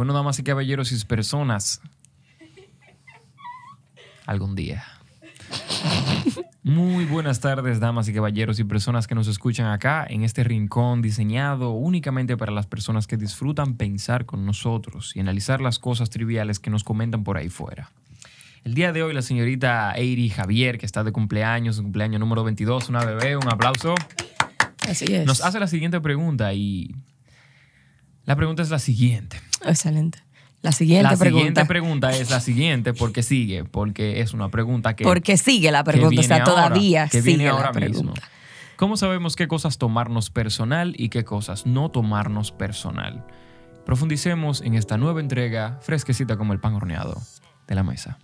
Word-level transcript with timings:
Bueno, 0.00 0.14
damas 0.14 0.38
y 0.38 0.42
caballeros 0.42 0.92
y 0.92 1.04
personas. 1.04 1.82
Algún 4.24 4.54
día. 4.54 4.82
Muy 6.62 7.04
buenas 7.04 7.40
tardes, 7.40 7.80
damas 7.80 8.08
y 8.08 8.14
caballeros 8.14 8.58
y 8.60 8.64
personas 8.64 9.06
que 9.06 9.14
nos 9.14 9.28
escuchan 9.28 9.66
acá 9.66 10.06
en 10.08 10.24
este 10.24 10.42
rincón 10.42 11.02
diseñado 11.02 11.72
únicamente 11.72 12.38
para 12.38 12.50
las 12.50 12.66
personas 12.66 13.06
que 13.06 13.18
disfrutan 13.18 13.76
pensar 13.76 14.24
con 14.24 14.46
nosotros 14.46 15.14
y 15.16 15.20
analizar 15.20 15.60
las 15.60 15.78
cosas 15.78 16.08
triviales 16.08 16.60
que 16.60 16.70
nos 16.70 16.82
comentan 16.82 17.22
por 17.22 17.36
ahí 17.36 17.50
fuera. 17.50 17.90
El 18.64 18.72
día 18.72 18.94
de 18.94 19.02
hoy 19.02 19.12
la 19.12 19.20
señorita 19.20 19.92
Eiri 19.92 20.30
Javier, 20.30 20.78
que 20.78 20.86
está 20.86 21.04
de 21.04 21.12
cumpleaños, 21.12 21.78
cumpleaños 21.78 22.20
número 22.20 22.42
22, 22.42 22.88
una 22.88 23.04
bebé, 23.04 23.36
un 23.36 23.52
aplauso. 23.52 23.94
Así 24.88 25.12
es. 25.12 25.26
Nos 25.26 25.44
hace 25.44 25.60
la 25.60 25.66
siguiente 25.66 26.00
pregunta 26.00 26.54
y 26.54 26.94
la 28.24 28.36
pregunta 28.36 28.62
es 28.62 28.70
la 28.70 28.78
siguiente. 28.78 29.40
Excelente. 29.64 30.18
La 30.62 30.72
siguiente 30.72 31.04
la 31.04 31.16
pregunta. 31.16 31.38
siguiente 31.38 31.64
pregunta 31.64 32.10
es 32.10 32.30
la 32.30 32.40
siguiente 32.40 32.92
porque 32.92 33.22
sigue, 33.22 33.64
porque 33.64 34.20
es 34.20 34.34
una 34.34 34.50
pregunta 34.50 34.94
que 34.94 35.04
Porque 35.04 35.38
sigue 35.38 35.72
la 35.72 35.82
pregunta, 35.84 36.20
o 36.20 36.22
sea, 36.22 36.36
ahora, 36.36 36.44
todavía 36.44 37.08
que 37.08 37.22
sigue 37.22 37.36
viene 37.36 37.44
la 37.46 37.52
ahora 37.52 37.72
pregunta. 37.72 38.12
mismo. 38.12 38.14
¿Cómo 38.76 38.96
sabemos 38.98 39.36
qué 39.36 39.48
cosas 39.48 39.78
tomarnos 39.78 40.28
personal 40.30 40.94
y 40.98 41.08
qué 41.08 41.24
cosas 41.24 41.64
no 41.66 41.90
tomarnos 41.90 42.52
personal? 42.52 43.24
Profundicemos 43.86 44.60
en 44.60 44.74
esta 44.74 44.98
nueva 44.98 45.20
entrega, 45.20 45.78
fresquecita 45.80 46.36
como 46.36 46.52
el 46.52 46.60
pan 46.60 46.74
horneado, 46.74 47.20
de 47.66 47.74
la 47.74 47.82
mesa. 47.82 48.18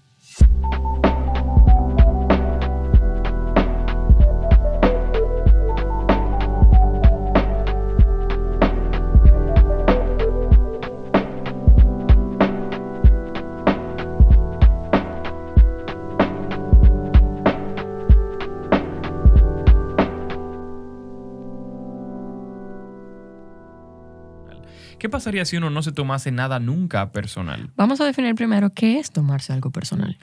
¿Qué 25.06 25.10
pasaría 25.10 25.44
si 25.44 25.56
uno 25.56 25.70
no 25.70 25.84
se 25.84 25.92
tomase 25.92 26.32
nada 26.32 26.58
nunca 26.58 27.12
personal? 27.12 27.70
Vamos 27.76 28.00
a 28.00 28.04
definir 28.04 28.34
primero 28.34 28.70
qué 28.74 28.98
es 28.98 29.12
tomarse 29.12 29.52
algo 29.52 29.70
personal. 29.70 30.18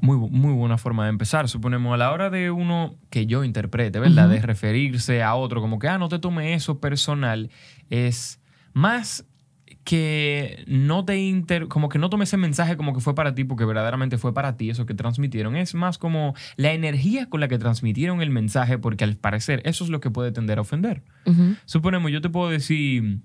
Muy, 0.00 0.16
muy 0.16 0.52
buena 0.54 0.76
forma 0.76 1.04
de 1.04 1.10
empezar. 1.10 1.48
Suponemos 1.48 1.94
a 1.94 1.98
la 1.98 2.10
hora 2.10 2.30
de 2.30 2.50
uno 2.50 2.96
que 3.10 3.26
yo 3.26 3.44
interprete, 3.44 4.00
¿verdad? 4.00 4.28
De 4.28 4.42
referirse 4.42 5.22
a 5.22 5.36
otro, 5.36 5.60
como 5.60 5.78
que, 5.78 5.86
ah, 5.86 5.98
no 5.98 6.08
te 6.08 6.18
tome 6.18 6.54
eso 6.54 6.80
personal, 6.80 7.48
es 7.90 8.40
más 8.72 9.24
que 9.84 10.62
no 10.66 11.04
te 11.04 11.18
inter, 11.18 11.66
como 11.68 11.88
que 11.88 11.98
no 11.98 12.10
tome 12.10 12.24
ese 12.24 12.36
mensaje 12.36 12.76
como 12.76 12.92
que 12.94 13.00
fue 13.00 13.14
para 13.14 13.34
ti, 13.34 13.44
porque 13.44 13.64
verdaderamente 13.64 14.18
fue 14.18 14.32
para 14.34 14.56
ti 14.56 14.70
eso 14.70 14.86
que 14.86 14.94
transmitieron. 14.94 15.56
Es 15.56 15.74
más 15.74 15.98
como 15.98 16.34
la 16.56 16.72
energía 16.72 17.26
con 17.28 17.40
la 17.40 17.48
que 17.48 17.58
transmitieron 17.58 18.20
el 18.22 18.30
mensaje, 18.30 18.78
porque 18.78 19.04
al 19.04 19.16
parecer 19.16 19.62
eso 19.64 19.82
es 19.84 19.90
lo 19.90 20.00
que 20.00 20.10
puede 20.10 20.32
tender 20.32 20.58
a 20.58 20.62
ofender. 20.62 21.02
Suponemos, 21.64 22.10
yo 22.12 22.20
te 22.20 22.28
puedo 22.28 22.50
decir, 22.50 23.18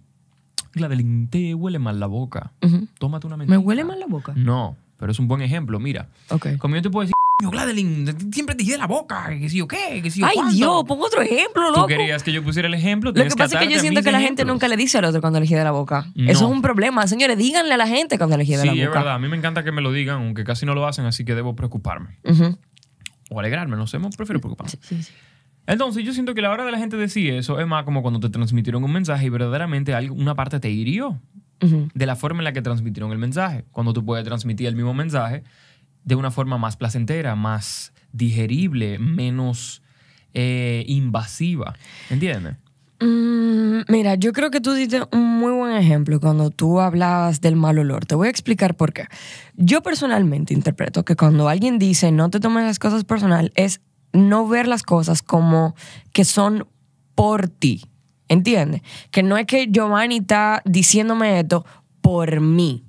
Gladeline, 0.74 1.28
te 1.30 1.54
huele 1.54 1.80
mal 1.80 2.00
la 2.00 2.08
boca. 2.08 2.52
Tómate 3.00 3.28
una 3.28 3.38
¿Me 3.38 3.42
mentira. 3.46 3.60
huele 3.60 3.84
mal 3.84 4.00
la 4.00 4.08
boca? 4.08 4.34
No, 4.36 4.78
pero 4.98 5.12
es 5.12 5.20
un 5.20 5.28
buen 5.28 5.42
ejemplo. 5.42 5.80
Mira, 5.80 6.10
Ok. 6.30 6.58
como 6.58 6.76
yo 6.76 6.82
te 6.82 6.90
puedo 6.90 7.02
decir, 7.04 7.14
"Coño, 7.38 7.52
Gladeline, 7.52 8.16
siempre 8.32 8.56
te 8.56 8.64
hice 8.64 8.78
la 8.78 8.88
boca, 8.88 9.28
que 9.38 9.50
si 9.50 9.58
yo 9.58 9.68
qué, 9.68 10.00
que 10.02 10.10
si 10.10 10.22
yo 10.22 10.26
Ay, 10.26 10.36
cuánto". 10.36 10.56
Dios, 10.56 10.84
pongo 10.88 11.06
otro 11.06 11.22
ejemplo, 11.22 11.64
Tú 11.68 11.76
loco. 11.76 11.88
querías 11.88 12.24
que 12.24 12.32
yo 12.32 12.42
pusiera 12.42 12.68
el 12.70 12.74
ejemplo. 12.74 13.12
Lo 13.12 13.24
que 13.24 13.30
pasa 13.36 13.60
es 13.62 13.68
que 13.68 13.74
yo 13.74 13.80
siento 13.82 14.02
que 14.02 14.12
la 14.12 14.22
gente 14.22 14.46
nunca 14.46 14.70
le 14.70 14.78
dice 14.78 14.98
al 15.00 15.06
otro 15.06 15.20
cuando 15.20 15.40
le 15.42 15.46
de 15.46 15.64
la 15.64 15.72
boca. 15.72 16.06
No. 16.16 16.32
Eso 16.32 16.46
es 16.46 16.52
un 16.52 16.62
problema. 16.62 17.06
Señores, 17.08 17.38
díganle 17.38 17.74
a 17.74 17.78
la 17.78 17.88
gente 17.88 18.18
cuando 18.18 18.38
le 18.38 18.46
de 18.46 18.58
Sí, 18.58 18.66
la 18.68 18.72
es 18.74 18.88
boca. 18.88 19.00
verdad. 19.00 19.16
A 19.16 19.20
mí 19.20 19.28
me 19.28 19.36
encanta 19.36 19.64
que 19.66 19.74
me 19.74 19.82
lo 19.82 19.92
digan, 19.92 20.16
aunque 20.22 20.46
casi 20.46 20.66
no 20.66 20.74
lo 20.76 20.88
hacen, 20.88 21.06
así 21.06 21.26
que 21.26 21.36
debo 21.36 21.56
preocuparme. 21.58 22.20
Ujú. 22.24 22.58
O 23.30 23.40
alegrarme, 23.40 23.76
no 23.76 23.86
sé, 23.88 24.00
me 24.00 24.10
prefiero 24.12 24.40
preocuparme. 24.40 24.72
Sí, 24.72 24.78
sí, 24.82 25.04
sí. 25.04 25.12
Entonces, 25.68 26.06
yo 26.06 26.14
siento 26.14 26.36
que 26.36 26.42
la 26.42 26.52
hora 26.52 26.64
de 26.64 26.72
la 26.72 26.78
gente 26.78 26.96
decir 26.96 27.34
eso 27.34 27.60
es 27.60 27.68
más 27.68 27.84
como 27.84 28.02
cuando 28.02 28.20
te 28.22 28.30
transmitieron 28.30 28.82
un 28.84 28.94
mensaje 28.94 29.26
y 29.26 29.30
verdaderamente 29.30 29.94
algo- 29.94 30.14
una 30.16 30.36
parte 30.36 30.60
te 30.62 30.70
hirió 30.70 31.20
Ujú. 31.62 31.90
de 31.94 32.06
la 32.06 32.16
forma 32.16 32.40
en 32.40 32.44
la 32.46 32.54
que 32.54 32.62
transmitieron 32.62 33.12
el 33.12 33.18
mensaje. 33.18 33.66
Cuando 33.72 33.92
tú 33.92 34.06
puedes 34.06 34.24
transmitir 34.24 34.68
el 34.68 34.76
mismo 34.76 34.94
mensaje 34.94 35.44
de 36.06 36.16
una 36.16 36.32
forma 36.32 36.58
más 36.58 36.78
placentera, 36.78 37.36
más 37.36 37.92
digerible, 38.14 38.98
menos 39.00 39.82
eh, 40.34 40.86
invasiva. 40.88 41.76
¿Entiendes? 42.10 42.56
Mm, 43.02 43.82
mira, 43.90 44.16
yo 44.16 44.32
creo 44.32 44.52
que 44.52 44.62
tú 44.62 44.72
diste 44.74 45.02
un 45.12 45.40
muy 45.40 45.52
buen 45.52 45.74
ejemplo 45.74 46.20
cuando 46.20 46.50
tú 46.50 46.80
hablabas 46.80 47.42
del 47.42 47.56
mal 47.56 47.78
olor. 47.78 48.06
Te 48.06 48.16
voy 48.16 48.28
a 48.28 48.32
explicar 48.32 48.76
por 48.76 48.94
qué. 48.94 49.06
Yo 49.56 49.82
personalmente 49.82 50.54
interpreto 50.54 51.04
que 51.04 51.16
cuando 51.16 51.50
alguien 51.50 51.78
dice 51.78 52.12
no 52.12 52.30
te 52.30 52.40
tomes 52.40 52.64
las 52.64 52.80
cosas 52.80 53.04
personal 53.04 53.52
es 53.56 53.82
no 54.14 54.48
ver 54.48 54.68
las 54.68 54.84
cosas 54.84 55.22
como 55.22 55.76
que 56.14 56.24
son 56.24 56.68
por 57.16 57.50
ti. 57.50 57.86
¿Entiendes? 58.28 58.82
Que 59.12 59.24
no 59.24 59.38
es 59.38 59.46
que 59.46 59.68
Giovanni 59.70 60.18
está 60.18 60.62
diciéndome 60.66 61.40
esto 61.40 61.66
por 62.02 62.40
mí. 62.40 62.85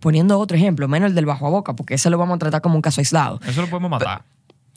Poniendo 0.00 0.38
otro 0.38 0.56
ejemplo, 0.56 0.88
menos 0.88 1.10
el 1.10 1.14
del 1.14 1.26
bajo 1.26 1.46
a 1.46 1.50
boca, 1.50 1.74
porque 1.74 1.94
ese 1.94 2.10
lo 2.10 2.18
vamos 2.18 2.36
a 2.36 2.38
tratar 2.38 2.60
como 2.60 2.76
un 2.76 2.82
caso 2.82 3.00
aislado. 3.00 3.40
Eso 3.46 3.62
lo 3.62 3.68
podemos 3.68 3.90
matar. 3.90 4.24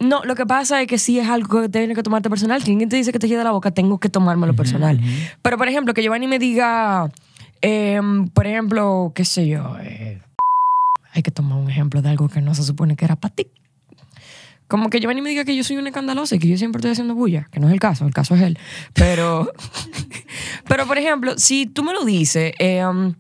No, 0.02 0.24
lo 0.24 0.34
que 0.34 0.48
pasa 0.48 0.82
es 0.82 0.88
que 0.88 0.98
sí 0.98 1.20
es 1.20 1.30
algo 1.30 1.62
que 1.62 1.70
tienes 1.70 1.96
que 1.96 2.02
tomarte 2.02 2.28
personal. 2.30 2.64
Si 2.64 2.72
alguien 2.72 2.90
te 2.90 2.96
dice 2.96 3.12
que 3.12 3.20
te 3.20 3.28
llega 3.28 3.44
la 3.44 3.52
boca, 3.52 3.70
tengo 3.70 4.00
que 4.00 4.10
tomármelo 4.10 4.56
personal. 4.56 5.00
Pero, 5.44 5.58
por 5.58 5.68
ejemplo, 5.68 5.94
que 5.94 6.02
Giovanni 6.02 6.28
me 6.28 6.40
diga, 6.40 7.12
em, 7.62 8.28
por 8.30 8.48
ejemplo, 8.48 9.12
qué 9.14 9.24
sé 9.26 9.48
yo, 9.48 9.78
eh, 9.80 10.20
hay 11.14 11.22
que 11.22 11.30
tomar 11.30 11.60
un 11.60 11.70
ejemplo 11.70 12.02
de 12.02 12.10
algo 12.10 12.30
que 12.30 12.42
no 12.42 12.56
se 12.56 12.64
supone 12.64 12.96
que 12.96 13.06
era 13.06 13.16
para 13.16 13.36
ti. 13.36 13.48
Como 14.68 14.90
que 14.90 15.00
Giovanni 15.00 15.22
me 15.22 15.30
diga 15.30 15.44
que 15.44 15.56
yo 15.56 15.64
soy 15.64 15.78
una 15.78 15.90
escandalosa 15.90 16.36
y 16.36 16.40
que 16.40 16.48
yo 16.48 16.58
siempre 16.58 16.80
estoy 16.80 16.92
haciendo 16.92 17.14
bulla, 17.14 17.48
que 17.52 17.60
no 17.60 17.68
es 17.68 17.74
el 17.74 17.80
caso, 17.80 18.08
el 18.08 18.14
caso 18.14 18.36
es 18.36 18.42
él. 18.42 18.58
Pero, 18.94 19.52
pero 20.68 20.88
por 20.88 20.98
ejemplo, 20.98 21.38
si 21.38 21.68
tú 21.68 21.84
me 21.84 21.94
lo 21.94 22.06
dices 22.06 22.54
em, 22.58 23.14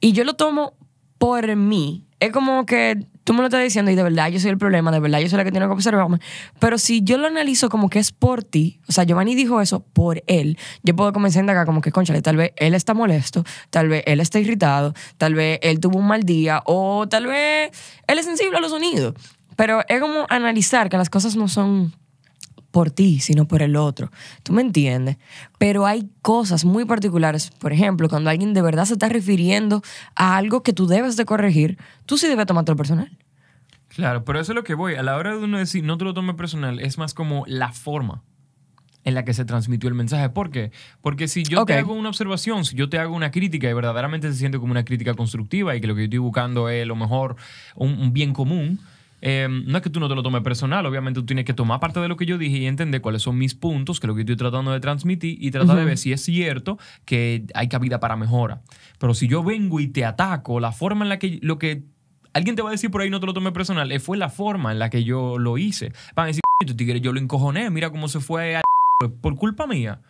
y 0.00 0.12
yo 0.12 0.24
lo 0.24 0.34
tomo 0.34 0.74
por 1.18 1.54
mí, 1.56 2.04
es 2.20 2.32
como 2.32 2.64
que 2.66 3.06
tú 3.24 3.34
me 3.34 3.40
lo 3.40 3.46
estás 3.46 3.62
diciendo 3.62 3.90
y 3.90 3.94
de 3.94 4.02
verdad 4.02 4.28
yo 4.28 4.38
soy 4.38 4.50
el 4.50 4.58
problema, 4.58 4.90
de 4.90 5.00
verdad 5.00 5.18
yo 5.18 5.28
soy 5.28 5.36
la 5.38 5.44
que 5.44 5.50
tiene 5.50 5.66
que 5.66 5.72
observarme. 5.72 6.18
Pero 6.60 6.78
si 6.78 7.02
yo 7.02 7.18
lo 7.18 7.26
analizo 7.26 7.68
como 7.68 7.90
que 7.90 7.98
es 7.98 8.12
por 8.12 8.44
ti, 8.44 8.80
o 8.88 8.92
sea, 8.92 9.04
Giovanni 9.04 9.34
dijo 9.34 9.60
eso 9.60 9.80
por 9.80 10.22
él, 10.26 10.56
yo 10.82 10.94
puedo 10.94 11.12
comenzar 11.12 11.40
a 11.40 11.42
indagar 11.42 11.66
como 11.66 11.80
que, 11.80 11.90
conchale, 11.90 12.22
tal 12.22 12.36
vez 12.36 12.52
él 12.56 12.74
está 12.74 12.94
molesto, 12.94 13.44
tal 13.70 13.88
vez 13.88 14.04
él 14.06 14.20
está 14.20 14.38
irritado, 14.38 14.94
tal 15.18 15.34
vez 15.34 15.58
él 15.62 15.80
tuvo 15.80 15.98
un 15.98 16.06
mal 16.06 16.22
día 16.22 16.62
o 16.64 17.06
tal 17.08 17.26
vez 17.26 17.70
él 18.06 18.18
es 18.18 18.24
sensible 18.24 18.58
a 18.58 18.60
los 18.60 18.70
sonidos. 18.70 19.14
Pero 19.56 19.82
es 19.88 20.00
como 20.00 20.26
analizar 20.28 20.88
que 20.88 20.96
las 20.96 21.10
cosas 21.10 21.34
no 21.34 21.48
son 21.48 21.92
por 22.76 22.90
ti, 22.90 23.20
sino 23.20 23.48
por 23.48 23.62
el 23.62 23.74
otro. 23.74 24.10
¿Tú 24.42 24.52
me 24.52 24.60
entiendes? 24.60 25.16
Pero 25.56 25.86
hay 25.86 26.10
cosas 26.20 26.66
muy 26.66 26.84
particulares. 26.84 27.48
Por 27.58 27.72
ejemplo, 27.72 28.06
cuando 28.10 28.28
alguien 28.28 28.52
de 28.52 28.60
verdad 28.60 28.84
se 28.84 28.92
está 28.92 29.08
refiriendo 29.08 29.80
a 30.14 30.36
algo 30.36 30.62
que 30.62 30.74
tú 30.74 30.86
debes 30.86 31.16
de 31.16 31.24
corregir, 31.24 31.78
tú 32.04 32.18
sí 32.18 32.28
debes 32.28 32.44
tomártelo 32.44 32.76
personal. 32.76 33.16
Claro, 33.88 34.26
pero 34.26 34.40
eso 34.40 34.52
es 34.52 34.56
lo 34.56 34.62
que 34.62 34.74
voy. 34.74 34.94
A 34.94 35.02
la 35.02 35.16
hora 35.16 35.34
de 35.34 35.42
uno 35.42 35.56
decir 35.56 35.84
no 35.84 35.96
te 35.96 36.04
lo 36.04 36.12
tome 36.12 36.34
personal, 36.34 36.78
es 36.78 36.98
más 36.98 37.14
como 37.14 37.44
la 37.46 37.72
forma 37.72 38.22
en 39.04 39.14
la 39.14 39.24
que 39.24 39.32
se 39.32 39.46
transmitió 39.46 39.88
el 39.88 39.94
mensaje. 39.94 40.28
¿Por 40.28 40.50
qué? 40.50 40.70
Porque 41.00 41.28
si 41.28 41.44
yo 41.44 41.64
te 41.64 41.72
hago 41.72 41.94
una 41.94 42.10
observación, 42.10 42.66
si 42.66 42.76
yo 42.76 42.90
te 42.90 42.98
hago 42.98 43.16
una 43.16 43.30
crítica 43.30 43.70
y 43.70 43.72
verdaderamente 43.72 44.30
se 44.30 44.36
siente 44.36 44.58
como 44.58 44.72
una 44.72 44.84
crítica 44.84 45.14
constructiva 45.14 45.74
y 45.74 45.80
que 45.80 45.86
lo 45.86 45.94
que 45.94 46.02
yo 46.02 46.04
estoy 46.04 46.18
buscando 46.18 46.68
es 46.68 46.86
lo 46.86 46.94
mejor, 46.94 47.36
un, 47.74 47.98
un 47.98 48.12
bien 48.12 48.34
común, 48.34 48.80
eh, 49.22 49.48
no 49.48 49.76
es 49.76 49.82
que 49.82 49.90
tú 49.90 50.00
no 50.00 50.08
te 50.08 50.14
lo 50.14 50.22
tomes 50.22 50.42
personal, 50.42 50.84
obviamente 50.86 51.20
tú 51.20 51.26
tienes 51.26 51.44
que 51.44 51.54
tomar 51.54 51.80
parte 51.80 52.00
de 52.00 52.08
lo 52.08 52.16
que 52.16 52.26
yo 52.26 52.38
dije 52.38 52.58
y 52.58 52.66
entender 52.66 53.00
cuáles 53.00 53.22
son 53.22 53.38
mis 53.38 53.54
puntos, 53.54 53.98
que 53.98 54.06
es 54.06 54.08
lo 54.08 54.14
que 54.14 54.22
estoy 54.22 54.36
tratando 54.36 54.72
de 54.72 54.80
transmitir 54.80 55.38
y 55.40 55.50
tratar 55.50 55.76
de 55.76 55.84
ver 55.84 55.98
si 55.98 56.12
es 56.12 56.22
cierto 56.22 56.78
que 57.04 57.44
hay 57.54 57.68
cabida 57.68 58.00
para 58.00 58.16
mejora. 58.16 58.60
Pero 58.98 59.14
si 59.14 59.28
yo 59.28 59.42
vengo 59.42 59.80
y 59.80 59.88
te 59.88 60.04
ataco, 60.04 60.60
la 60.60 60.72
forma 60.72 61.04
en 61.04 61.08
la 61.08 61.18
que 61.18 61.38
lo 61.42 61.58
que 61.58 61.82
alguien 62.34 62.56
te 62.56 62.62
va 62.62 62.68
a 62.68 62.72
decir 62.72 62.90
por 62.90 63.00
ahí 63.00 63.10
no 63.10 63.20
te 63.20 63.26
lo 63.26 63.32
tomes 63.32 63.52
personal, 63.52 63.90
eh, 63.90 64.00
fue 64.00 64.16
la 64.16 64.28
forma 64.28 64.72
en 64.72 64.78
la 64.78 64.90
que 64.90 65.04
yo 65.04 65.38
lo 65.38 65.56
hice. 65.56 65.92
Van 66.14 66.24
a 66.24 66.26
decir, 66.28 66.42
tu 66.66 66.74
tigre, 66.74 67.00
yo 67.00 67.12
lo 67.12 67.20
encojoné, 67.20 67.70
mira 67.70 67.90
cómo 67.90 68.08
se 68.08 68.20
fue 68.20 68.56
a 68.56 68.62
por 69.20 69.36
culpa 69.36 69.66
mía. 69.66 70.00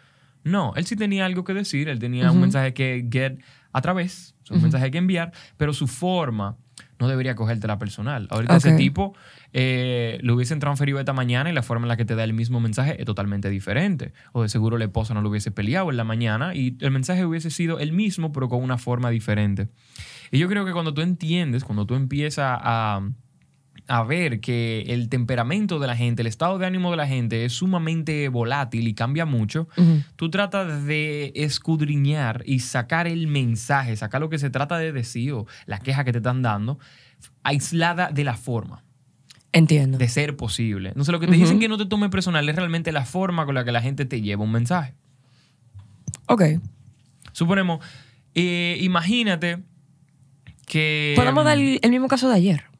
No, 0.44 0.72
él 0.76 0.86
sí 0.86 0.94
tenía 0.94 1.26
algo 1.26 1.42
que 1.42 1.54
decir, 1.54 1.88
él 1.88 1.98
tenía 1.98 2.30
un 2.30 2.40
mensaje 2.40 2.72
que 2.72 3.06
get 3.10 3.38
a 3.72 3.80
través, 3.80 4.36
un 4.48 4.62
mensaje 4.62 4.90
que 4.92 4.98
enviar, 4.98 5.32
pero 5.56 5.72
su 5.72 5.88
forma 5.88 6.56
no 6.98 7.08
debería 7.08 7.34
cogértela 7.34 7.78
personal. 7.78 8.26
Ahorita 8.30 8.56
ese 8.56 8.72
tipo 8.72 9.14
eh, 9.52 10.18
lo 10.22 10.34
hubiesen 10.34 10.60
transferido 10.60 10.98
esta 10.98 11.12
mañana 11.12 11.50
y 11.50 11.52
la 11.52 11.62
forma 11.62 11.84
en 11.84 11.88
la 11.88 11.96
que 11.96 12.04
te 12.04 12.14
da 12.14 12.24
el 12.24 12.32
mismo 12.32 12.60
mensaje 12.60 12.96
es 12.98 13.04
totalmente 13.04 13.50
diferente. 13.50 14.12
O 14.32 14.42
de 14.42 14.48
seguro 14.48 14.78
la 14.78 14.84
esposa 14.84 15.14
no 15.14 15.22
lo 15.22 15.28
hubiese 15.28 15.50
peleado 15.50 15.90
en 15.90 15.96
la 15.96 16.04
mañana 16.04 16.54
y 16.54 16.76
el 16.80 16.90
mensaje 16.90 17.24
hubiese 17.24 17.50
sido 17.50 17.78
el 17.78 17.92
mismo, 17.92 18.32
pero 18.32 18.48
con 18.48 18.62
una 18.62 18.78
forma 18.78 19.10
diferente. 19.10 19.68
Y 20.30 20.38
yo 20.38 20.48
creo 20.48 20.64
que 20.64 20.72
cuando 20.72 20.94
tú 20.94 21.02
entiendes, 21.02 21.64
cuando 21.64 21.86
tú 21.86 21.94
empiezas 21.94 22.58
a, 22.60 23.00
a 23.88 24.02
ver 24.02 24.40
que 24.40 24.84
el 24.88 25.08
temperamento 25.08 25.78
de 25.78 25.86
la 25.86 25.96
gente, 25.96 26.22
el 26.22 26.26
estado 26.26 26.58
de 26.58 26.66
ánimo 26.66 26.90
de 26.90 26.96
la 26.96 27.06
gente 27.06 27.44
es 27.44 27.52
sumamente 27.52 28.28
volátil 28.28 28.88
y 28.88 28.94
cambia 28.94 29.26
mucho, 29.26 29.68
tú 30.16 30.30
tratas 30.30 30.84
de 30.84 31.32
escudriñar 31.36 32.42
y 32.46 32.60
sacar 32.60 33.06
el 33.06 33.26
mensaje, 33.28 33.96
sacar 33.96 34.20
lo 34.20 34.28
que 34.28 34.38
se 34.38 34.50
trata 34.50 34.78
de 34.78 34.92
decir 34.92 35.32
o 35.32 35.46
la 35.66 35.78
queja 35.78 36.04
que 36.04 36.12
te 36.12 36.18
están 36.18 36.42
dando, 36.42 36.78
aislada 37.42 38.10
de 38.10 38.24
la 38.24 38.36
forma. 38.36 38.82
Entiendo. 39.52 39.96
De 39.96 40.08
ser 40.08 40.36
posible. 40.36 40.90
Entonces, 40.90 41.12
lo 41.12 41.20
que 41.20 41.28
te 41.28 41.34
dicen 41.34 41.58
que 41.58 41.68
no 41.68 41.78
te 41.78 41.86
tome 41.86 42.10
personal 42.10 42.46
es 42.46 42.56
realmente 42.56 42.92
la 42.92 43.06
forma 43.06 43.46
con 43.46 43.54
la 43.54 43.64
que 43.64 43.72
la 43.72 43.80
gente 43.80 44.04
te 44.04 44.20
lleva 44.20 44.44
un 44.44 44.52
mensaje. 44.52 44.94
Ok. 46.26 46.42
Suponemos, 47.32 47.82
eh, 48.34 48.76
imagínate 48.80 49.62
que. 50.66 51.14
Podemos 51.16 51.44
dar 51.44 51.56
el, 51.56 51.78
el 51.80 51.90
mismo 51.90 52.08
caso 52.08 52.28
de 52.28 52.34
ayer. 52.34 52.75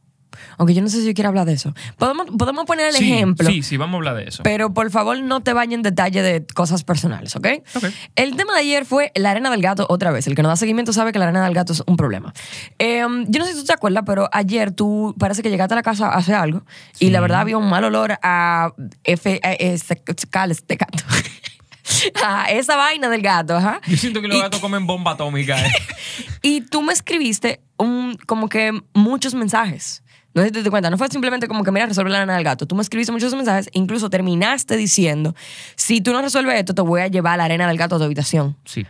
Aunque 0.59 0.75
yo 0.75 0.83
no 0.83 0.89
sé 0.89 1.01
si 1.01 1.07
yo 1.07 1.15
quiero 1.15 1.29
hablar 1.29 1.47
de 1.47 1.53
eso. 1.55 1.75
Podemos, 1.99 2.27
podemos 2.39 2.65
poner 2.65 2.89
el 2.89 2.97
ejemplo. 2.97 3.49
Sí, 3.49 3.63
sí, 3.63 3.77
vamos 3.77 3.95
a 3.95 3.97
hablar 3.99 4.17
de 4.17 4.25
eso. 4.29 4.43
Pero 4.43 4.73
por 4.75 4.91
favor 4.91 5.19
no 5.21 5.41
te 5.41 5.53
vayas 5.53 5.75
en 5.75 5.83
detalle 5.83 6.23
de 6.23 6.47
cosas 6.55 6.85
personales, 6.85 7.35
¿ok? 7.37 7.47
Ok. 7.75 7.85
El 8.17 8.37
tema 8.37 8.55
de 8.55 8.61
ayer 8.61 8.85
fue 8.85 9.13
la 9.15 9.31
arena 9.31 9.51
del 9.51 9.63
gato 9.63 9.87
otra 9.89 10.11
vez. 10.11 10.27
El 10.27 10.35
que 10.35 10.43
no 10.43 10.49
da 10.49 10.57
seguimiento 10.57 10.93
sabe 10.93 11.13
que 11.13 11.19
la 11.19 11.25
arena 11.27 11.45
del 11.45 11.55
gato 11.55 11.73
es 11.73 11.83
un 11.87 11.97
problema. 11.97 12.33
Eh, 12.79 13.01
yo 13.29 13.39
no 13.41 13.45
sé 13.47 13.53
si 13.55 13.61
tú 13.61 13.65
te 13.67 13.73
acuerdas, 13.73 14.05
pero 14.07 14.29
ayer 14.33 14.71
tú 14.73 15.15
parece 15.19 15.43
que 15.43 15.51
llegaste 15.51 15.75
a 15.75 15.77
la 15.77 15.83
casa 15.83 16.09
a 16.09 16.17
hacer 16.17 16.35
algo 16.35 16.65
y 16.99 17.11
la 17.11 17.21
verdad 17.21 17.41
había 17.41 17.59
un 17.59 17.69
mal 17.69 17.85
olor 17.85 18.19
a 18.23 18.73
F, 19.05 19.41
a- 19.43 20.27
cales 20.31 20.67
de 20.67 20.77
gato. 20.77 21.05
a 22.25 22.51
esa 22.51 22.77
vaina 22.77 23.09
del 23.09 23.23
gato, 23.23 23.57
ajá. 23.57 23.81
Yo 23.87 23.97
siento 23.97 24.21
que 24.21 24.29
los 24.29 24.37
Y- 24.37 24.41
gatos 24.41 24.61
comen 24.61 24.87
bomba 24.87 25.13
atómica. 25.13 25.65
eh. 25.65 25.71
Y 26.43 26.61
tú 26.61 26.81
me 26.83 26.93
escribiste 26.93 27.61
un, 27.77 28.17
como 28.27 28.49
que 28.49 28.81
muchos 28.95 29.35
mensajes. 29.35 30.03
No 30.37 30.43
te 30.43 30.63
das 30.63 30.69
cuenta, 30.69 30.91
no 30.91 30.99
fue 30.99 31.09
simplemente 31.09 31.49
como 31.49 31.65
que, 31.65 31.73
mira, 31.73 31.87
resuelve 31.87 32.11
la 32.11 32.19
arena 32.19 32.35
del 32.35 32.45
gato. 32.45 32.67
Tú 32.67 32.77
me 32.77 32.83
escribiste 32.83 33.11
muchos 33.11 33.35
mensajes, 33.35 33.71
incluso 33.73 34.11
terminaste 34.11 34.77
diciendo, 34.77 35.35
si 35.77 36.03
tú 36.03 36.13
no 36.13 36.21
resuelves 36.21 36.59
esto, 36.59 36.75
te 36.75 36.83
voy 36.83 37.01
a 37.01 37.07
llevar 37.07 37.39
la 37.39 37.45
arena 37.45 37.67
del 37.67 37.79
gato 37.79 37.97
a 37.97 37.99
tu 37.99 38.05
habitación. 38.05 38.55
Sí. 38.67 38.85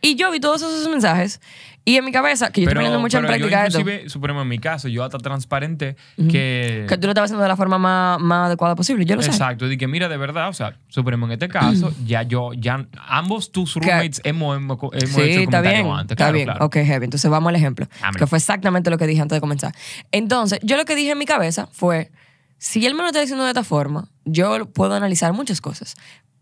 Y 0.00 0.14
yo 0.14 0.30
vi 0.30 0.40
todos 0.40 0.62
esos 0.62 0.88
mensajes 0.88 1.40
y 1.88 1.96
en 1.96 2.04
mi 2.04 2.12
cabeza, 2.12 2.50
que 2.50 2.60
yo 2.60 2.68
estoy 2.68 2.74
poniendo 2.74 3.00
mucho 3.00 3.16
en 3.16 3.22
pero 3.24 3.38
práctica 3.38 3.62
yo 3.62 3.66
esto, 3.66 3.80
inclusive, 3.80 4.10
suponemos 4.10 4.42
en 4.42 4.48
mi 4.48 4.58
caso, 4.58 4.88
yo 4.88 5.04
hasta 5.04 5.16
transparente 5.16 5.96
que... 6.16 6.84
que 6.86 6.98
tú 6.98 7.06
lo 7.06 7.12
estabas 7.12 7.28
haciendo 7.30 7.42
de 7.42 7.48
la 7.48 7.56
forma 7.56 7.78
más, 7.78 8.20
más 8.20 8.48
adecuada 8.48 8.74
posible. 8.74 9.06
Yo 9.06 9.16
lo 9.16 9.22
sé. 9.22 9.30
Exacto, 9.30 9.72
y 9.72 9.78
que 9.78 9.88
mira, 9.88 10.06
de 10.10 10.18
verdad, 10.18 10.50
o 10.50 10.52
sea, 10.52 10.76
suponemos 10.88 11.28
en 11.28 11.32
este 11.32 11.48
caso, 11.48 11.94
ya 12.04 12.24
yo, 12.24 12.52
ya 12.52 12.86
ambos 13.06 13.52
tus 13.52 13.74
roommates 13.74 14.20
hemos, 14.24 14.58
hemos, 14.58 14.78
hemos 14.78 15.14
Sí, 15.14 15.20
hecho 15.22 15.38
el 15.38 15.44
está 15.44 15.62
bien. 15.62 15.86
antes. 15.86 16.02
está 16.10 16.16
claro, 16.16 16.32
bien. 16.34 16.44
claro. 16.44 16.66
Ok, 16.66 16.74
heavy. 16.74 17.04
Entonces 17.04 17.30
vamos 17.30 17.48
al 17.48 17.56
ejemplo. 17.56 17.88
Dámelo. 18.02 18.18
Que 18.18 18.26
fue 18.26 18.36
exactamente 18.36 18.90
lo 18.90 18.98
que 18.98 19.06
dije 19.06 19.22
antes 19.22 19.36
de 19.36 19.40
comenzar. 19.40 19.74
Entonces, 20.12 20.58
yo 20.62 20.76
lo 20.76 20.84
que 20.84 20.94
dije 20.94 21.12
en 21.12 21.18
mi 21.18 21.24
cabeza 21.24 21.68
fue: 21.72 22.10
si 22.58 22.84
él 22.84 22.94
me 22.94 23.00
lo 23.00 23.06
está 23.06 23.20
diciendo 23.22 23.44
de 23.44 23.50
esta 23.50 23.64
forma, 23.64 24.10
yo 24.26 24.66
puedo 24.66 24.94
analizar 24.94 25.32
muchas 25.32 25.62
cosas. 25.62 25.96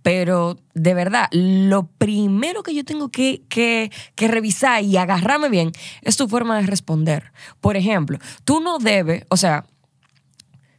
Pero 0.07 0.57
de 0.73 0.95
verdad, 0.95 1.27
lo 1.33 1.89
primero 1.89 2.63
que 2.63 2.73
yo 2.73 2.85
tengo 2.85 3.09
que, 3.09 3.43
que, 3.49 3.91
que 4.15 4.29
revisar 4.29 4.85
y 4.85 4.97
agarrarme 4.99 5.49
bien 5.49 5.73
es 6.01 6.17
tu 6.17 6.29
forma 6.29 6.57
de 6.61 6.65
responder. 6.65 7.33
Por 7.61 7.77
ejemplo, 7.77 8.21
tú 8.45 8.61
no 8.61 8.79
debes, 8.79 9.25
o 9.31 9.37
sea, 9.37 9.67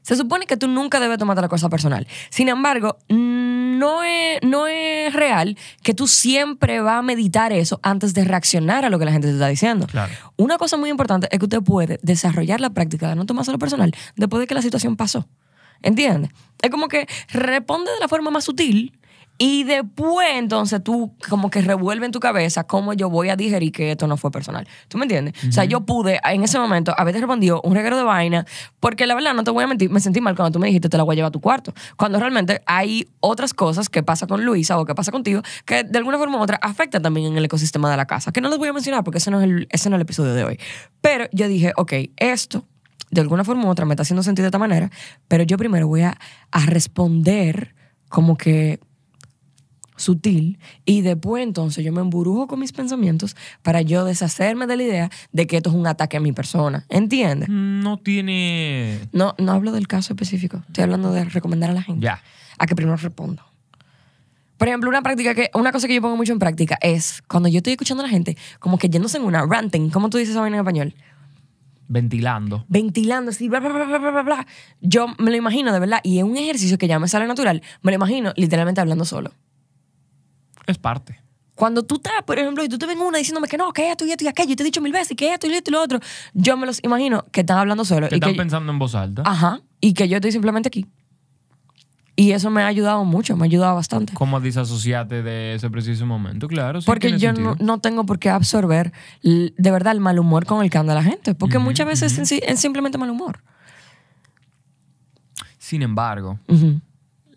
se 0.01 0.15
supone 0.15 0.45
que 0.45 0.56
tú 0.56 0.69
nunca 0.69 1.01
debes 1.01 1.18
tomarte 1.18 1.41
la 1.41 1.50
cosa 1.50 1.68
personal. 1.68 2.07
Sin 2.29 2.47
embargo, 2.47 3.00
no 3.09 4.01
es, 4.01 4.39
no 4.44 4.65
es 4.65 5.12
real 5.12 5.57
que 5.83 5.94
tú 5.94 6.07
siempre 6.07 6.80
vas 6.80 7.00
a 7.00 7.01
meditar 7.01 7.51
eso 7.51 7.81
antes 7.83 8.13
de 8.13 8.23
reaccionar 8.23 8.85
a 8.85 8.89
lo 8.89 8.97
que 8.97 9.03
la 9.03 9.12
gente 9.12 9.27
te 9.27 9.33
está 9.33 9.50
diciendo. 9.50 9.88
Claro. 9.88 10.13
Una 10.38 10.57
cosa 10.57 10.77
muy 10.77 10.89
importante 10.89 11.27
es 11.30 11.38
que 11.38 11.44
usted 11.44 11.62
puede 11.63 12.00
desarrollar 12.01 12.62
la 12.62 12.69
práctica 12.69 13.09
de 13.09 13.15
no 13.15 13.25
tomárselo 13.25 13.59
personal 13.59 13.94
después 14.15 14.39
de 14.39 14.47
que 14.47 14.56
la 14.56 14.62
situación 14.62 14.95
pasó. 14.95 15.27
¿Entiendes? 15.81 16.31
Es 16.62 16.71
como 16.71 16.88
que 16.88 17.07
responde 17.33 17.91
de 17.91 18.00
la 18.00 18.07
forma 18.07 18.31
más 18.31 18.45
sutil 18.45 18.96
y 19.37 19.63
después 19.65 20.27
entonces 20.33 20.83
tú 20.83 21.13
como 21.29 21.49
que 21.49 21.61
revuelve 21.61 22.05
en 22.05 22.11
tu 22.11 22.19
cabeza 22.19 22.65
cómo 22.65 22.93
yo 22.93 23.09
voy 23.09 23.29
a 23.29 23.35
digerir 23.35 23.71
que 23.71 23.91
esto 23.91 24.07
no 24.07 24.17
fue 24.17 24.31
personal. 24.31 24.67
¿Tú 24.87 24.97
me 24.97 25.05
entiendes? 25.05 25.35
O 25.47 25.51
sea, 25.51 25.65
yo 25.65 25.81
pude 25.81 26.19
en 26.23 26.43
ese 26.43 26.57
momento 26.57 26.93
haberte 26.97 27.19
respondido 27.19 27.61
un 27.63 27.75
reguero 27.75 27.97
de 27.97 28.03
vaina 28.03 28.45
porque 28.79 29.05
la 29.05 29.13
verdad 29.13 29.33
no 29.33 29.43
te 29.43 29.51
voy 29.51 29.63
a 29.63 29.67
mentir, 29.67 29.91
me 29.91 29.99
sentí 29.99 30.21
mal 30.21 30.35
cuando 30.35 30.53
tú 30.53 30.59
me 30.59 30.67
dijiste 30.67 30.89
te 30.89 30.97
la 30.97 31.03
voy 31.03 31.13
a 31.13 31.17
llevar 31.17 31.29
a 31.29 31.31
tu 31.31 31.41
cuarto. 31.41 31.73
Cuando 31.97 32.19
realmente 32.19 32.61
hay 32.65 33.07
otras 33.19 33.53
cosas 33.53 33.89
que 33.89 34.01
pasa 34.01 34.25
con 34.25 34.43
Luisa 34.43 34.79
o 34.79 34.85
que 34.85 34.95
pasa 34.95 35.11
contigo 35.11 35.41
que 35.65 35.83
de 35.83 35.97
alguna 35.99 36.17
forma 36.17 36.39
u 36.39 36.41
otra 36.41 36.57
afectan 36.61 37.01
también 37.01 37.27
en 37.27 37.37
el 37.37 37.45
ecosistema 37.45 37.91
de 37.91 37.97
la 37.97 38.05
casa. 38.05 38.31
Que 38.31 38.41
no 38.41 38.49
les 38.49 38.57
voy 38.57 38.69
a 38.69 38.73
mencionar 38.73 39.03
porque 39.03 39.19
ese 39.19 39.29
no 39.29 39.39
es 39.39 39.45
el, 39.45 39.67
ese 39.69 39.89
no 39.89 39.95
es 39.95 39.99
el 39.99 40.01
episodio 40.01 40.33
de 40.33 40.43
hoy. 40.45 40.59
Pero 41.01 41.25
yo 41.31 41.47
dije, 41.47 41.73
ok, 41.77 41.93
esto 42.17 42.65
de 43.11 43.21
alguna 43.21 43.43
forma 43.43 43.65
u 43.65 43.69
otra 43.69 43.85
me 43.85 43.93
está 43.93 44.01
haciendo 44.01 44.23
sentir 44.23 44.43
de 44.43 44.47
esta 44.47 44.59
manera, 44.59 44.89
pero 45.27 45.43
yo 45.43 45.57
primero 45.57 45.87
voy 45.87 46.01
a, 46.01 46.17
a 46.51 46.65
responder 46.65 47.75
como 48.09 48.37
que 48.37 48.79
sutil 49.97 50.57
y 50.85 51.01
después 51.01 51.44
entonces 51.44 51.83
yo 51.83 51.91
me 51.91 51.99
emburujo 52.01 52.47
con 52.47 52.59
mis 52.59 52.71
pensamientos 52.71 53.35
para 53.63 53.81
yo 53.81 54.05
deshacerme 54.05 54.65
de 54.67 54.77
la 54.77 54.83
idea 54.83 55.09
de 55.33 55.45
que 55.47 55.57
esto 55.57 55.69
es 55.69 55.75
un 55.75 55.85
ataque 55.88 56.15
a 56.15 56.19
mi 56.21 56.31
persona. 56.31 56.85
¿Entiendes? 56.89 57.49
No 57.49 57.97
tiene... 57.97 58.99
No, 59.11 59.35
no 59.38 59.51
hablo 59.51 59.71
del 59.73 59.88
caso 59.88 60.13
específico. 60.13 60.63
Estoy 60.67 60.83
hablando 60.85 61.11
de 61.11 61.25
recomendar 61.25 61.69
a 61.69 61.73
la 61.73 61.81
gente 61.83 62.05
Ya. 62.05 62.21
a 62.57 62.65
que 62.65 62.75
primero 62.75 62.95
responda. 62.95 63.45
Por 64.57 64.67
ejemplo, 64.67 64.89
una 64.89 65.03
práctica 65.03 65.35
que, 65.35 65.51
una 65.53 65.71
cosa 65.71 65.88
que 65.88 65.94
yo 65.94 66.01
pongo 66.01 66.17
mucho 66.17 66.33
en 66.33 66.39
práctica 66.39 66.79
es 66.81 67.21
cuando 67.27 67.47
yo 67.49 67.57
estoy 67.57 67.73
escuchando 67.73 68.01
a 68.03 68.07
la 68.07 68.09
gente, 68.09 68.35
como 68.59 68.77
que 68.79 68.89
yéndose 68.89 69.17
en 69.17 69.23
una 69.25 69.45
ranting, 69.45 69.89
¿cómo 69.91 70.09
tú 70.09 70.17
dices 70.17 70.35
vaina 70.35 70.55
en 70.57 70.61
español? 70.61 70.95
Ventilando. 71.89 72.65
ventilando 72.67 73.29
así, 73.31 73.47
bla, 73.47 73.59
bla, 73.61 73.69
bla, 73.69 73.85
bla, 73.85 73.97
bla, 73.99 74.11
bla, 74.11 74.21
bla. 74.23 74.47
Yo 74.81 75.07
me 75.19 75.31
lo 75.31 75.38
imagino 75.38 75.71
de 75.71 75.79
verdad, 75.79 75.99
y 76.03 76.17
es 76.17 76.23
un 76.25 76.35
ejercicio 76.35 76.77
que 76.77 76.88
ya 76.88 76.99
me 76.99 77.07
sale 77.07 77.27
natural, 77.27 77.61
me 77.81 77.91
lo 77.91 77.95
imagino 77.95 78.33
literalmente 78.35 78.81
hablando 78.81 79.05
solo. 79.05 79.31
Es 80.67 80.77
parte. 80.77 81.19
Cuando 81.55 81.81
tú 81.81 81.95
estás, 81.95 82.21
por 82.23 82.37
ejemplo, 82.37 82.63
y 82.63 82.69
tú 82.69 82.77
te 82.77 82.85
ven 82.85 82.99
una 82.99 83.17
diciéndome 83.17 83.47
que 83.47 83.57
no, 83.57 83.73
que 83.73 83.89
esto 83.89 84.05
y 84.05 84.11
esto 84.11 84.23
y 84.23 84.27
aquello, 84.27 84.51
y 84.51 84.55
te 84.55 84.61
he 84.61 84.65
dicho 84.65 84.79
mil 84.79 84.91
veces 84.91 85.17
que 85.17 85.33
esto 85.33 85.47
y 85.47 85.53
esto 85.53 85.71
y 85.71 85.73
lo 85.73 85.81
otro, 85.81 85.99
yo 86.35 86.55
me 86.55 86.67
los 86.67 86.83
imagino 86.83 87.25
que 87.31 87.39
están 87.39 87.57
hablando 87.57 87.83
solo. 87.83 88.07
Que 88.09 88.15
y 88.15 88.17
están 88.17 88.33
que, 88.33 88.37
pensando 88.37 88.71
en 88.71 88.77
voz 88.77 88.93
alta. 88.93 89.23
ajá, 89.25 89.61
y 89.81 89.93
que 89.93 90.07
yo 90.07 90.17
estoy 90.17 90.31
simplemente 90.31 90.67
aquí. 90.67 90.85
Y 92.19 92.31
eso 92.31 92.49
me 92.49 92.63
ha 92.63 92.67
ayudado 92.67 93.05
mucho, 93.05 93.37
me 93.37 93.43
ha 93.43 93.45
ayudado 93.45 93.75
bastante. 93.75 94.13
¿Cómo 94.13 94.39
disasociarte 94.39 95.21
de 95.21 95.53
ese 95.53 95.69
preciso 95.69 96.05
momento? 96.07 96.47
Claro, 96.47 96.81
sí 96.81 96.85
Porque 96.85 97.17
yo 97.19 97.31
no, 97.31 97.55
no 97.59 97.79
tengo 97.79 98.05
por 98.05 98.17
qué 98.17 98.31
absorber 98.31 98.91
de 99.21 99.71
verdad 99.71 99.93
el 99.93 99.99
mal 99.99 100.17
humor 100.17 100.47
con 100.47 100.63
el 100.63 100.71
que 100.71 100.79
anda 100.79 100.95
la 100.95 101.03
gente. 101.03 101.35
Porque 101.35 101.59
muchas 101.59 101.85
veces 101.85 102.17
es, 102.17 102.59
simplemente 102.59 102.97
mal 102.97 103.11
humor. 103.11 103.43
Sin 105.59 105.83
embargo. 105.83 106.39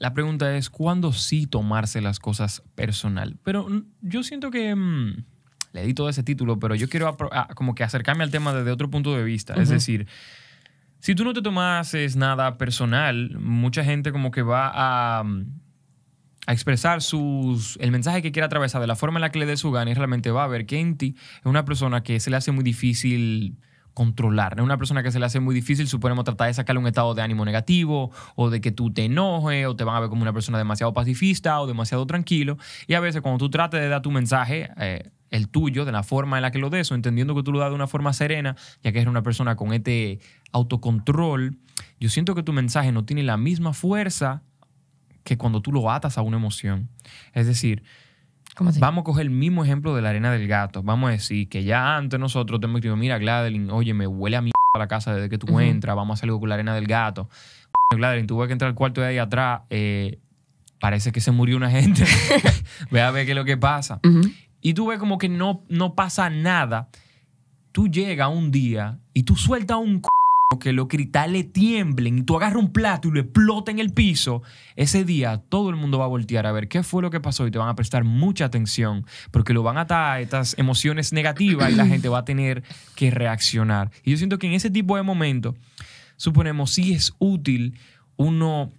La 0.01 0.15
pregunta 0.15 0.57
es 0.57 0.71
cuándo 0.71 1.13
sí 1.13 1.47
tomarse 1.47 2.01
las 2.01 2.19
cosas 2.19 2.63
personal. 2.75 3.37
Pero 3.45 3.69
yo 4.01 4.23
siento 4.23 4.51
que 4.51 4.75
mm, 4.75 5.25
le 5.75 5.87
di 5.87 5.93
todo 5.93 6.09
ese 6.09 6.23
título, 6.23 6.59
pero 6.59 6.75
yo 6.75 6.89
quiero 6.89 7.15
como 7.55 7.75
que 7.75 7.85
acercarme 7.85 8.25
al 8.25 8.31
tema 8.31 8.55
desde 8.55 8.71
otro 8.71 8.91
punto 8.91 9.15
de 9.15 9.23
vista. 9.23 9.53
Es 9.61 9.69
decir, 9.69 10.09
si 11.01 11.15
tú 11.15 11.23
no 11.23 11.35
te 11.35 11.43
tomases 11.43 12.17
nada 12.17 12.57
personal, 12.57 13.39
mucha 13.39 13.85
gente 13.85 14.11
como 14.11 14.31
que 14.31 14.41
va 14.41 14.73
a, 14.75 15.23
mm, 15.23 15.61
a 16.47 16.53
expresar 16.55 17.03
sus, 17.03 17.77
el 17.79 17.91
mensaje 17.91 18.23
que 18.23 18.33
quiera 18.33 18.47
atravesar 18.47 18.81
de 18.81 18.87
la 18.87 18.97
forma 18.97 19.19
en 19.19 19.21
la 19.21 19.31
que 19.31 19.39
le 19.39 19.45
dé 19.45 19.59
su 19.59 19.71
gana 19.71 19.91
y 19.91 19.95
realmente 19.95 20.31
va 20.31 20.45
a 20.45 20.49
ver 20.49 20.65
que 20.65 20.81
en 20.81 20.97
ti 20.97 21.15
es 21.41 21.45
una 21.45 21.67
persona 21.67 22.03
que 22.03 22.19
se 22.21 22.31
le 22.31 22.39
hace 22.39 22.53
muy 22.53 22.65
difícil 22.65 23.59
controlar. 23.95 24.55
Es 24.57 24.65
una 24.65 24.79
persona 24.79 25.03
que 25.03 25.11
se 25.11 25.19
le 25.19 25.27
hace 25.27 25.41
muy 25.41 25.55
difícil, 25.55 25.89
suponemos, 25.89 26.25
tratar 26.25 26.49
de 26.49 26.55
sacarle 26.55 26.81
un 26.81 26.87
estado 26.87 27.15
de 27.15 27.23
ánimo 27.23 27.45
negativo 27.45 28.11
o 28.37 28.51
de 28.51 28.61
que 28.61 28.71
tú 28.71 28.93
te 28.93 29.05
enojes 29.05 29.67
o 29.67 29.77
te 29.77 29.85
van 29.85 29.97
a 29.97 30.01
ver 30.01 30.09
como 30.09 30.23
una 30.23 30.33
persona 30.33 30.59
demasiado 30.59 30.93
pacifista 30.93 31.61
o 31.61 31.67
demasiado 31.67 32.07
tranquilo. 32.07 32.59
Y 32.87 32.95
a 32.95 33.01
veces 33.01 33.21
cuando 33.23 33.39
tú 33.39 33.51
trates 33.51 33.81
de 33.81 33.89
dar 33.89 34.03
tu 34.03 34.11
mensaje, 34.11 34.71
eh, 34.79 35.11
el 35.31 35.49
tuyo, 35.49 35.85
de 35.85 35.93
la 35.93 36.03
forma 36.03 36.39
en 36.39 36.43
la 36.43 36.51
que 36.51 36.59
lo 36.59 36.71
des 36.71 36.91
o 36.91 36.95
entendiendo 36.95 37.35
que 37.35 37.43
tú 37.43 37.53
lo 37.53 37.61
das 37.61 37.71
de 37.71 37.75
una 37.75 37.87
forma 37.87 38.13
serena, 38.13 38.57
ya 38.83 38.93
que 38.93 38.99
eres 38.99 39.09
una 39.09 39.23
persona 39.23 39.57
con 39.57 39.73
este 39.73 40.19
autocontrol, 40.53 41.57
yo 41.99 42.09
siento 42.09 42.35
que 42.35 42.43
tu 42.43 42.53
mensaje 42.53 42.93
no 42.93 43.05
tiene 43.05 43.23
la 43.23 43.37
misma 43.37 43.73
fuerza 43.73 44.43
que 45.25 45.39
cuando 45.39 45.61
tú 45.61 45.73
lo 45.73 45.91
atas 45.91 46.19
a 46.19 46.23
una 46.23 46.37
emoción. 46.37 46.89
Es 47.33 47.47
decir, 47.47 47.83
¿Cómo 48.57 48.71
así? 48.71 48.81
Vamos 48.81 49.03
a 49.03 49.05
coger 49.05 49.23
el 49.23 49.31
mismo 49.31 49.65
ejemplo 49.65 49.95
de 49.95 50.03
la 50.03 50.11
arena 50.11 50.33
del 50.33 50.47
gato. 50.49 50.83
Vamos 50.83 51.09
a 51.09 51.13
decir 51.13 51.49
que 51.49 51.65
ya 51.65 51.97
antes 51.97 52.19
nosotros 52.21 52.61
te 52.61 52.67
hemos 52.67 52.81
dicho, 52.81 52.97
mira, 52.97 53.19
Gladeline, 53.19 53.71
oye, 53.71 53.95
me 53.95 54.07
huele 54.07 54.37
a 54.37 54.41
mierda 54.43 54.53
la 54.79 54.89
casa 54.89 55.15
desde 55.15 55.29
que 55.29 55.39
tú 55.39 55.47
Ujú. 55.49 55.61
entras, 55.61 55.97
vamos 55.97 56.15
a 56.15 56.19
hacer 56.19 56.29
algo 56.29 56.41
con 56.41 56.49
la 56.49 56.57
arena 56.57 56.75
del 56.75 56.87
gato. 56.87 57.29
Gladeline, 57.95 58.27
tú 58.27 58.39
ves 58.39 58.49
que 58.49 58.53
entrar 58.53 58.69
al 58.69 58.75
cuarto 58.75 59.01
de 59.01 59.09
ahí 59.09 59.19
atrás, 59.19 59.63
eh, 59.71 60.19
parece 60.81 61.13
que 61.13 61.21
se 61.21 61.31
murió 61.33 61.57
una 61.57 61.71
gente. 61.71 62.05
Ve 62.91 63.03
a 63.03 63.11
ver 63.11 63.25
qué 63.25 63.33
es 63.33 63.37
lo 63.37 63.45
que 63.45 63.57
pasa. 63.57 64.01
Ujú. 64.05 64.23
Y 64.61 64.75
tú 64.75 64.87
ves 64.89 64.99
como 64.99 65.19
que 65.19 65.29
no, 65.29 65.65
no 65.69 65.95
pasa 65.95 66.29
nada. 66.29 66.89
Tú 67.73 67.89
llegas 67.89 68.29
un 68.29 68.51
día 68.51 68.99
y 69.15 69.23
tú 69.23 69.37
sueltas 69.37 69.79
un 69.79 70.03
c 70.03 70.09
que 70.59 70.73
los 70.73 70.89
cristales 70.89 71.53
tiemblen 71.53 72.19
y 72.19 72.23
tú 72.23 72.37
agarras 72.37 72.57
un 72.57 72.73
plato 72.73 73.07
y 73.09 73.13
lo 73.13 73.21
explota 73.21 73.71
en 73.71 73.79
el 73.79 73.93
piso, 73.93 74.43
ese 74.75 75.05
día 75.05 75.41
todo 75.49 75.71
el 75.71 75.77
mundo 75.77 75.99
va 76.01 76.07
a 76.07 76.09
voltear 76.09 76.45
a 76.47 76.53
ver 76.53 76.67
qué 76.67 76.83
fue 76.83 77.03
lo 77.03 77.11
que 77.11 77.21
pasó 77.21 77.47
y 77.47 77.53
te 77.53 77.59
van 77.59 77.69
a 77.69 77.77
prestar 77.77 78.03
mucha 78.03 78.47
atención 78.47 79.07
porque 79.31 79.53
lo 79.55 79.63
van 79.63 79.79
a 79.79 79.83
atar 79.83 80.21
estas 80.21 80.59
emociones 80.59 81.13
negativas 81.13 81.71
y 81.71 81.77
la 81.77 81.87
gente 81.87 82.09
va 82.09 82.19
a 82.19 82.25
tener 82.25 82.65
que 82.97 83.13
reaccionar. 83.13 83.93
Y 84.05 84.11
yo 84.11 84.17
siento 84.17 84.39
que 84.39 84.49
en 84.49 84.55
ese 84.55 84.71
tipo 84.71 84.97
de 84.97 85.03
momentos 85.05 85.55
suponemos, 86.17 86.73
sí 86.73 86.93
es 86.95 87.15
útil 87.21 87.75
uno 88.17 88.73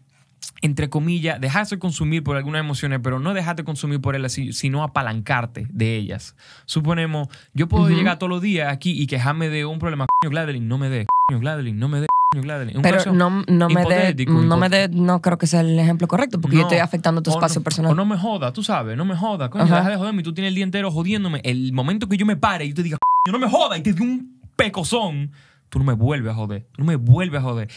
entre 0.64 0.90
comillas, 0.90 1.40
dejarse 1.42 1.80
consumir 1.80 2.24
por 2.24 2.36
algunas 2.38 2.60
emociones, 2.60 3.00
pero 3.02 3.20
no 3.20 3.34
dejarte 3.34 3.64
consumir 3.64 4.00
por 4.00 4.16
ellas, 4.16 4.32
si- 4.34 4.54
sino 4.54 4.84
apalancarte 4.84 5.66
de 5.72 5.96
ellas. 5.96 6.36
Suponemos, 6.66 7.30
yo 7.54 7.68
puedo 7.68 7.86
llegar 7.96 8.20
todos 8.20 8.30
los 8.30 8.42
días 8.44 8.72
aquí 8.72 8.92
y 9.00 9.08
quejarme 9.08 9.50
de 9.50 9.66
un 9.66 9.80
problema, 9.80 10.06
coño 10.20 10.30
Gladeline, 10.32 10.68
no 10.68 10.78
me 10.78 10.90
dé, 10.90 11.06
Gladeline, 11.40 11.78
no 11.80 11.88
me 11.88 12.02
dé, 12.02 12.08
Gladeline. 12.34 12.78
Un 12.78 12.82
Pero 12.84 13.14
no, 13.14 13.44
no 13.48 13.70
me 13.70 13.84
dé, 13.86 14.16
no 14.26 14.58
me 14.58 14.70
dé, 14.70 14.90
no 14.90 15.22
creo 15.22 15.38
que 15.38 15.48
sea 15.48 15.62
el 15.62 15.78
ejemplo 15.80 16.08
correcto, 16.08 16.40
porque 16.42 16.58
yo 16.58 16.62
No, 16.64 16.68
estoy 16.68 16.80
afectando 16.80 17.22
tu 17.22 17.30
espacio 17.32 17.60
no- 17.60 17.64
personal. 17.64 17.92
O 17.92 17.96
no 17.96 18.06
me 18.06 18.18
joda, 18.18 18.54
tú 18.54 18.64
sabes, 18.64 18.96
no 18.98 19.06
me 19.06 19.16
joda. 19.16 19.50
Coño, 19.50 19.64
Ajá. 19.66 19.78
deja 19.78 19.90
de 19.90 19.96
joderme. 19.98 20.24
Tú 20.24 20.34
tienes 20.34 20.50
el 20.50 20.56
día 20.56 20.64
entero 20.64 20.92
jodiéndome. 20.92 21.42
El 21.44 21.74
momento 21.74 22.08
que 22.08 22.18
yo 22.18 22.26
me 22.26 22.36
pare 22.38 22.66
y 22.66 22.74
te 22.74 22.84
diga, 22.84 22.98
coño, 23.26 23.38
no 23.38 23.46
me 23.46 23.52
joda 23.52 23.78
y 23.78 23.82
te 23.82 23.94
di 23.94 24.02
un 24.02 24.40
pecozón, 24.56 25.32
tú 25.70 25.80
no 25.80 25.86
me 25.86 25.94
vuelves 25.94 26.32
a 26.32 26.36
joder. 26.36 26.66
Tú 26.72 26.82
no 26.82 26.86
me 26.86 26.96
vuelves 26.96 27.40
a 27.40 27.44
joder. 27.44 27.70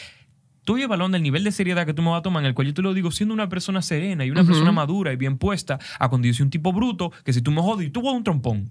Tú 0.64 0.78
y 0.78 0.82
el 0.82 0.88
balón 0.88 1.12
del 1.12 1.22
nivel 1.22 1.44
de 1.44 1.52
seriedad 1.52 1.84
que 1.84 1.92
tú 1.92 2.00
me 2.00 2.08
vas 2.10 2.20
a 2.20 2.22
tomar, 2.22 2.42
en 2.42 2.46
el 2.46 2.54
cual 2.54 2.66
yo 2.68 2.72
te 2.74 2.80
lo 2.80 2.94
digo 2.94 3.10
siendo 3.10 3.34
una 3.34 3.50
persona 3.50 3.82
serena 3.82 4.24
y 4.24 4.30
una 4.30 4.44
persona 4.44 4.72
madura 4.72 5.12
y 5.12 5.16
bien 5.16 5.36
puesta, 5.36 5.78
a 5.98 6.08
cuando 6.08 6.26
yo 6.26 6.32
soy 6.32 6.44
un 6.44 6.50
tipo 6.50 6.72
bruto, 6.72 7.12
que 7.22 7.34
si 7.34 7.42
tú 7.42 7.50
me 7.50 7.60
jodes, 7.60 7.92
tú 7.92 8.00
vas 8.00 8.14
a 8.14 8.16
un 8.16 8.24
trompón. 8.24 8.70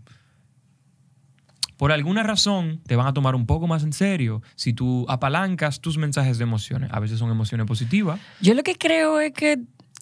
Por 1.77 1.91
alguna 1.91 2.23
razón 2.23 2.81
te 2.87 2.95
van 2.95 3.07
a 3.07 3.13
tomar 3.13 3.35
un 3.35 3.45
poco 3.45 3.67
más 3.67 3.83
en 3.83 3.93
serio 3.93 4.41
si 4.55 4.73
tú 4.73 5.05
apalancas 5.09 5.81
tus 5.81 5.97
mensajes 5.97 6.37
de 6.37 6.43
emociones. 6.43 6.89
A 6.93 6.99
veces 6.99 7.19
son 7.19 7.29
emociones 7.31 7.65
positivas, 7.67 8.19
Yo 8.41 8.53
lo 8.53 8.63
que 8.63 8.75
creo 8.75 9.19
es 9.19 9.33
que. 9.33 9.59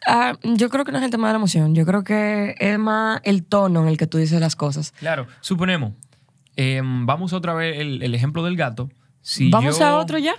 ah, 0.07 0.33
yo 0.43 0.69
creo 0.69 0.83
que 0.85 0.91
no 0.91 0.97
es 0.97 1.03
el 1.03 1.11
tema 1.11 1.27
de 1.27 1.33
la 1.33 1.37
emoción. 1.37 1.73
Yo 1.75 1.85
creo 1.85 2.03
que 2.03 2.55
es 2.59 2.77
más 2.79 3.21
el 3.23 3.43
tono 3.43 3.81
en 3.83 3.87
el 3.87 3.97
que 3.97 4.07
tú 4.07 4.17
dices 4.17 4.39
las 4.39 4.55
cosas. 4.55 4.91
Claro, 4.99 5.27
suponemos, 5.41 5.93
em, 6.55 7.05
vamos 7.05 7.33
otra 7.33 7.53
vez 7.53 7.79
el, 7.79 8.01
el 8.03 8.13
ejemplo 8.15 8.43
del 8.43 8.55
gato. 8.57 8.89
Si 9.21 9.49
¿Vamos 9.49 9.79
yo- 9.79 9.85
a 9.85 9.97
otro 9.97 10.17
ya? 10.17 10.33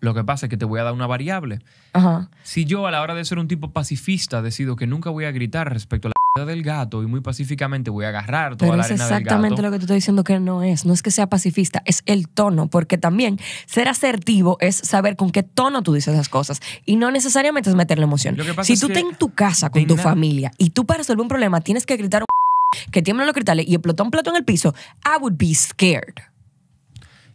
Lo 0.00 0.14
que 0.14 0.22
pasa 0.22 0.46
es 0.46 0.50
que 0.50 0.56
te 0.56 0.64
voy 0.64 0.78
a 0.78 0.84
dar 0.84 0.92
una 0.92 1.08
variable. 1.08 1.58
Ajá. 1.92 2.30
Si 2.44 2.64
yo 2.64 2.86
a 2.86 2.92
la 2.92 3.02
hora 3.02 3.16
de 3.16 3.24
ser 3.24 3.38
un 3.40 3.48
tipo 3.48 3.72
pacifista 3.72 4.42
decido 4.42 4.76
que 4.76 4.86
nunca 4.86 5.10
voy 5.10 5.24
a 5.24 5.32
gritar 5.32 5.72
respecto 5.72 6.06
a 6.06 6.10
la 6.10 6.14
del 6.46 6.62
gato 6.62 7.02
y 7.02 7.06
muy 7.06 7.20
pacíficamente 7.20 7.90
voy 7.90 8.04
a 8.04 8.08
agarrar 8.08 8.56
toda 8.56 8.70
Pero 8.70 8.76
la 8.76 8.82
es 8.82 8.90
arena 8.90 9.04
del 9.04 9.12
exactamente 9.14 9.56
gato. 9.56 9.62
lo 9.62 9.70
que 9.72 9.78
te 9.78 9.84
estoy 9.84 9.94
diciendo 9.96 10.24
que 10.24 10.40
no 10.40 10.62
es. 10.62 10.84
No 10.84 10.92
es 10.92 11.02
que 11.02 11.10
sea 11.10 11.28
pacifista, 11.28 11.82
es 11.84 12.02
el 12.06 12.28
tono. 12.28 12.68
Porque 12.68 12.98
también 12.98 13.38
ser 13.66 13.88
asertivo 13.88 14.56
es 14.60 14.76
saber 14.76 15.16
con 15.16 15.30
qué 15.30 15.42
tono 15.42 15.82
tú 15.82 15.94
dices 15.94 16.16
las 16.16 16.28
cosas. 16.28 16.60
Y 16.84 16.96
no 16.96 17.10
necesariamente 17.10 17.70
es 17.70 17.76
meterle 17.76 18.04
emoción. 18.04 18.36
Si 18.62 18.74
es 18.74 18.80
tú 18.80 18.86
estás 18.88 19.02
en 19.02 19.16
tu 19.16 19.34
casa 19.34 19.70
con 19.70 19.86
tu 19.86 19.96
familia 19.96 20.50
y 20.58 20.70
tú 20.70 20.86
para 20.86 20.98
resolver 20.98 21.22
un 21.22 21.28
problema 21.28 21.60
tienes 21.60 21.86
que 21.86 21.96
gritar 21.96 22.22
un 22.22 22.26
que 22.92 23.02
tiemblan 23.02 23.26
los 23.26 23.34
cristales 23.34 23.66
y 23.66 23.74
explotó 23.74 24.04
un 24.04 24.10
plato 24.10 24.30
en 24.30 24.36
el 24.36 24.44
piso, 24.44 24.74
I 25.04 25.20
would 25.20 25.34
be 25.36 25.54
scared. 25.54 26.14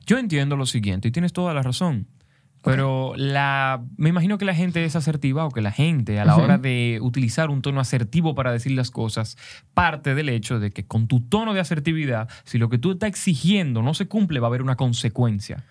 Yo 0.05 0.17
entiendo 0.17 0.55
lo 0.55 0.65
siguiente 0.65 1.07
y 1.07 1.12
tienes 1.12 1.31
toda 1.33 1.53
la 1.53 1.62
razón. 1.62 2.07
Pero 2.63 3.13
la, 3.17 3.84
me 3.98 4.08
imagino 4.10 4.38
que 4.38 4.46
la 4.46 4.55
gente 4.55 4.86
es 4.86 4.96
asertiva 4.96 5.46
o 5.46 5.51
que 5.51 5.62
la 5.62 5.72
gente 5.72 6.20
a 6.20 6.25
la 6.25 6.38
hora 6.38 6.58
de 6.58 7.00
utilizar 7.01 7.50
un 7.50 7.62
tono 7.62 7.82
asertivo 7.82 8.36
para 8.36 8.53
decir 8.53 8.72
las 8.72 8.89
cosas 8.89 9.38
parte 9.74 10.15
del 10.15 10.29
hecho 10.29 10.60
de 10.60 10.72
que 10.72 10.86
con 10.86 11.08
tu 11.08 11.20
tono 11.20 11.53
de 11.53 11.60
asertividad, 11.60 12.29
si 12.46 12.58
lo 12.58 12.70
que 12.70 12.77
tú 12.77 12.93
estás 12.93 13.10
exigiendo 13.10 13.82
no 13.82 13.93
se 13.93 14.08
cumple, 14.08 14.39
va 14.39 14.48
a 14.48 14.50
haber 14.50 14.62
una 14.62 14.77
consecuencia. 14.77 15.65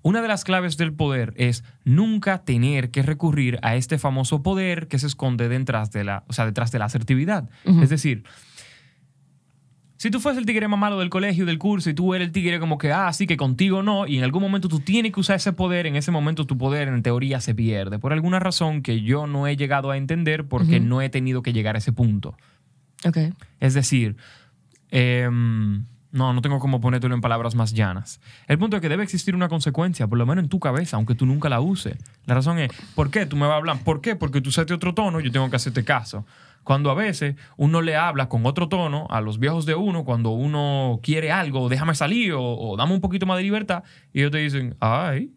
Una 0.00 0.22
de 0.22 0.28
las 0.28 0.44
claves 0.44 0.76
del 0.76 0.92
poder 0.92 1.34
es 1.36 1.64
nunca 1.84 2.44
tener 2.44 2.90
que 2.90 3.02
recurrir 3.02 3.58
a 3.62 3.76
este 3.76 3.98
famoso 3.98 4.42
poder 4.42 4.86
que 4.86 4.98
se 4.98 5.06
esconde 5.06 5.48
detrás 5.48 5.90
de 5.92 6.04
la, 6.04 6.24
o 6.26 6.32
sea, 6.32 6.46
detrás 6.46 6.70
de 6.72 6.78
la 6.78 6.86
asertividad. 6.86 7.48
Es 7.64 7.88
decir, 7.88 8.24
si 10.04 10.10
tú 10.10 10.20
fueses 10.20 10.38
el 10.38 10.44
tigre 10.44 10.68
más 10.68 10.78
malo 10.78 10.98
del 10.98 11.08
colegio, 11.08 11.46
del 11.46 11.58
curso, 11.58 11.88
y 11.88 11.94
tú 11.94 12.12
eres 12.12 12.26
el 12.26 12.32
tigre 12.32 12.60
como 12.60 12.76
que, 12.76 12.92
ah, 12.92 13.10
sí, 13.14 13.26
que 13.26 13.38
contigo 13.38 13.82
no, 13.82 14.06
y 14.06 14.18
en 14.18 14.24
algún 14.24 14.42
momento 14.42 14.68
tú 14.68 14.80
tienes 14.80 15.12
que 15.14 15.20
usar 15.20 15.36
ese 15.36 15.54
poder, 15.54 15.86
en 15.86 15.96
ese 15.96 16.10
momento 16.10 16.46
tu 16.46 16.58
poder 16.58 16.88
en 16.88 17.02
teoría 17.02 17.40
se 17.40 17.54
pierde. 17.54 17.98
Por 17.98 18.12
alguna 18.12 18.38
razón 18.38 18.82
que 18.82 19.00
yo 19.00 19.26
no 19.26 19.46
he 19.46 19.56
llegado 19.56 19.90
a 19.90 19.96
entender 19.96 20.46
porque 20.46 20.78
no 20.78 21.00
he 21.00 21.08
tenido 21.08 21.40
que 21.40 21.54
llegar 21.54 21.74
a 21.74 21.78
ese 21.78 21.90
punto. 21.90 22.36
Ok. 23.06 23.16
Es 23.60 23.72
decir, 23.72 24.18
em, 24.90 25.86
no, 26.12 26.34
no 26.34 26.42
tengo 26.42 26.58
cómo 26.58 26.82
ponértelo 26.82 27.14
en 27.14 27.22
palabras 27.22 27.54
más 27.54 27.72
llanas. 27.72 28.20
El 28.46 28.58
punto 28.58 28.76
es 28.76 28.82
que 28.82 28.90
debe 28.90 29.04
existir 29.04 29.34
una 29.34 29.48
consecuencia, 29.48 30.06
por 30.06 30.18
lo 30.18 30.26
menos 30.26 30.44
en 30.44 30.50
tu 30.50 30.60
cabeza, 30.60 30.98
aunque 30.98 31.14
tú 31.14 31.24
nunca 31.24 31.48
la 31.48 31.62
uses. 31.62 31.96
La 32.26 32.34
razón 32.34 32.58
es, 32.58 32.70
¿por 32.94 33.10
qué 33.10 33.24
tú 33.24 33.36
me 33.36 33.46
vas 33.46 33.54
a 33.54 33.56
hablar? 33.56 33.78
¿Por 33.82 34.02
qué? 34.02 34.16
Porque 34.16 34.42
tú 34.42 34.50
usaste 34.50 34.74
otro 34.74 34.92
tono, 34.92 35.20
yo 35.20 35.32
tengo 35.32 35.48
que 35.48 35.56
hacerte 35.56 35.82
caso. 35.82 36.26
Cuando 36.64 36.90
a 36.90 36.94
veces 36.94 37.36
uno 37.56 37.82
le 37.82 37.94
habla 37.94 38.28
con 38.28 38.44
otro 38.46 38.68
tono 38.68 39.06
a 39.10 39.20
los 39.20 39.38
viejos 39.38 39.66
de 39.66 39.74
uno, 39.74 40.04
cuando 40.04 40.30
uno 40.30 40.98
quiere 41.02 41.30
algo, 41.30 41.68
déjame 41.68 41.94
salir 41.94 42.32
o, 42.32 42.42
o 42.42 42.76
dame 42.76 42.94
un 42.94 43.00
poquito 43.00 43.26
más 43.26 43.36
de 43.36 43.42
libertad, 43.44 43.84
y 44.12 44.20
ellos 44.20 44.32
te 44.32 44.38
dicen, 44.38 44.74
ay, 44.80 45.32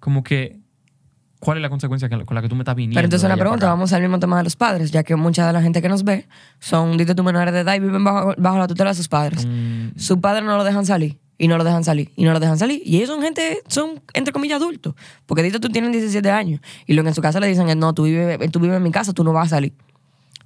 como 0.00 0.22
que, 0.22 0.58
¿cuál 1.40 1.58
es 1.58 1.62
la 1.62 1.68
consecuencia 1.68 2.08
con 2.08 2.34
la 2.34 2.42
que 2.42 2.48
tú 2.48 2.54
me 2.54 2.62
estás 2.62 2.74
viniendo? 2.76 2.96
Pero 2.98 3.06
entonces 3.06 3.26
una 3.26 3.36
pregunta, 3.36 3.66
vamos 3.66 3.92
al 3.92 4.00
mismo 4.02 4.18
tema 4.18 4.38
de 4.38 4.44
los 4.44 4.56
padres, 4.56 4.90
ya 4.90 5.02
que 5.02 5.16
mucha 5.16 5.46
de 5.46 5.52
la 5.52 5.60
gente 5.62 5.82
que 5.82 5.88
nos 5.88 6.04
ve 6.04 6.26
son, 6.60 6.96
dite 6.96 7.14
tú, 7.14 7.22
menores 7.24 7.52
de 7.52 7.60
edad 7.60 7.74
y 7.74 7.80
viven 7.80 8.04
bajo, 8.04 8.34
bajo 8.38 8.58
la 8.58 8.66
tutela 8.66 8.90
de 8.90 8.94
sus 8.96 9.08
padres. 9.08 9.44
Mm, 9.46 9.98
Sus 9.98 10.18
padres 10.18 10.44
no 10.44 10.56
lo 10.56 10.64
dejan 10.64 10.86
salir, 10.86 11.18
y 11.36 11.48
no 11.48 11.58
lo 11.58 11.64
dejan 11.64 11.82
salir, 11.84 12.12
y 12.16 12.24
no 12.24 12.32
lo 12.32 12.40
dejan 12.40 12.58
salir. 12.58 12.80
Y 12.84 12.96
ellos 12.96 13.08
son 13.08 13.20
gente, 13.20 13.60
son 13.66 14.00
entre 14.12 14.32
comillas 14.32 14.60
adultos. 14.62 14.94
Porque 15.26 15.42
dite 15.42 15.58
tú 15.58 15.68
tienen 15.68 15.90
17 15.92 16.30
años, 16.30 16.60
y 16.86 16.94
lo 16.94 17.02
que 17.02 17.08
en 17.08 17.14
su 17.14 17.20
casa 17.20 17.40
le 17.40 17.48
dicen 17.48 17.68
es, 17.68 17.76
no, 17.76 17.92
tú 17.92 18.04
vives, 18.04 18.38
tú 18.52 18.60
vives 18.60 18.76
en 18.76 18.82
mi 18.82 18.90
casa, 18.92 19.12
tú 19.12 19.24
no 19.24 19.32
vas 19.32 19.46
a 19.46 19.56
salir. 19.56 19.74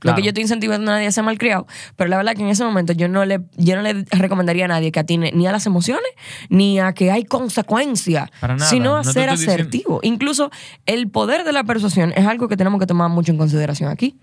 Lo 0.01 0.03
Claro. 0.03 0.17
que 0.17 0.23
yo 0.23 0.29
estoy 0.29 0.43
incentivando 0.43 0.91
a 0.91 0.95
nadie 0.95 1.09
a 1.09 1.13
ser 1.13 1.25
malcriado, 1.25 1.67
pero 1.97 2.09
la 2.09 2.17
verdad 2.19 2.35
que 2.35 2.43
en 2.43 2.49
ese 2.49 2.63
momento 2.65 2.93
yo 2.93 3.09
no 3.09 3.25
le, 3.25 3.41
yo 3.57 3.75
no 3.75 3.83
le 3.83 4.05
recomendaría 4.13 4.67
a 4.67 4.69
nadie 4.69 4.93
que 4.93 5.01
atine 5.01 5.33
ni 5.35 5.47
a 5.49 5.53
las 5.53 5.67
emociones, 5.67 6.07
ni 6.51 6.79
a 6.79 6.93
que 6.93 7.11
hay 7.11 7.25
consecuencias, 7.25 8.31
Para 8.41 8.55
nada. 8.57 8.71
sino 8.71 8.95
a 8.95 9.03
No 9.03 9.13
ser 9.13 9.29
diciendo- 9.31 9.53
asertivo. 9.55 10.01
Incluso 10.05 10.51
el 10.87 11.09
poder 11.11 11.43
de 11.45 11.53
la 11.53 11.65
persuasión 11.65 12.13
es 12.17 12.27
algo 12.27 12.47
que 12.47 12.57
tenemos 12.57 12.79
que 12.79 12.87
tomar 12.87 13.11
mucho 13.11 13.33
en 13.33 13.39
consideración 13.39 13.91
aquí. 13.91 14.17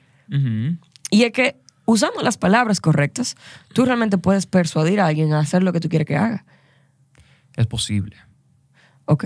Y 1.12 1.24
es 1.24 1.32
que 1.34 1.58
usando 1.86 2.22
las 2.22 2.38
palabras 2.38 2.80
correctas, 2.82 3.36
tú 3.74 3.84
realmente 3.86 4.18
puedes 4.18 4.46
persuadir 4.46 5.02
a 5.02 5.08
alguien 5.08 5.34
a 5.34 5.40
hacer 5.40 5.62
lo 5.62 5.74
que 5.74 5.80
tú 5.82 5.90
quieres 5.90 6.08
que 6.08 6.16
haga. 6.16 6.46
Es 7.58 7.68
posible. 7.68 8.16
Ok. 9.06 9.26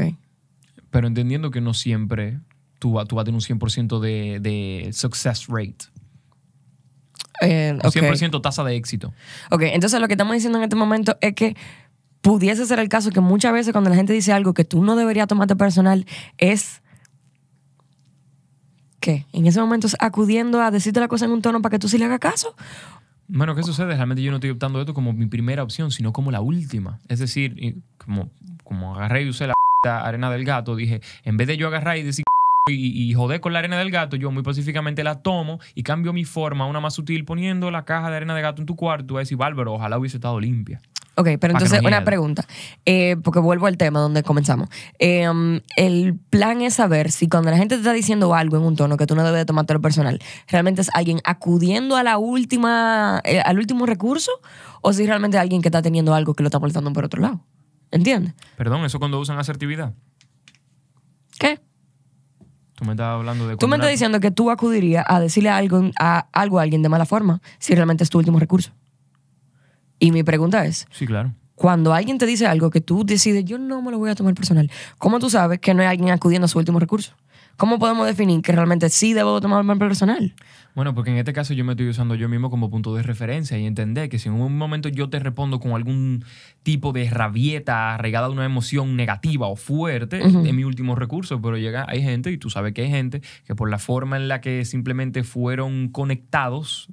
pero 0.89 1.05
entendiendo 1.07 1.51
que 1.51 1.61
no 1.61 1.73
siempre 1.75 2.39
tú, 2.79 2.97
tú 3.07 3.15
vas 3.15 3.21
a 3.21 3.25
tener 3.25 3.35
un 3.35 3.41
100% 3.41 3.99
de, 3.99 4.39
de 4.41 4.89
success 4.93 5.45
rate, 5.47 5.85
Eh, 7.41 7.71
un 7.73 7.85
ok. 7.85 7.93
100% 7.93 8.41
tasa 8.41 8.63
de 8.63 8.75
éxito. 8.75 9.13
Ok, 9.49 9.63
entonces 9.63 9.99
lo 9.99 10.07
que 10.07 10.13
estamos 10.13 10.33
diciendo 10.33 10.57
en 10.57 10.63
este 10.63 10.75
momento 10.75 11.17
es 11.21 11.33
que 11.33 11.55
pudiese 12.21 12.65
ser 12.65 12.79
el 12.79 12.89
caso 12.89 13.11
que 13.11 13.21
muchas 13.21 13.53
veces 13.53 13.71
cuando 13.71 13.89
la 13.89 13.95
gente 13.95 14.13
dice 14.13 14.33
algo 14.33 14.53
que 14.53 14.65
tú 14.65 14.83
no 14.83 14.95
deberías 14.95 15.27
tomarte 15.27 15.55
personal 15.55 16.05
es 16.37 16.81
que 18.99 19.25
en 19.31 19.47
ese 19.47 19.61
momento 19.61 19.87
es 19.87 19.95
acudiendo 19.99 20.61
a 20.61 20.71
decirte 20.71 20.99
la 20.99 21.07
cosa 21.07 21.25
en 21.25 21.31
un 21.31 21.41
tono 21.41 21.61
para 21.61 21.71
que 21.71 21.79
tú 21.79 21.87
sí 21.87 21.97
le 21.97 22.05
hagas 22.05 22.19
caso. 22.19 22.55
Bueno, 23.27 23.55
¿qué 23.55 23.63
sucede? 23.63 23.95
Realmente 23.95 24.23
yo 24.23 24.31
no 24.31 24.37
estoy 24.37 24.49
optando 24.49 24.79
esto 24.79 24.93
como 24.93 25.13
mi 25.13 25.27
primera 25.27 25.63
opción, 25.63 25.91
sino 25.91 26.11
como 26.11 26.31
la 26.31 26.41
última. 26.41 26.99
Es 27.07 27.19
decir, 27.19 27.77
como, 27.97 28.31
como 28.63 28.95
agarré 28.95 29.23
y 29.23 29.29
usé 29.29 29.47
la 29.47 29.53
arena 29.83 30.31
del 30.31 30.43
gato, 30.43 30.75
dije, 30.75 31.01
en 31.23 31.37
vez 31.37 31.47
de 31.47 31.55
yo 31.55 31.67
agarrar 31.67 31.97
y 31.97 32.03
decir 32.03 32.25
y, 32.69 33.09
y 33.09 33.13
joder 33.13 33.41
con 33.41 33.53
la 33.53 33.59
arena 33.59 33.77
del 33.77 33.91
gato, 33.91 34.15
yo 34.15 34.31
muy 34.31 34.43
pacíficamente 34.43 35.03
la 35.03 35.21
tomo 35.21 35.59
y 35.75 35.83
cambio 35.83 36.13
mi 36.13 36.25
forma 36.25 36.65
a 36.65 36.67
una 36.67 36.79
más 36.79 36.93
sutil 36.93 37.25
poniendo 37.25 37.71
la 37.71 37.85
caja 37.85 38.09
de 38.09 38.17
arena 38.17 38.35
de 38.35 38.41
gato 38.41 38.61
en 38.61 38.65
tu 38.65 38.75
cuarto 38.75 39.13
y 39.13 39.15
vas 39.15 39.19
a 39.19 39.23
decir, 39.23 39.37
Bárbaro, 39.37 39.73
ojalá 39.73 39.97
hubiese 39.97 40.17
estado 40.17 40.39
limpia. 40.39 40.81
Ok, 41.19 41.31
pero 41.37 41.51
entonces 41.51 41.81
no 41.81 41.89
una 41.89 42.05
pregunta, 42.05 42.45
eh, 42.85 43.17
porque 43.21 43.41
vuelvo 43.41 43.67
al 43.67 43.75
tema 43.75 43.99
donde 43.99 44.23
comenzamos. 44.23 44.69
Eh, 44.99 45.27
um, 45.27 45.59
el 45.75 46.17
plan 46.29 46.61
es 46.61 46.75
saber 46.75 47.11
si 47.11 47.27
cuando 47.27 47.51
la 47.51 47.57
gente 47.57 47.75
te 47.75 47.81
está 47.81 47.91
diciendo 47.91 48.33
algo 48.33 48.55
en 48.55 48.63
un 48.63 48.77
tono 48.77 48.95
que 48.95 49.05
tú 49.05 49.15
no 49.15 49.25
debes 49.25 49.39
de 49.39 49.45
tomártelo 49.45 49.81
personal, 49.81 50.21
realmente 50.47 50.79
es 50.79 50.89
alguien 50.93 51.19
acudiendo 51.25 51.97
a 51.97 52.03
la 52.03 52.17
última, 52.17 53.21
eh, 53.25 53.41
al 53.41 53.59
último 53.59 53.85
recurso 53.85 54.31
o 54.79 54.93
si 54.93 55.05
realmente 55.05 55.35
es 55.35 55.41
alguien 55.41 55.61
que 55.61 55.67
está 55.67 55.81
teniendo 55.81 56.13
algo 56.13 56.35
que 56.35 56.43
lo 56.43 56.47
está 56.47 56.59
molestando 56.59 56.93
por 56.93 57.03
otro 57.03 57.21
lado. 57.21 57.41
¿Entiendes? 57.91 58.33
Perdón, 58.55 58.85
eso 58.85 58.97
cuando 58.97 59.19
usan 59.19 59.39
asertividad. 59.39 59.93
¿Qué? 61.37 61.59
Tú 62.79 62.85
me 62.85 62.91
estás 62.93 63.07
hablando 63.07 63.45
de... 63.47 63.57
Tú 63.57 63.67
me 63.67 63.71
cuando 63.71 63.75
estás 63.75 63.85
una- 63.87 63.91
diciendo 63.91 64.19
que 64.21 64.31
tú 64.31 64.49
acudirías 64.49 65.03
a 65.07 65.19
decirle 65.19 65.49
algo 65.49 65.91
a, 65.99 66.27
algo 66.31 66.59
a 66.59 66.63
alguien 66.63 66.81
de 66.81 66.87
mala 66.89 67.05
forma 67.05 67.41
si 67.59 67.75
realmente 67.75 68.03
es 68.05 68.09
tu 68.09 68.17
último 68.17 68.39
recurso. 68.39 68.71
Y 69.99 70.11
mi 70.11 70.23
pregunta 70.23 70.65
es, 70.65 70.87
Sí, 70.91 71.05
claro. 71.05 71.33
cuando 71.55 71.93
alguien 71.93 72.17
te 72.17 72.25
dice 72.25 72.47
algo 72.47 72.69
que 72.69 72.79
tú 72.81 73.03
decides, 73.05 73.43
yo 73.43 73.57
no 73.57 73.81
me 73.81 73.91
lo 73.91 73.97
voy 73.99 74.09
a 74.09 74.15
tomar 74.15 74.33
personal, 74.33 74.71
¿cómo 74.97 75.19
tú 75.19 75.29
sabes 75.29 75.59
que 75.59 75.73
no 75.73 75.81
hay 75.81 75.87
alguien 75.89 76.11
acudiendo 76.11 76.45
a 76.45 76.47
su 76.47 76.57
último 76.57 76.79
recurso? 76.79 77.13
¿Cómo 77.59 77.77
podemos 77.77 78.07
definir 78.07 78.41
que 78.41 78.53
realmente 78.53 78.87
sí 78.87 79.13
debo 79.13 79.41
tomarme 79.41 79.75
personal? 79.75 80.33
Bueno, 80.75 80.95
porque 80.95 81.11
en 81.11 81.17
este 81.17 81.33
caso 81.33 81.53
yo 81.53 81.65
me 81.65 81.73
estoy 81.73 81.89
usando 81.89 82.15
yo 82.15 82.29
mismo 82.29 82.49
como 82.49 82.69
punto 82.69 82.95
de 82.95 83.03
referencia 83.03 83.57
y 83.57 83.65
entender 83.65 84.07
que 84.07 84.17
si 84.17 84.29
en 84.29 84.35
un 84.35 84.57
momento 84.57 84.87
yo 84.87 85.09
te 85.09 85.19
respondo 85.19 85.59
con 85.59 85.73
algún 85.73 86.23
tipo 86.63 86.93
de 86.93 87.09
rabieta 87.09 87.95
arraigada 87.95 88.27
a 88.27 88.29
una 88.29 88.45
emoción 88.45 88.95
negativa 88.95 89.47
o 89.47 89.57
fuerte, 89.57 90.21
es 90.21 90.53
mi 90.53 90.63
último 90.63 90.95
recurso, 90.95 91.41
pero 91.41 91.57
llega, 91.57 91.85
hay 91.89 92.01
gente, 92.01 92.31
y 92.31 92.37
tú 92.37 92.49
sabes 92.49 92.71
que 92.73 92.83
hay 92.83 92.91
gente, 92.91 93.21
que 93.45 93.55
por 93.55 93.69
la 93.69 93.77
forma 93.77 94.15
en 94.15 94.29
la 94.29 94.39
que 94.39 94.63
simplemente 94.63 95.25
fueron 95.25 95.89
conectados, 95.89 96.87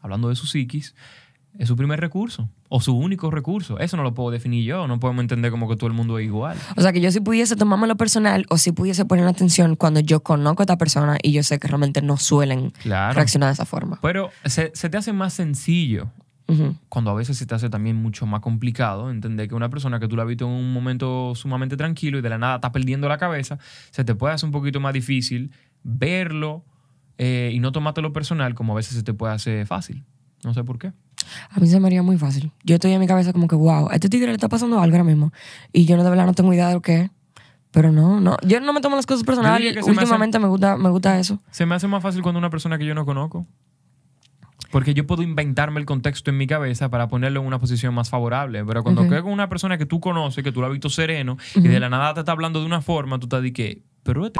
hablando 0.00 0.28
de 0.28 0.36
su 0.36 0.46
psiquis, 0.46 0.94
es 1.58 1.68
su 1.68 1.76
primer 1.76 2.00
recurso 2.00 2.48
o 2.68 2.80
su 2.80 2.96
único 2.96 3.30
recurso. 3.30 3.78
Eso 3.78 3.96
no 3.96 4.02
lo 4.02 4.14
puedo 4.14 4.30
definir 4.30 4.64
yo, 4.64 4.86
no 4.86 4.98
podemos 5.00 5.22
entender 5.22 5.50
como 5.50 5.68
que 5.68 5.76
todo 5.76 5.88
el 5.88 5.92
mundo 5.92 6.18
es 6.18 6.24
igual. 6.26 6.56
O 6.76 6.80
sea, 6.80 6.92
que 6.92 7.00
yo 7.00 7.10
sí 7.10 7.20
pudiese 7.20 7.56
tomármelo 7.56 7.96
personal 7.96 8.46
o 8.48 8.56
sí 8.58 8.72
pudiese 8.72 9.04
poner 9.04 9.26
atención 9.26 9.76
cuando 9.76 10.00
yo 10.00 10.22
conozco 10.22 10.62
a 10.62 10.64
esta 10.64 10.78
persona 10.78 11.18
y 11.22 11.32
yo 11.32 11.42
sé 11.42 11.58
que 11.58 11.68
realmente 11.68 12.02
no 12.02 12.16
suelen 12.16 12.70
Claro. 12.70 13.14
reaccionar 13.14 13.48
de 13.48 13.54
esa 13.54 13.64
forma. 13.66 13.98
Pero 14.00 14.30
se, 14.44 14.70
se 14.74 14.88
te 14.88 14.96
hace 14.96 15.12
más 15.12 15.34
sencillo 15.34 16.10
cuando 16.88 17.12
a 17.12 17.14
veces 17.14 17.38
se 17.38 17.46
te 17.46 17.54
hace 17.54 17.70
también 17.70 17.94
mucho 17.94 18.26
más 18.26 18.40
complicado 18.40 19.12
entender 19.12 19.46
que 19.48 19.54
una 19.54 19.68
persona 19.70 20.00
que 20.00 20.08
tú 20.08 20.16
la 20.16 20.22
has 20.22 20.28
visto 20.28 20.46
en 20.46 20.50
un 20.50 20.72
momento 20.72 21.32
sumamente 21.36 21.76
tranquilo 21.76 22.18
y 22.18 22.22
de 22.22 22.28
la 22.28 22.38
nada 22.38 22.56
está 22.56 22.72
perdiendo 22.72 23.08
la 23.08 23.18
cabeza, 23.18 23.60
se 23.92 24.02
te 24.02 24.16
puede 24.16 24.34
hacer 24.34 24.46
un 24.48 24.50
poquito 24.50 24.80
más 24.80 24.92
difícil 24.92 25.52
verlo 25.84 26.64
eh, 27.18 27.50
y 27.52 27.60
no 27.60 27.70
tomártelo 27.70 28.12
personal 28.12 28.54
como 28.56 28.72
a 28.72 28.76
veces 28.76 28.96
se 28.96 29.04
te 29.04 29.14
puede 29.14 29.32
hacer 29.32 29.64
fácil. 29.64 30.04
No 30.42 30.52
sé 30.52 30.64
por 30.64 30.78
qué. 30.80 30.92
A 31.50 31.60
mí 31.60 31.66
se 31.66 31.78
me 31.80 31.86
haría 31.88 32.02
muy 32.02 32.16
fácil. 32.18 32.50
Yo 32.64 32.74
estoy 32.76 32.92
en 32.92 33.00
mi 33.00 33.06
cabeza 33.06 33.32
como 33.32 33.46
que, 33.48 33.54
wow, 33.56 33.88
a 33.90 33.94
este 33.94 34.08
tigre 34.08 34.28
le 34.28 34.34
está 34.34 34.48
pasando 34.48 34.80
algo 34.80 34.96
ahora 34.96 35.04
mismo. 35.04 35.32
Y 35.72 35.84
yo 35.86 35.96
no, 35.96 36.04
de 36.04 36.10
verdad 36.10 36.26
no 36.26 36.34
tengo 36.34 36.52
idea 36.52 36.68
de 36.68 36.74
lo 36.74 36.82
que 36.82 37.00
es. 37.02 37.10
Pero 37.72 37.92
no, 37.92 38.20
no. 38.20 38.36
Yo 38.44 38.60
no 38.60 38.72
me 38.72 38.80
tomo 38.80 38.96
las 38.96 39.06
cosas 39.06 39.22
personales. 39.24 39.74
que 39.74 39.82
se 39.82 39.86
me 39.90 39.92
hace- 39.92 40.00
Últimamente 40.02 40.38
me, 40.40 40.48
gusta, 40.48 40.76
me 40.76 40.88
gusta 40.90 41.18
eso. 41.18 41.38
Se 41.52 41.66
me 41.66 41.74
hace 41.76 41.86
más 41.86 42.02
fácil 42.02 42.20
cuando 42.22 42.38
una 42.38 42.50
persona 42.50 42.78
que 42.78 42.84
yo 42.84 42.94
no 42.94 43.04
conozco. 43.06 43.46
Porque 44.72 44.94
yo 44.94 45.06
puedo 45.06 45.22
inventarme 45.22 45.80
el 45.80 45.86
contexto 45.86 46.30
en 46.30 46.36
mi 46.38 46.46
cabeza 46.46 46.88
para 46.90 47.08
ponerlo 47.08 47.40
en 47.40 47.46
una 47.46 47.58
posición 47.58 47.92
más 47.94 48.08
favorable. 48.10 48.64
Pero 48.64 48.82
cuando 48.82 49.02
Ok. 49.02 49.08
quedo 49.08 49.22
con 49.24 49.32
una 49.32 49.48
persona 49.48 49.78
que 49.78 49.86
tú 49.86 50.00
conoces, 50.00 50.44
que 50.44 50.52
tú 50.52 50.60
la 50.60 50.66
has 50.68 50.72
visto 50.72 50.90
sereno, 50.90 51.38
y 51.56 51.60
de 51.68 51.80
la 51.80 51.88
nada 51.88 52.14
te 52.14 52.20
está 52.20 52.32
hablando 52.32 52.60
de 52.60 52.66
una 52.66 52.80
forma, 52.80 53.18
tú 53.18 53.26
te 53.28 53.40
dices 53.40 53.54
que, 53.54 53.82
pero 54.04 54.26
este. 54.26 54.38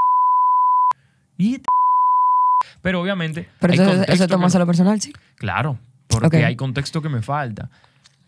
Y 1.36 1.54
este. 1.54 1.66
Pero 2.82 3.00
obviamente. 3.00 3.48
Pero 3.60 3.72
hay 3.72 3.78
eso, 3.80 4.02
eso 4.02 4.24
que 4.24 4.28
tomas 4.28 4.54
a 4.54 4.58
lo 4.60 4.66
personal, 4.66 5.00
sí. 5.00 5.12
Claro, 5.36 5.78
porque 6.20 6.44
hay 6.44 6.56
contexto 6.56 7.02
que 7.02 7.08
me 7.08 7.22
falta. 7.22 7.70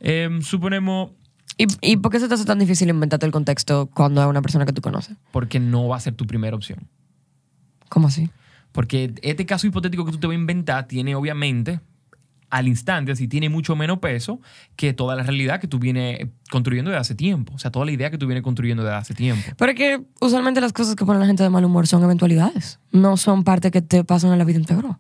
Em, 0.01 0.43
suponemos 0.43 1.11
¿Y, 1.59 1.67
¿Y 1.81 1.97
por 1.99 2.11
qué 2.11 2.19
se 2.19 2.29
te 2.29 2.35
hace 2.35 2.45
tan 2.45 2.59
difícil 2.59 2.89
inventarte 2.89 3.27
el 3.27 3.33
contexto 3.33 3.91
cuando 3.93 4.23
es 4.23 4.27
una 4.27 4.43
persona 4.43 4.65
que 4.65 4.73
tú 4.73 4.81
conoces? 4.81 5.17
porque 5.31 5.61
no 5.61 5.89
va 5.89 5.97
a 5.97 6.01
ser 6.01 6.15
tu 6.15 6.27
primera 6.27 6.57
opción. 6.57 6.89
¿Cómo 7.89 8.09
así? 8.09 8.31
Porque 8.73 9.15
este 9.23 9.45
caso 9.45 9.67
hipotético 9.67 10.05
que 10.05 10.13
tú 10.13 10.19
te 10.19 10.27
vas 10.27 10.35
a 10.35 10.39
inventar 10.39 10.89
tiene 10.89 11.15
obviamente 11.15 11.81
al 12.53 12.69
instante, 12.69 13.13
así 13.13 13.29
tiene 13.29 13.49
mucho 13.49 13.75
menos 13.77 13.99
peso 13.99 14.39
que 14.77 14.93
toda 14.93 15.17
la 15.17 15.23
realidad 15.23 15.59
que 15.59 15.67
tú 15.67 15.79
vienes 15.79 16.29
construyendo 16.51 16.91
desde 16.91 17.01
hace 17.01 17.15
tiempo. 17.15 17.55
O 17.55 17.59
sea, 17.59 17.71
toda 17.71 17.87
la 17.87 17.93
idea 17.93 18.11
que 18.11 18.19
tú 18.19 18.27
vienes 18.27 18.45
construyendo 18.45 18.85
desde 18.85 18.95
hace 18.95 19.15
tiempo. 19.15 19.53
Pero 19.57 19.75
que 19.75 20.03
usualmente 20.21 20.61
las 20.61 20.75
cosas 20.75 20.95
que 20.95 21.07
pone 21.07 21.19
la 21.19 21.25
gente 21.25 21.43
de 21.43 21.49
mal 21.49 21.65
humor 21.65 21.87
son 21.87 22.05
eventualidades. 22.05 22.79
No 22.91 23.17
son 23.17 23.43
parte 23.43 23.71
que 23.71 23.81
te 23.81 24.05
pasan 24.05 24.33
en 24.33 24.39
la 24.39 24.45
vida 24.45 24.59
entera. 24.59 24.99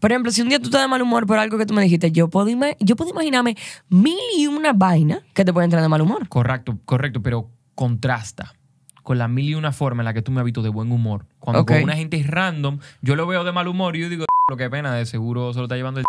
Por 0.00 0.12
ejemplo, 0.12 0.32
si 0.32 0.40
un 0.40 0.48
día 0.48 0.58
tú 0.58 0.68
estás 0.68 0.80
de 0.80 0.88
mal 0.88 1.02
humor 1.02 1.26
por 1.26 1.38
algo 1.38 1.58
que 1.58 1.66
tú 1.66 1.74
me 1.74 1.82
dijiste, 1.82 2.10
yo 2.10 2.30
puedo, 2.30 2.48
yo 2.80 2.96
puedo 2.96 3.10
imaginarme 3.10 3.54
mil 3.90 4.16
y 4.38 4.46
una 4.46 4.72
vaina 4.72 5.20
que 5.34 5.44
te 5.44 5.52
pueden 5.52 5.66
entrar 5.66 5.82
de 5.82 5.90
mal 5.90 6.00
humor. 6.00 6.26
Correcto, 6.30 6.78
correcto, 6.86 7.22
pero 7.22 7.50
contrasta 7.74 8.54
con 9.02 9.18
la 9.18 9.28
mil 9.28 9.50
y 9.50 9.54
una 9.56 9.72
forma 9.72 10.00
en 10.00 10.06
la 10.06 10.14
que 10.14 10.22
tú 10.22 10.32
me 10.32 10.40
has 10.40 10.46
visto 10.46 10.62
de 10.62 10.70
buen 10.70 10.90
humor. 10.90 11.26
Cuando 11.38 11.66
con 11.66 11.82
una 11.82 11.96
gente 11.96 12.16
es 12.16 12.26
random, 12.26 12.78
yo 13.02 13.14
lo 13.14 13.26
veo 13.26 13.44
de 13.44 13.52
mal 13.52 13.68
humor 13.68 13.94
y 13.94 14.00
yo 14.00 14.08
digo, 14.08 14.24
lo 14.50 14.56
que 14.56 14.70
pena, 14.70 14.94
de 14.94 15.04
seguro 15.04 15.52
se 15.52 15.58
lo 15.58 15.66
está 15.66 15.76
llevando 15.76 16.00
el... 16.00 16.06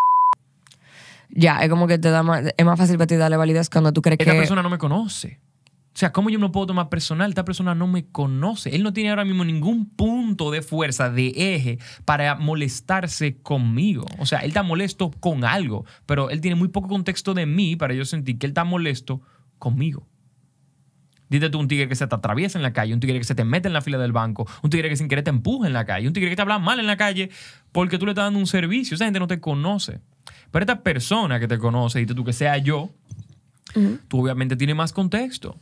Ya, 1.30 1.60
es 1.64 1.70
como 1.70 1.88
que 1.88 1.98
te 1.98 2.10
da 2.10 2.24
más, 2.24 2.44
es 2.58 2.66
más 2.66 2.78
fácil 2.78 2.98
para 2.98 3.08
ti 3.08 3.16
darle 3.16 3.38
validez 3.38 3.70
cuando 3.70 3.92
tú 3.94 4.02
crees 4.02 4.20
Esta 4.20 4.32
que... 4.32 4.38
persona 4.38 4.62
no 4.62 4.70
me 4.70 4.78
conoce. 4.78 5.40
O 5.96 5.98
sea, 5.98 6.12
¿cómo 6.12 6.30
yo 6.30 6.40
me 6.40 6.48
lo 6.48 6.52
puedo 6.52 6.68
tomar 6.68 6.90
personal? 6.90 7.30
Esta 7.30 7.46
persona 7.46 7.74
no 7.74 7.88
me 7.88 8.06
conoce. 8.06 8.76
Él 8.76 8.84
no 8.84 8.92
tiene 8.92 9.12
ahora 9.12 9.24
mismo 9.24 9.46
ningún 9.46 9.90
punto 9.90 10.52
de 10.52 10.62
fuerza, 10.62 11.10
de 11.10 11.30
eje, 11.38 11.80
para 12.04 12.36
molestarse 12.36 13.38
conmigo. 13.38 14.06
O 14.20 14.26
sea, 14.26 14.40
él 14.40 14.50
está 14.50 14.62
molesto 14.62 15.12
con 15.12 15.46
algo, 15.46 15.86
pero 16.06 16.30
él 16.30 16.42
tiene 16.42 16.56
muy 16.56 16.68
poco 16.68 16.90
contexto 16.90 17.34
de 17.34 17.46
mí 17.46 17.78
para 17.78 17.94
yo 17.94 18.04
sentir 18.04 18.38
que 18.38 18.46
él 18.46 18.52
está 18.52 18.66
molesto 18.66 19.22
conmigo. 19.58 20.06
Dite 21.30 21.50
tú 21.50 21.60
un 21.60 21.70
tigre 21.70 21.88
que 21.88 21.96
se 21.96 22.06
te 22.06 22.14
atraviesa 22.14 22.60
en 22.60 22.64
la 22.64 22.74
calle, 22.74 22.94
un 22.94 23.00
tigre 23.00 23.18
que 23.18 23.24
se 23.24 23.34
te 23.34 23.46
mete 23.46 23.70
en 23.70 23.74
la 23.74 23.82
fila 23.82 23.98
del 23.98 24.12
banco, 24.12 24.46
un 24.64 24.70
tigre 24.70 24.90
que 24.90 24.98
sin 24.98 25.08
querer 25.08 25.24
te 25.24 25.30
empuja 25.30 25.66
en 25.66 25.74
la 25.74 25.86
calle, 25.86 26.08
un 26.08 26.14
tigre 26.14 26.30
que 26.30 26.36
te 26.36 26.42
habla 26.42 26.60
mal 26.60 26.78
en 26.78 26.88
la 26.88 26.98
calle 26.98 27.30
porque 27.72 27.98
tú 27.98 28.06
le 28.06 28.12
estás 28.12 28.26
dando 28.26 28.40
un 28.40 28.48
servicio. 28.48 28.96
Esa 28.96 29.06
gente 29.06 29.20
no 29.20 29.28
te 29.28 29.40
conoce. 29.40 30.02
Pero 30.56 30.64
esta 30.64 30.80
persona 30.80 31.38
que 31.38 31.50
te 31.50 31.58
conoce, 31.58 32.00
dite 32.00 32.16
tú 32.16 32.24
que 32.24 32.32
sea 32.32 32.58
yo, 32.58 32.90
tú 34.08 34.22
obviamente 34.22 34.56
tienes 34.56 34.74
más 34.74 34.94
contexto. 34.94 35.60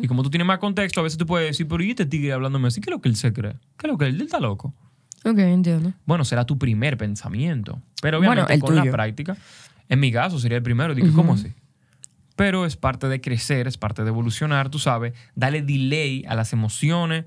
Y 0.00 0.08
como 0.08 0.22
tú 0.22 0.30
tienes 0.30 0.46
más 0.46 0.58
contexto, 0.58 1.00
a 1.00 1.02
veces 1.02 1.18
tú 1.18 1.26
puedes 1.26 1.48
decir, 1.48 1.68
pero 1.68 1.84
¿y 1.84 1.90
este 1.90 2.06
tigre 2.06 2.32
hablándome 2.32 2.68
así? 2.68 2.80
¿Qué 2.80 2.88
es 2.88 2.96
lo 2.96 3.02
que 3.02 3.10
él 3.10 3.16
se 3.16 3.34
cree? 3.34 3.56
¿Qué 3.76 3.88
es 3.88 3.92
lo 3.92 3.98
que 3.98 4.06
él, 4.06 4.14
él 4.14 4.22
está 4.22 4.40
loco? 4.40 4.72
Ok, 5.22 5.36
entiendo. 5.40 5.92
Bueno, 6.06 6.24
será 6.24 6.46
tu 6.46 6.56
primer 6.56 6.96
pensamiento. 6.96 7.78
Pero 8.00 8.20
Bueno, 8.20 8.32
obviamente 8.32 8.54
el 8.54 8.60
con 8.60 8.74
la 8.74 8.90
práctica, 8.90 9.36
en 9.90 10.00
mi 10.00 10.10
caso 10.10 10.38
sería 10.38 10.56
el 10.56 10.62
primero. 10.62 10.94
Dije, 10.94 11.12
¿cómo 11.12 11.34
así? 11.34 11.52
Pero 12.36 12.64
es 12.64 12.76
parte 12.76 13.06
de 13.06 13.20
crecer, 13.20 13.66
es 13.66 13.76
parte 13.76 14.02
de 14.02 14.08
evolucionar, 14.08 14.70
tú 14.70 14.78
sabes, 14.78 15.12
darle 15.34 15.60
delay 15.60 16.24
a 16.26 16.34
las 16.34 16.54
emociones 16.54 17.26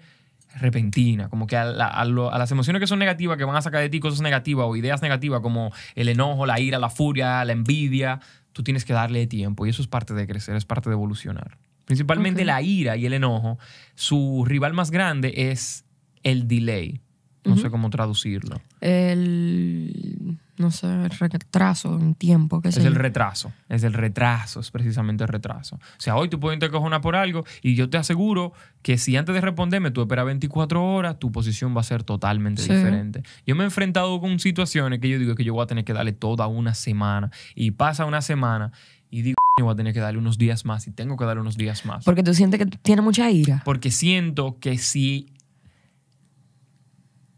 repentinas, 0.55 1.29
como 1.29 1.47
que 1.47 1.57
a, 1.57 1.65
la- 1.65 1.87
a 1.87 2.05
lo- 2.05 2.31
a 2.33 2.37
las 2.37 2.51
emociones 2.51 2.79
que 2.79 2.87
son 2.87 2.99
negativas, 2.99 3.37
que 3.37 3.43
van 3.43 3.55
a 3.55 3.61
sacar 3.61 3.81
de 3.81 3.89
ti 3.89 3.99
cosas 3.99 4.21
negativas 4.21 4.65
o 4.67 4.75
ideas 4.75 5.01
negativas 5.01 5.41
como 5.41 5.71
el 5.95 6.09
enojo, 6.09 6.45
la 6.45 6.59
ira, 6.59 6.79
la 6.79 6.89
furia, 6.89 7.43
la 7.45 7.53
envidia, 7.53 8.19
tú 8.51 8.63
tienes 8.63 8.85
que 8.85 8.93
darle 8.93 9.25
tiempo 9.27 9.65
y 9.65 9.69
eso 9.69 9.81
es 9.81 9.87
parte 9.87 10.13
de 10.13 10.27
crecer, 10.27 10.55
es 10.55 10.65
parte 10.65 10.89
de 10.89 10.93
evolucionar. 10.93 11.57
Principalmente 11.85 12.45
la 12.45 12.61
ira 12.61 12.95
y 12.97 13.05
el 13.05 13.13
enojo, 13.13 13.57
su 13.95 14.45
rival 14.47 14.73
más 14.73 14.89
grande 14.91 15.33
es 15.51 15.83
el 16.23 16.47
delay. 16.47 17.01
No 17.45 17.57
sé 17.57 17.69
cómo 17.69 17.89
traducirlo. 17.89 18.61
El... 18.79 20.37
No 20.55 20.69
sé, 20.69 20.85
el 20.87 21.09
retraso 21.09 21.99
en 21.99 22.13
tiempo. 22.13 22.61
qué 22.61 22.71
sé 22.71 22.79
Es 22.81 22.85
el 22.85 22.93
yo. 22.93 22.99
retraso. 22.99 23.51
Es 23.69 23.83
el 23.83 23.93
retraso, 23.93 24.59
es 24.59 24.69
precisamente 24.69 25.23
el 25.23 25.27
retraso. 25.27 25.77
O 25.77 25.79
sea, 25.97 26.15
hoy 26.15 26.29
tú 26.29 26.39
puedes 26.39 26.55
intercojonar 26.55 27.01
por 27.01 27.15
algo 27.15 27.43
y 27.63 27.73
yo 27.75 27.89
te 27.89 27.97
aseguro 27.97 28.53
que 28.83 28.97
si 28.99 29.15
antes 29.17 29.33
de 29.33 29.41
responderme 29.41 29.89
tú 29.91 30.01
esperas 30.01 30.25
24 30.25 30.83
horas, 30.83 31.17
tu 31.17 31.31
posición 31.31 31.75
va 31.75 31.81
a 31.81 31.83
ser 31.83 32.03
totalmente 32.03 32.61
Sí. 32.61 32.71
diferente. 32.73 33.23
Yo 33.47 33.55
me 33.55 33.63
he 33.63 33.65
enfrentado 33.65 34.19
con 34.21 34.37
situaciones 34.39 34.99
que 34.99 35.09
yo 35.09 35.17
digo 35.17 35.33
que 35.35 35.43
yo 35.43 35.53
voy 35.53 35.63
a 35.63 35.67
tener 35.67 35.85
que 35.85 35.93
darle 35.93 36.11
toda 36.13 36.45
una 36.47 36.75
semana 36.75 37.31
y 37.55 37.71
pasa 37.71 38.05
una 38.05 38.21
semana 38.21 38.71
y 39.09 39.21
digo 39.23 39.37
yo 39.59 39.65
voy 39.65 39.73
a 39.73 39.75
tener 39.75 39.93
que 39.93 39.99
darle 39.99 40.17
unos 40.19 40.39
días 40.39 40.65
más 40.65 40.87
y 40.87 40.91
tengo 40.91 41.15
que 41.17 41.25
darle 41.25 41.41
unos 41.41 41.57
días 41.57 41.85
más. 41.85 42.03
Porque 42.05 42.23
tú 42.23 42.33
sientes 42.33 42.59
que 42.59 42.65
tiene 42.65 43.01
mucha 43.03 43.29
ira. 43.29 43.61
Porque 43.65 43.91
siento 43.91 44.57
que 44.59 44.77
si. 44.79 45.27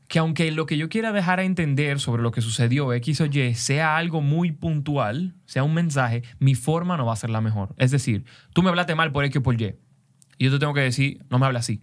Que 0.07 0.19
aunque 0.19 0.51
lo 0.51 0.65
que 0.67 0.77
yo 0.77 0.87
quiera 0.87 1.11
dejar 1.11 1.39
a 1.39 1.43
entender 1.43 1.99
sobre 1.99 2.21
lo 2.21 2.31
que 2.31 2.41
sucedió 2.41 2.93
X 2.93 3.21
o 3.21 3.25
Y 3.25 3.55
sea 3.55 3.97
algo 3.97 4.21
muy 4.21 4.51
puntual, 4.51 5.33
sea 5.45 5.63
un 5.63 5.73
mensaje, 5.73 6.23
mi 6.39 6.53
forma 6.53 6.95
no 6.97 7.05
va 7.05 7.13
a 7.13 7.15
ser 7.17 7.31
la 7.31 7.41
mejor. 7.41 7.73
Es 7.77 7.89
decir, 7.91 8.23
tú 8.53 8.61
me 8.61 8.69
hablaste 8.69 8.93
mal 8.95 9.11
por 9.11 9.25
X 9.25 9.37
o 9.37 9.43
por 9.43 9.59
Y. 9.59 9.75
Y 10.37 10.45
yo 10.45 10.51
te 10.51 10.59
tengo 10.59 10.73
que 10.73 10.81
decir, 10.81 11.25
no 11.29 11.39
me 11.39 11.45
hables 11.47 11.61
así. 11.61 11.81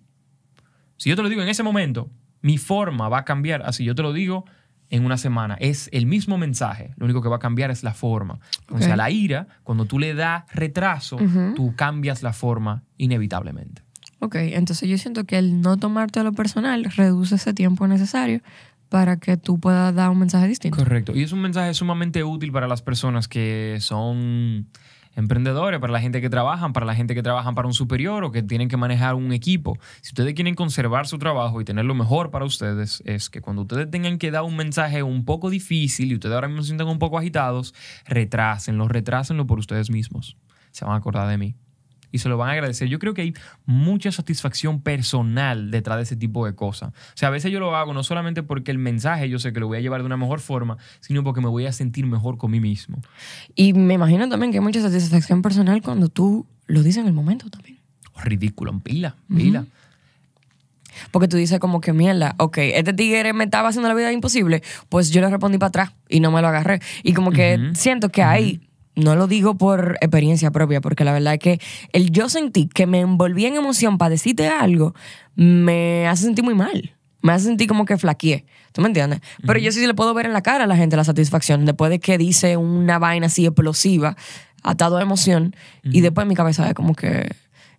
Si 0.98 1.08
yo 1.10 1.16
te 1.16 1.22
lo 1.22 1.28
digo 1.28 1.42
en 1.42 1.48
ese 1.48 1.62
momento, 1.64 2.10
mi 2.42 2.58
forma 2.58 3.08
va 3.08 3.18
a 3.18 3.24
cambiar. 3.24 3.62
Así 3.62 3.82
yo 3.84 3.94
te 3.94 4.02
lo 4.02 4.12
digo 4.12 4.44
en 4.88 5.04
una 5.04 5.16
semana. 5.16 5.56
Es 5.58 5.88
el 5.92 6.06
mismo 6.06 6.38
mensaje. 6.38 6.94
Lo 6.98 7.06
único 7.06 7.22
que 7.22 7.28
va 7.28 7.36
a 7.36 7.40
cambiar 7.40 7.70
es 7.72 7.82
la 7.82 7.94
forma. 7.94 8.38
Entonces, 8.60 8.86
Ok. 8.88 8.92
a 8.92 8.96
la 8.96 9.10
ira, 9.10 9.48
cuando 9.64 9.86
tú 9.86 9.98
le 9.98 10.14
das 10.14 10.44
retraso, 10.54 11.16
tú 11.56 11.74
cambias 11.74 12.22
la 12.22 12.32
forma 12.32 12.84
inevitablemente. 12.98 13.82
Ok, 14.22 14.36
entonces 14.36 14.88
yo 14.88 14.96
siento 14.98 15.24
que 15.24 15.36
el 15.36 15.60
no 15.62 15.76
tomarte 15.78 16.20
a 16.20 16.22
lo 16.22 16.32
personal 16.32 16.84
reduce 16.84 17.34
ese 17.34 17.52
tiempo 17.54 17.88
necesario 17.88 18.40
para 18.88 19.16
que 19.16 19.36
tú 19.36 19.58
puedas 19.58 19.92
dar 19.96 20.10
un 20.10 20.20
mensaje 20.20 20.46
distinto. 20.46 20.78
Correcto. 20.78 21.10
Y 21.12 21.24
es 21.24 21.32
un 21.32 21.40
mensaje 21.40 21.74
sumamente 21.74 22.22
útil 22.22 22.52
para 22.52 22.68
las 22.68 22.82
personas 22.82 23.26
que 23.26 23.78
son 23.80 24.68
emprendedores, 25.16 25.80
para 25.80 25.92
la 25.92 26.00
gente 26.00 26.20
que 26.20 26.30
trabajan, 26.30 26.72
para 26.72 26.86
la 26.86 26.94
gente 26.94 27.16
que 27.16 27.22
trabajan 27.24 27.56
para 27.56 27.66
un 27.66 27.74
superior 27.74 28.22
o 28.22 28.30
que 28.30 28.44
tienen 28.44 28.68
que 28.68 28.76
manejar 28.76 29.16
un 29.16 29.32
equipo. 29.32 29.76
Si 30.02 30.10
ustedes 30.10 30.34
quieren 30.34 30.54
conservar 30.54 31.08
su 31.08 31.18
trabajo 31.18 31.60
y 31.60 31.64
tener 31.64 31.84
lo 31.84 31.96
mejor 31.96 32.30
para 32.30 32.44
ustedes, 32.44 33.02
es 33.04 33.28
que 33.28 33.40
cuando 33.40 33.62
ustedes 33.62 33.90
tengan 33.90 34.18
que 34.18 34.30
dar 34.30 34.44
un 34.44 34.54
mensaje 34.54 35.02
un 35.02 35.24
poco 35.24 35.50
difícil 35.50 36.12
y 36.12 36.14
ustedes 36.14 36.36
ahora 36.36 36.46
mismo 36.46 36.62
se 36.62 36.68
sientan 36.68 36.86
un 36.86 37.00
poco 37.00 37.18
agitados, 37.18 37.74
retrásenlo, 38.06 38.86
retrásenlo 38.86 39.48
por 39.48 39.58
ustedes 39.58 39.90
mismos. 39.90 40.36
Se 40.70 40.84
van 40.84 40.94
a 40.94 40.98
acordar 40.98 41.28
de 41.28 41.38
mí. 41.38 41.56
Y 42.12 42.18
se 42.18 42.28
lo 42.28 42.36
van 42.36 42.50
a 42.50 42.52
agradecer. 42.52 42.88
Yo 42.88 42.98
creo 42.98 43.14
que 43.14 43.22
hay 43.22 43.34
mucha 43.66 44.12
satisfacción 44.12 44.80
personal 44.80 45.70
detrás 45.70 45.96
de 45.96 46.04
ese 46.04 46.16
tipo 46.16 46.46
de 46.46 46.54
cosas. 46.54 46.90
O 46.90 47.16
sea, 47.16 47.28
a 47.28 47.30
veces 47.32 47.50
yo 47.50 47.58
lo 47.58 47.74
hago 47.74 47.92
no 47.94 48.04
solamente 48.04 48.42
porque 48.42 48.70
el 48.70 48.78
mensaje 48.78 49.28
yo 49.28 49.38
sé 49.38 49.52
que 49.52 49.60
lo 49.60 49.66
voy 49.66 49.78
a 49.78 49.80
llevar 49.80 50.02
de 50.02 50.06
una 50.06 50.16
mejor 50.16 50.40
forma, 50.40 50.76
sino 51.00 51.24
porque 51.24 51.40
me 51.40 51.48
voy 51.48 51.66
a 51.66 51.72
sentir 51.72 52.06
mejor 52.06 52.38
con 52.38 52.50
mí 52.50 52.60
mismo. 52.60 53.00
Y 53.54 53.72
me 53.72 53.94
imagino 53.94 54.28
también 54.28 54.52
que 54.52 54.58
hay 54.58 54.64
mucha 54.64 54.82
satisfacción 54.82 55.42
personal 55.42 55.82
cuando 55.82 56.08
tú 56.08 56.46
lo 56.66 56.82
dices 56.82 57.00
en 57.00 57.06
el 57.06 57.12
momento 57.12 57.50
también. 57.50 57.78
Ridículo, 58.22 58.70
en 58.70 58.80
pila, 58.80 59.16
pila. 59.34 59.64
Porque 61.10 61.28
tú 61.28 61.36
dices 61.36 61.58
como 61.58 61.80
que 61.80 61.92
mierda, 61.92 62.34
ok, 62.38 62.58
este 62.58 62.92
tigre 62.92 63.32
me 63.32 63.44
estaba 63.44 63.68
haciendo 63.68 63.88
la 63.88 63.94
vida 63.94 64.12
imposible, 64.12 64.62
pues 64.88 65.10
yo 65.10 65.20
le 65.20 65.30
respondí 65.30 65.58
para 65.58 65.68
atrás 65.68 65.92
y 66.08 66.20
no 66.20 66.30
me 66.30 66.42
lo 66.42 66.48
agarré. 66.48 66.80
Y 67.02 67.14
como 67.14 67.32
que 67.32 67.70
siento 67.74 68.10
que 68.10 68.22
ahí, 68.22 68.60
no 68.94 69.16
lo 69.16 69.26
digo 69.26 69.56
por 69.56 69.96
experiencia 70.00 70.50
propia, 70.50 70.80
porque 70.80 71.04
la 71.04 71.12
verdad 71.12 71.34
es 71.34 71.40
que 71.40 71.60
el 71.92 72.10
yo 72.10 72.28
sentí 72.28 72.68
que 72.68 72.86
me 72.86 73.00
envolví 73.00 73.46
en 73.46 73.56
emoción 73.56 73.98
para 73.98 74.10
decirte 74.10 74.48
algo, 74.48 74.94
me 75.34 76.06
hace 76.08 76.24
sentir 76.24 76.44
muy 76.44 76.54
mal. 76.54 76.94
Me 77.22 77.32
hace 77.32 77.46
sentir 77.46 77.68
como 77.68 77.84
que 77.84 77.96
flaqueé. 77.96 78.44
¿Tú 78.72 78.80
me 78.80 78.88
entiendes? 78.88 79.20
Pero 79.46 79.58
yo 79.60 79.70
sí 79.70 79.86
le 79.86 79.94
puedo 79.94 80.12
ver 80.12 80.26
en 80.26 80.32
la 80.32 80.42
cara 80.42 80.64
a 80.64 80.66
la 80.66 80.76
gente 80.76 80.96
la 80.96 81.04
satisfacción 81.04 81.64
después 81.64 81.90
de 81.90 82.00
que 82.00 82.18
dice 82.18 82.56
una 82.56 82.98
vaina 82.98 83.26
así 83.26 83.46
explosiva, 83.46 84.16
atado 84.62 84.96
a 84.98 85.02
emoción, 85.02 85.54
y 85.84 86.00
después 86.00 86.24
en 86.24 86.28
mi 86.28 86.34
cabeza 86.34 86.66
es 86.68 86.74
como 86.74 86.94
que 86.94 87.30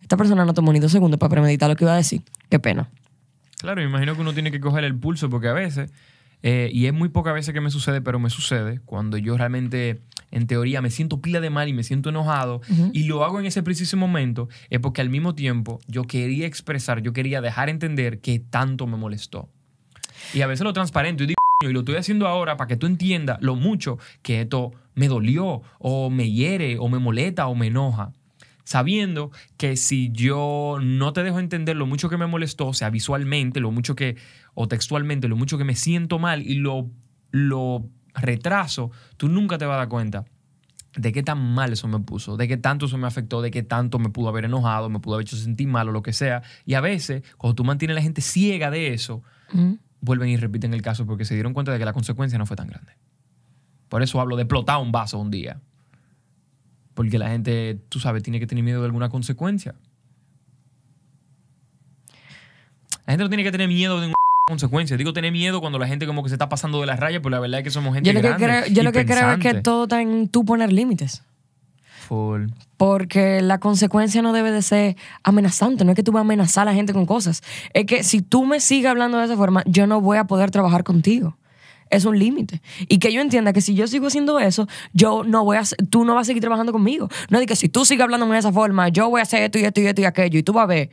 esta 0.01 0.17
persona 0.17 0.45
no 0.45 0.53
tomó 0.53 0.71
ni 0.71 0.79
dos 0.79 0.91
segundos 0.91 1.19
para 1.19 1.29
premeditar 1.29 1.69
lo 1.69 1.75
que 1.75 1.83
iba 1.83 1.93
a 1.93 1.97
decir. 1.97 2.21
Qué 2.49 2.59
pena. 2.59 2.89
Claro, 3.59 3.81
me 3.81 3.87
imagino 3.87 4.15
que 4.15 4.21
uno 4.21 4.33
tiene 4.33 4.51
que 4.51 4.59
coger 4.59 4.83
el 4.83 4.95
pulso 4.95 5.29
porque 5.29 5.47
a 5.47 5.53
veces, 5.53 5.91
eh, 6.41 6.69
y 6.73 6.85
es 6.87 6.93
muy 6.93 7.09
pocas 7.09 7.33
veces 7.33 7.53
que 7.53 7.61
me 7.61 7.71
sucede, 7.71 8.01
pero 8.01 8.19
me 8.19 8.29
sucede 8.29 8.81
cuando 8.85 9.17
yo 9.17 9.37
realmente, 9.37 10.01
en 10.33 10.47
teoría, 10.47 10.81
me 10.81 10.89
siento 10.89 11.21
pila 11.21 11.39
de 11.39 11.51
mal 11.51 11.69
y 11.69 11.73
me 11.73 11.83
siento 11.83 12.09
enojado 12.09 12.61
y 12.91 13.03
lo 13.03 13.23
hago 13.23 13.39
en 13.39 13.45
ese 13.45 13.61
preciso 13.61 13.97
momento, 13.97 14.49
es 14.71 14.79
porque 14.79 15.01
al 15.01 15.09
mismo 15.09 15.35
tiempo 15.35 15.79
yo 15.87 16.03
quería 16.03 16.47
expresar, 16.47 17.01
yo 17.01 17.13
quería 17.13 17.39
dejar 17.39 17.69
entender 17.69 18.19
que 18.19 18.39
tanto 18.39 18.87
me 18.87 18.97
molestó. 18.97 19.47
Y 20.33 20.41
a 20.41 20.47
veces 20.47 20.63
lo 20.63 20.73
transparento 20.73 21.23
y 21.23 21.27
digo, 21.27 21.37
y 21.61 21.71
lo 21.71 21.79
estoy 21.79 21.95
haciendo 21.95 22.27
ahora 22.27 22.57
para 22.57 22.67
que 22.67 22.75
tú 22.75 22.87
entiendas 22.87 23.37
lo 23.41 23.55
mucho 23.55 23.99
que 24.23 24.41
esto 24.41 24.71
me 24.95 25.07
dolió 25.07 25.61
o 25.77 26.09
me 26.09 26.31
hiere 26.31 26.77
o 26.79 26.89
me 26.89 26.99
molesta 26.99 27.47
o 27.47 27.55
me 27.55 27.67
enoja 27.67 28.11
sabiendo 28.63 29.31
que 29.57 29.75
si 29.75 30.09
yo 30.13 30.77
no 30.81 31.13
te 31.13 31.21
dejo 31.21 31.39
entender 31.39 31.75
lo 31.75 31.85
mucho 31.85 32.09
que 32.09 32.15
me 32.15 32.27
molestó, 32.27 32.67
o 32.67 32.73
sea, 32.73 32.89
visualmente, 32.89 33.59
lo 33.59 33.71
mucho 33.71 33.93
que, 33.93 34.15
o 34.53 34.69
textualmente, 34.69 35.27
lo 35.27 35.35
mucho 35.35 35.57
que 35.57 35.65
me 35.65 35.75
siento 35.75 36.17
mal 36.17 36.41
y 36.41 36.55
lo, 36.55 36.89
lo 37.31 37.89
retraso, 38.13 38.91
tú 39.17 39.29
nunca 39.29 39.57
te 39.57 39.65
vas 39.65 39.75
a 39.75 39.77
dar 39.79 39.89
cuenta 39.89 40.25
de 40.95 41.11
qué 41.11 41.23
tan 41.23 41.53
mal 41.53 41.73
eso 41.73 41.87
me 41.87 41.99
puso, 41.99 42.37
de 42.37 42.47
qué 42.47 42.57
tanto 42.57 42.85
eso 42.85 42.97
me 42.97 43.07
afectó, 43.07 43.41
de 43.41 43.51
qué 43.51 43.63
tanto 43.63 43.99
me 43.99 44.09
pudo 44.09 44.29
haber 44.29 44.45
enojado, 44.45 44.89
me 44.89 44.99
pudo 44.99 45.15
haber 45.15 45.25
hecho 45.25 45.35
sentir 45.35 45.67
mal 45.67 45.89
o 45.89 45.91
lo 45.91 46.03
que 46.03 46.13
sea. 46.13 46.43
Y 46.65 46.75
a 46.75 46.81
veces, 46.81 47.23
cuando 47.37 47.55
tú 47.55 47.63
mantienes 47.63 47.95
a 47.95 47.99
la 47.99 48.03
gente 48.03 48.21
ciega 48.21 48.69
de 48.69 48.93
eso, 48.93 49.23
vuelven 50.01 50.29
y 50.29 50.37
repiten 50.37 50.73
el 50.73 50.81
caso 50.81 51.05
porque 51.05 51.25
se 51.25 51.33
dieron 51.33 51.53
cuenta 51.53 51.71
de 51.71 51.79
que 51.79 51.85
la 51.85 51.93
consecuencia 51.93 52.37
no 52.37 52.45
fue 52.45 52.55
tan 52.55 52.67
grande. 52.67 52.93
Por 53.89 54.03
eso 54.03 54.19
hablo 54.21 54.35
de 54.35 54.43
explotar 54.43 54.79
un 54.79 54.91
vaso 54.91 55.17
un 55.17 55.31
día. 55.31 55.59
Porque 56.93 57.17
la 57.17 57.29
gente, 57.29 57.79
tú 57.89 57.99
sabes, 57.99 58.21
tiene 58.21 58.39
que 58.39 58.45
tener 58.45 58.63
miedo 58.63 58.81
de 58.81 58.85
alguna 58.85 59.09
consecuencia. 59.09 59.73
La 63.05 63.13
gente 63.13 63.23
no 63.23 63.29
tiene 63.29 63.43
que 63.43 63.51
tener 63.51 63.67
miedo 63.67 63.99
de 63.99 64.07
una 64.07 64.13
consecuencia. 64.45 64.97
Digo 64.97 65.13
tener 65.13 65.31
miedo 65.31 65.61
cuando 65.61 65.79
la 65.79 65.87
gente 65.87 66.05
como 66.05 66.21
que 66.23 66.29
se 66.29 66.35
está 66.35 66.49
pasando 66.49 66.81
de 66.81 66.87
las 66.87 66.99
rayas, 66.99 67.21
pero 67.21 67.31
la 67.31 67.39
verdad 67.39 67.59
es 67.59 67.63
que 67.63 67.71
somos 67.71 67.93
gente 67.93 68.07
Yo 68.07 68.13
lo 68.13 68.21
que 68.21 68.27
grande 68.27 68.45
creo, 68.45 68.73
yo 68.73 68.81
y 68.81 68.83
lo 68.83 68.91
que 68.91 69.05
creo 69.05 69.31
es 69.31 69.39
que 69.39 69.53
todo 69.61 69.83
está 69.83 70.01
en 70.01 70.27
tú 70.27 70.45
poner 70.45 70.71
límites. 70.71 71.23
Full. 72.07 72.47
Porque 72.75 73.41
la 73.41 73.59
consecuencia 73.59 74.21
no 74.21 74.33
debe 74.33 74.51
de 74.51 74.61
ser 74.61 74.97
amenazante. 75.23 75.85
No 75.85 75.91
es 75.91 75.95
que 75.95 76.03
tú 76.03 76.11
vas 76.11 76.19
a 76.19 76.25
amenazar 76.25 76.63
a 76.63 76.71
la 76.71 76.73
gente 76.73 76.91
con 76.91 77.05
cosas. 77.05 77.41
Es 77.73 77.85
que 77.85 78.03
si 78.03 78.21
tú 78.21 78.45
me 78.45 78.59
sigues 78.59 78.91
hablando 78.91 79.17
de 79.17 79.25
esa 79.25 79.37
forma, 79.37 79.63
yo 79.65 79.87
no 79.87 80.01
voy 80.01 80.17
a 80.17 80.25
poder 80.25 80.51
trabajar 80.51 80.83
contigo. 80.83 81.37
Es 81.89 82.03
un 82.03 82.19
límite. 82.19 82.61
Y 82.89 82.97
que 82.97 83.13
yo 83.13 83.21
entienda 83.21 83.53
que 83.53 83.61
si 83.61 83.75
yo 83.75 83.87
sigo 83.87 84.07
haciendo 84.07 84.39
eso, 84.39 84.67
yo 84.91 85.23
no 85.23 85.45
voy 85.45 85.57
a, 85.57 85.63
tú 85.89 86.03
no 86.03 86.15
vas 86.15 86.23
a 86.23 86.25
seguir 86.25 86.41
trabajando 86.41 86.73
conmigo. 86.73 87.07
No 87.29 87.39
es 87.39 87.45
que 87.45 87.55
si 87.55 87.69
tú 87.69 87.85
sigues 87.85 88.03
hablándome 88.03 88.33
de 88.33 88.39
esa 88.39 88.51
forma, 88.51 88.89
yo 88.89 89.09
voy 89.09 89.19
a 89.19 89.23
hacer 89.23 89.43
esto 89.43 89.59
y 89.59 89.63
esto 89.63 89.79
y 89.79 89.85
esto 89.85 90.01
y 90.01 90.05
aquello 90.05 90.39
y 90.39 90.43
tú 90.43 90.51
vas 90.51 90.63
a 90.63 90.67
ver. 90.67 90.89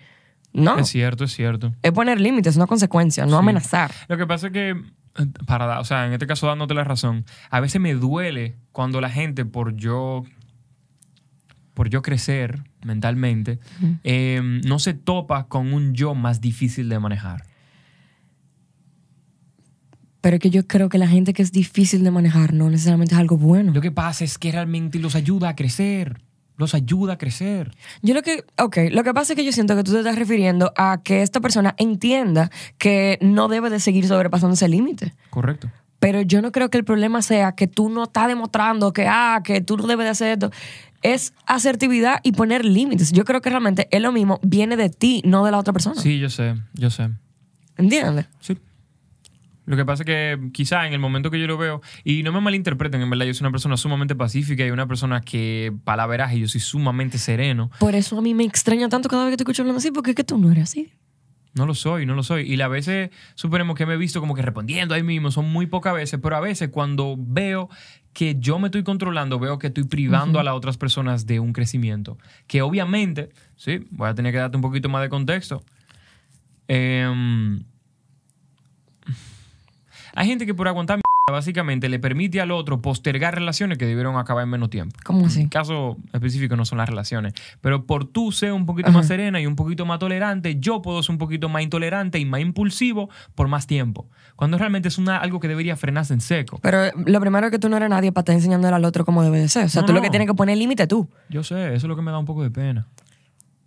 No. 0.52 0.78
Es 0.78 0.88
cierto, 0.88 1.24
es 1.24 1.32
cierto. 1.32 1.74
Es 1.82 1.92
poner 1.92 2.20
límites, 2.20 2.56
no 2.56 2.66
consecuencia, 2.66 3.24
no 3.26 3.38
amenazar. 3.38 3.92
Lo 4.08 4.16
que 4.16 4.26
pasa 4.26 4.48
es 4.48 4.52
que, 4.52 4.74
para, 5.46 5.66
dar- 5.66 5.78
o 5.80 5.84
sea, 5.84 6.06
en 6.06 6.12
este 6.12 6.26
caso 6.26 6.46
dándote 6.48 6.74
la 6.74 6.84
razón, 6.84 7.24
a 7.50 7.60
veces 7.60 7.80
me 7.80 7.94
duele 7.94 8.56
cuando 8.72 9.00
la 9.00 9.10
gente, 9.10 9.44
por 9.44 9.76
yo, 9.76 10.24
por 11.74 11.88
yo 11.88 12.02
crecer 12.02 12.64
mentalmente, 12.84 13.60
eh, 14.02 14.40
no 14.66 14.78
se 14.80 14.94
topa 14.94 15.46
con 15.46 15.72
un 15.72 15.94
yo 15.94 16.14
más 16.14 16.40
difícil 16.40 16.88
de 16.88 16.98
manejar. 16.98 17.44
Pero 20.20 20.36
es 20.36 20.40
que 20.40 20.50
yo 20.50 20.66
creo 20.66 20.88
que 20.90 20.98
la 20.98 21.08
gente 21.08 21.32
que 21.32 21.42
es 21.42 21.50
difícil 21.52 22.04
de 22.04 22.10
manejar 22.10 22.52
no 22.52 22.68
necesariamente 22.68 23.14
es 23.14 23.20
algo 23.20 23.38
bueno. 23.38 23.72
Lo 23.72 23.80
que 23.80 23.90
pasa 23.90 24.22
es 24.24 24.36
que 24.36 24.52
realmente 24.52 24.98
los 24.98 25.14
ayuda 25.14 25.48
a 25.50 25.56
crecer. 25.56 26.20
Los 26.60 26.74
ayuda 26.74 27.14
a 27.14 27.18
crecer. 27.18 27.74
Yo 28.02 28.12
lo 28.12 28.20
que, 28.20 28.44
ok, 28.58 28.76
lo 28.90 29.02
que 29.02 29.14
pasa 29.14 29.32
es 29.32 29.36
que 29.38 29.46
yo 29.46 29.50
siento 29.50 29.74
que 29.76 29.82
tú 29.82 29.92
te 29.92 29.98
estás 30.00 30.16
refiriendo 30.16 30.74
a 30.76 31.00
que 31.02 31.22
esta 31.22 31.40
persona 31.40 31.74
entienda 31.78 32.50
que 32.76 33.16
no 33.22 33.48
debe 33.48 33.70
de 33.70 33.80
seguir 33.80 34.06
sobrepasando 34.06 34.52
ese 34.52 34.68
límite. 34.68 35.14
Correcto. 35.30 35.70
Pero 36.00 36.20
yo 36.20 36.42
no 36.42 36.52
creo 36.52 36.68
que 36.68 36.76
el 36.76 36.84
problema 36.84 37.22
sea 37.22 37.52
que 37.52 37.66
tú 37.66 37.88
no 37.88 38.04
estás 38.04 38.28
demostrando 38.28 38.92
que, 38.92 39.06
ah, 39.08 39.40
que 39.42 39.62
tú 39.62 39.78
no 39.78 39.86
debes 39.86 40.04
de 40.04 40.10
hacer 40.10 40.32
esto. 40.32 40.50
Es 41.00 41.32
asertividad 41.46 42.20
y 42.22 42.32
poner 42.32 42.66
límites. 42.66 43.10
Yo 43.12 43.24
creo 43.24 43.40
que 43.40 43.48
realmente 43.48 43.88
es 43.90 44.02
lo 44.02 44.12
mismo, 44.12 44.38
viene 44.42 44.76
de 44.76 44.90
ti, 44.90 45.22
no 45.24 45.46
de 45.46 45.52
la 45.52 45.58
otra 45.58 45.72
persona. 45.72 45.98
Sí, 45.98 46.18
yo 46.18 46.28
sé, 46.28 46.56
yo 46.74 46.90
sé. 46.90 47.08
¿Entiendes? 47.78 48.26
Sí. 48.40 48.58
Lo 49.70 49.76
que 49.76 49.84
pasa 49.84 50.02
es 50.02 50.06
que 50.06 50.50
quizá 50.52 50.88
en 50.88 50.94
el 50.94 50.98
momento 50.98 51.30
que 51.30 51.38
yo 51.38 51.46
lo 51.46 51.56
veo, 51.56 51.80
y 52.02 52.24
no 52.24 52.32
me 52.32 52.40
malinterpreten, 52.40 53.02
en 53.02 53.08
verdad, 53.08 53.24
yo 53.24 53.34
soy 53.34 53.44
una 53.44 53.52
persona 53.52 53.76
sumamente 53.76 54.16
pacífica 54.16 54.66
y 54.66 54.70
una 54.72 54.88
persona 54.88 55.20
que, 55.20 55.72
palaveraje, 55.84 56.40
yo 56.40 56.48
soy 56.48 56.60
sumamente 56.60 57.18
sereno. 57.18 57.70
Por 57.78 57.94
eso 57.94 58.18
a 58.18 58.20
mí 58.20 58.34
me 58.34 58.42
extraña 58.42 58.88
tanto 58.88 59.08
cada 59.08 59.26
vez 59.26 59.34
que 59.34 59.36
te 59.36 59.42
escucho 59.44 59.62
hablando 59.62 59.78
así, 59.78 59.92
porque 59.92 60.10
es 60.10 60.16
que 60.16 60.24
tú 60.24 60.38
no 60.38 60.50
eres 60.50 60.64
así. 60.64 60.90
No 61.54 61.66
lo 61.66 61.74
soy, 61.74 62.04
no 62.04 62.16
lo 62.16 62.24
soy. 62.24 62.52
Y 62.52 62.60
a 62.60 62.66
veces, 62.66 63.10
suponemos 63.36 63.76
que 63.76 63.86
me 63.86 63.94
he 63.94 63.96
visto 63.96 64.18
como 64.18 64.34
que 64.34 64.42
respondiendo 64.42 64.92
ahí 64.92 65.04
mismo, 65.04 65.30
son 65.30 65.48
muy 65.48 65.66
pocas 65.66 65.94
veces, 65.94 66.18
pero 66.20 66.34
a 66.34 66.40
veces 66.40 66.70
cuando 66.70 67.14
veo 67.16 67.68
que 68.12 68.34
yo 68.40 68.58
me 68.58 68.66
estoy 68.66 68.82
controlando, 68.82 69.38
veo 69.38 69.60
que 69.60 69.68
estoy 69.68 69.84
privando 69.84 70.40
a 70.40 70.42
las 70.42 70.54
otras 70.54 70.78
personas 70.78 71.26
de 71.26 71.38
un 71.38 71.52
crecimiento. 71.52 72.18
Que 72.48 72.62
obviamente, 72.62 73.28
sí, 73.54 73.86
voy 73.92 74.08
a 74.08 74.16
tener 74.16 74.32
que 74.32 74.38
darte 74.38 74.56
un 74.56 74.62
poquito 74.62 74.88
más 74.88 75.00
de 75.00 75.08
contexto. 75.08 75.62
Em, 76.66 77.62
hay 80.14 80.26
gente 80.26 80.46
que 80.46 80.54
por 80.54 80.68
aguantar 80.68 80.96
mierda, 80.96 81.10
básicamente 81.38 81.88
le 81.88 81.98
permite 81.98 82.40
al 82.40 82.50
otro 82.50 82.80
postergar 82.80 83.34
relaciones 83.34 83.78
que 83.78 83.86
debieron 83.86 84.16
acabar 84.16 84.44
en 84.44 84.50
menos 84.50 84.70
tiempo. 84.70 84.96
¿Cómo 85.04 85.26
así? 85.26 85.42
En 85.42 85.48
caso 85.48 85.96
específico 86.12 86.56
no 86.56 86.64
son 86.64 86.78
las 86.78 86.88
relaciones. 86.88 87.34
Pero 87.60 87.84
por 87.84 88.04
tú 88.04 88.32
ser 88.32 88.52
un 88.52 88.66
poquito 88.66 88.90
más 88.92 89.06
serena 89.06 89.40
y 89.40 89.46
un 89.46 89.56
poquito 89.56 89.86
más 89.86 89.98
tolerante, 89.98 90.58
yo 90.58 90.82
puedo 90.82 91.02
ser 91.02 91.12
un 91.12 91.18
poquito 91.18 91.48
más 91.48 91.62
intolerante 91.62 92.18
y 92.18 92.24
más 92.24 92.40
impulsivo 92.40 93.10
por 93.34 93.48
más 93.48 93.66
tiempo. 93.66 94.06
Cuando 94.36 94.56
realmente 94.56 94.88
es 94.88 94.98
una, 94.98 95.18
algo 95.18 95.38
que 95.38 95.48
debería 95.48 95.76
frenarse 95.76 96.14
en 96.14 96.20
seco. 96.20 96.58
Pero 96.62 96.90
lo 97.06 97.20
primero 97.20 97.46
es 97.46 97.50
que 97.50 97.58
tú 97.58 97.68
no 97.68 97.76
eres 97.76 97.90
nadie 97.90 98.10
para 98.10 98.22
estar 98.22 98.34
enseñándole 98.34 98.74
al 98.74 98.84
otro 98.84 99.04
cómo 99.04 99.22
debe 99.22 99.38
de 99.38 99.48
ser. 99.48 99.66
O 99.66 99.68
sea, 99.68 99.82
No, 99.82 99.86
tú 99.86 99.92
lo 99.92 100.00
que 100.00 100.10
tienes 100.10 100.26
que 100.26 100.34
poner 100.34 100.56
límite 100.56 100.86
tú. 100.86 101.08
Yo 101.28 101.44
sé, 101.44 101.66
eso 101.68 101.76
es 101.76 101.84
lo 101.84 101.96
que 101.96 102.02
me 102.02 102.10
da 102.10 102.18
un 102.18 102.24
poco 102.24 102.42
de 102.42 102.50
pena. 102.50 102.86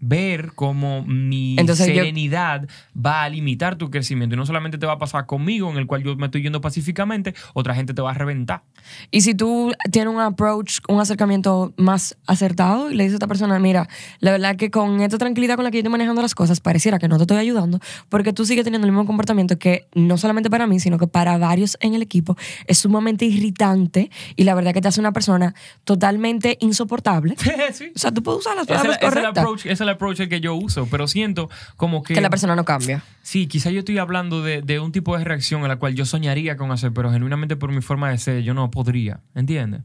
Ver 0.05 0.51
cómo 0.53 1.03
mi 1.05 1.55
Entonces, 1.57 1.87
yo- 1.87 1.93
serenidad 1.95 2.67
va 2.93 3.23
a 3.23 3.29
limitar 3.29 3.77
tu 3.77 3.89
crecimiento. 3.89 4.35
Y 4.35 4.37
no 4.37 4.45
solamente 4.45 4.77
te 4.77 4.85
va 4.85 4.93
a 4.93 4.97
pasar 4.97 5.25
conmigo, 5.25 5.69
en 5.71 5.77
el 5.77 5.87
cual 5.87 6.03
yo 6.03 6.15
me 6.17 6.25
estoy 6.25 6.41
yendo 6.43 6.59
pacíficamente, 6.61 7.33
otra 7.53 7.73
gente 7.73 7.93
te 7.93 8.01
va 8.01 8.11
a 8.11 8.13
reventar. 8.13 8.63
Y 9.11 9.21
si 9.21 9.33
tú 9.33 9.71
tienes 9.91 10.13
un 10.13 10.19
approach, 10.19 10.79
un 10.89 10.99
acercamiento 10.99 11.73
más 11.77 12.17
acertado 12.27 12.91
y 12.91 12.95
le 12.95 13.03
dices 13.03 13.13
a 13.13 13.17
esta 13.17 13.27
persona, 13.27 13.57
mira, 13.59 13.87
la 14.19 14.31
verdad 14.31 14.55
que 14.57 14.69
con 14.71 14.99
esta 15.01 15.17
tranquilidad 15.17 15.55
con 15.55 15.63
la 15.63 15.71
que 15.71 15.77
yo 15.77 15.79
estoy 15.79 15.91
manejando 15.91 16.21
las 16.21 16.35
cosas, 16.35 16.59
pareciera 16.59 16.99
que 16.99 17.07
no 17.07 17.15
te 17.17 17.23
estoy 17.23 17.37
ayudando 17.37 17.79
porque 18.09 18.33
tú 18.33 18.45
sigues 18.45 18.63
teniendo 18.65 18.85
el 18.87 18.91
mismo 18.91 19.05
comportamiento 19.05 19.57
que 19.57 19.87
no 19.95 20.17
solamente 20.17 20.49
para 20.49 20.67
mí, 20.67 20.79
sino 20.79 20.97
que 20.99 21.07
para 21.07 21.37
varios 21.37 21.77
en 21.79 21.93
el 21.93 22.01
equipo 22.01 22.35
es 22.67 22.79
sumamente 22.79 23.25
irritante 23.25 24.11
y 24.35 24.43
la 24.43 24.53
verdad 24.55 24.73
que 24.73 24.81
te 24.81 24.87
hace 24.89 24.99
una 24.99 25.13
persona 25.13 25.53
totalmente 25.85 26.57
insoportable. 26.59 27.35
sí. 27.73 27.91
O 27.95 27.99
sea, 27.99 28.11
tú 28.11 28.21
puedes 28.23 28.39
usar 28.41 28.55
las 28.55 28.63
es, 28.63 28.67
palabras 28.69 28.97
el- 28.97 28.97
es 28.97 29.03
el 29.03 29.09
correctas. 29.09 29.43
approach, 29.43 29.59
ese 29.61 29.71
es 29.73 29.81
el 29.81 29.89
approach 29.93 30.19
el 30.19 30.29
que 30.29 30.41
yo 30.41 30.53
uso, 30.55 30.87
pero 30.91 31.07
siento 31.07 31.49
como 31.75 32.03
que... 32.03 32.13
Que 32.13 32.21
la 32.21 32.29
persona 32.29 32.55
no 32.55 32.65
cambia. 32.65 33.03
Sí, 33.21 33.47
quizá 33.47 33.71
yo 33.71 33.79
estoy 33.79 33.97
hablando 33.97 34.43
de, 34.43 34.61
de 34.61 34.79
un 34.79 34.91
tipo 34.91 35.17
de 35.17 35.23
reacción 35.23 35.63
a 35.63 35.67
la 35.67 35.77
cual 35.77 35.95
yo 35.95 36.05
soñaría 36.05 36.57
con 36.57 36.71
hacer, 36.71 36.91
pero 36.93 37.11
genuinamente 37.11 37.55
por 37.55 37.71
mi 37.71 37.81
forma 37.81 38.09
de 38.09 38.17
ser 38.17 38.43
yo 38.43 38.53
no 38.53 38.69
podría, 38.71 39.21
¿entiendes? 39.35 39.81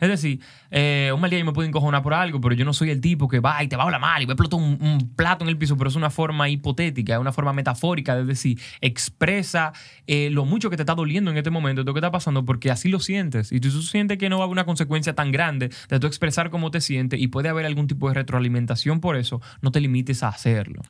Es 0.00 0.08
decir, 0.08 0.40
eh, 0.70 1.10
un 1.14 1.20
mal 1.20 1.30
día 1.30 1.38
yo 1.38 1.44
me 1.44 1.52
puedo 1.52 1.66
encojonar 1.66 2.02
por 2.02 2.14
algo, 2.14 2.40
pero 2.40 2.54
yo 2.54 2.64
no 2.64 2.72
soy 2.72 2.90
el 2.90 3.00
tipo 3.00 3.28
que 3.28 3.40
va 3.40 3.62
y 3.62 3.68
te 3.68 3.76
va 3.76 3.82
a 3.82 3.86
hablar 3.86 4.00
mal 4.00 4.22
y 4.22 4.26
va 4.26 4.34
a 4.34 4.56
un 4.56 5.12
plato 5.16 5.44
en 5.44 5.48
el 5.48 5.56
piso, 5.56 5.76
pero 5.76 5.90
es 5.90 5.96
una 5.96 6.10
forma 6.10 6.48
hipotética, 6.48 7.14
es 7.14 7.20
una 7.20 7.32
forma 7.32 7.52
metafórica, 7.52 8.18
es 8.18 8.26
decir, 8.26 8.58
expresa 8.80 9.72
eh, 10.06 10.30
lo 10.30 10.44
mucho 10.44 10.70
que 10.70 10.76
te 10.76 10.82
está 10.82 10.94
doliendo 10.94 11.30
en 11.30 11.36
este 11.36 11.50
momento, 11.50 11.82
lo 11.82 11.92
que 11.92 11.98
está 11.98 12.10
pasando, 12.10 12.44
porque 12.44 12.70
así 12.70 12.88
lo 12.88 13.00
sientes. 13.00 13.52
Y 13.52 13.60
tú, 13.60 13.70
tú 13.70 13.82
sientes 13.82 14.18
que 14.18 14.28
no 14.28 14.38
va 14.38 14.44
a 14.44 14.46
haber 14.46 14.52
una 14.52 14.64
consecuencia 14.64 15.14
tan 15.14 15.32
grande 15.32 15.70
de 15.88 16.00
tú 16.00 16.06
expresar 16.06 16.50
cómo 16.50 16.70
te 16.70 16.80
sientes 16.80 17.20
y 17.20 17.28
puede 17.28 17.48
haber 17.48 17.66
algún 17.66 17.86
tipo 17.86 18.08
de 18.08 18.14
retroalimentación 18.14 19.00
por 19.00 19.16
eso, 19.16 19.40
no 19.60 19.70
te 19.70 19.80
limites 19.80 20.22
a 20.22 20.28
hacerlo. 20.28 20.82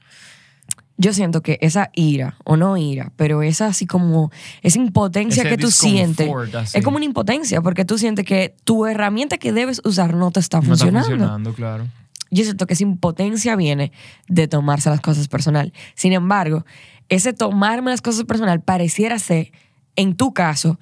Yo 1.00 1.14
siento 1.14 1.40
que 1.40 1.56
esa 1.62 1.88
ira, 1.94 2.36
o 2.44 2.58
no 2.58 2.76
ira, 2.76 3.10
pero 3.16 3.42
esa 3.42 3.68
así 3.68 3.86
como, 3.86 4.30
esa 4.60 4.78
impotencia 4.78 5.42
Ese 5.44 5.48
que 5.50 5.56
tú 5.56 5.70
sientes, 5.70 6.30
así. 6.54 6.76
es 6.76 6.84
como 6.84 6.96
una 6.96 7.06
impotencia, 7.06 7.62
porque 7.62 7.86
tú 7.86 7.96
sientes 7.96 8.26
que 8.26 8.54
tu 8.64 8.84
herramienta 8.84 9.38
que 9.38 9.50
debes 9.50 9.80
usar 9.84 10.14
no 10.14 10.30
te 10.30 10.40
está 10.40 10.58
No 10.58 10.74
está 10.74 10.84
funcionando. 10.84 11.08
funcionando, 11.08 11.54
claro. 11.54 11.86
Yo 12.30 12.44
siento 12.44 12.66
que 12.66 12.74
esa 12.74 12.82
impotencia 12.82 13.56
viene 13.56 13.92
de 14.28 14.46
tomarse 14.46 14.90
las 14.90 15.00
cosas 15.00 15.26
personal. 15.28 15.72
Sin 15.94 16.12
embargo, 16.12 16.66
ese 17.08 17.32
tomarme 17.32 17.90
las 17.90 18.02
cosas 18.02 18.24
personal 18.24 18.60
pareciera 18.60 19.18
ser, 19.18 19.52
en 19.96 20.14
tu 20.16 20.34
caso, 20.34 20.78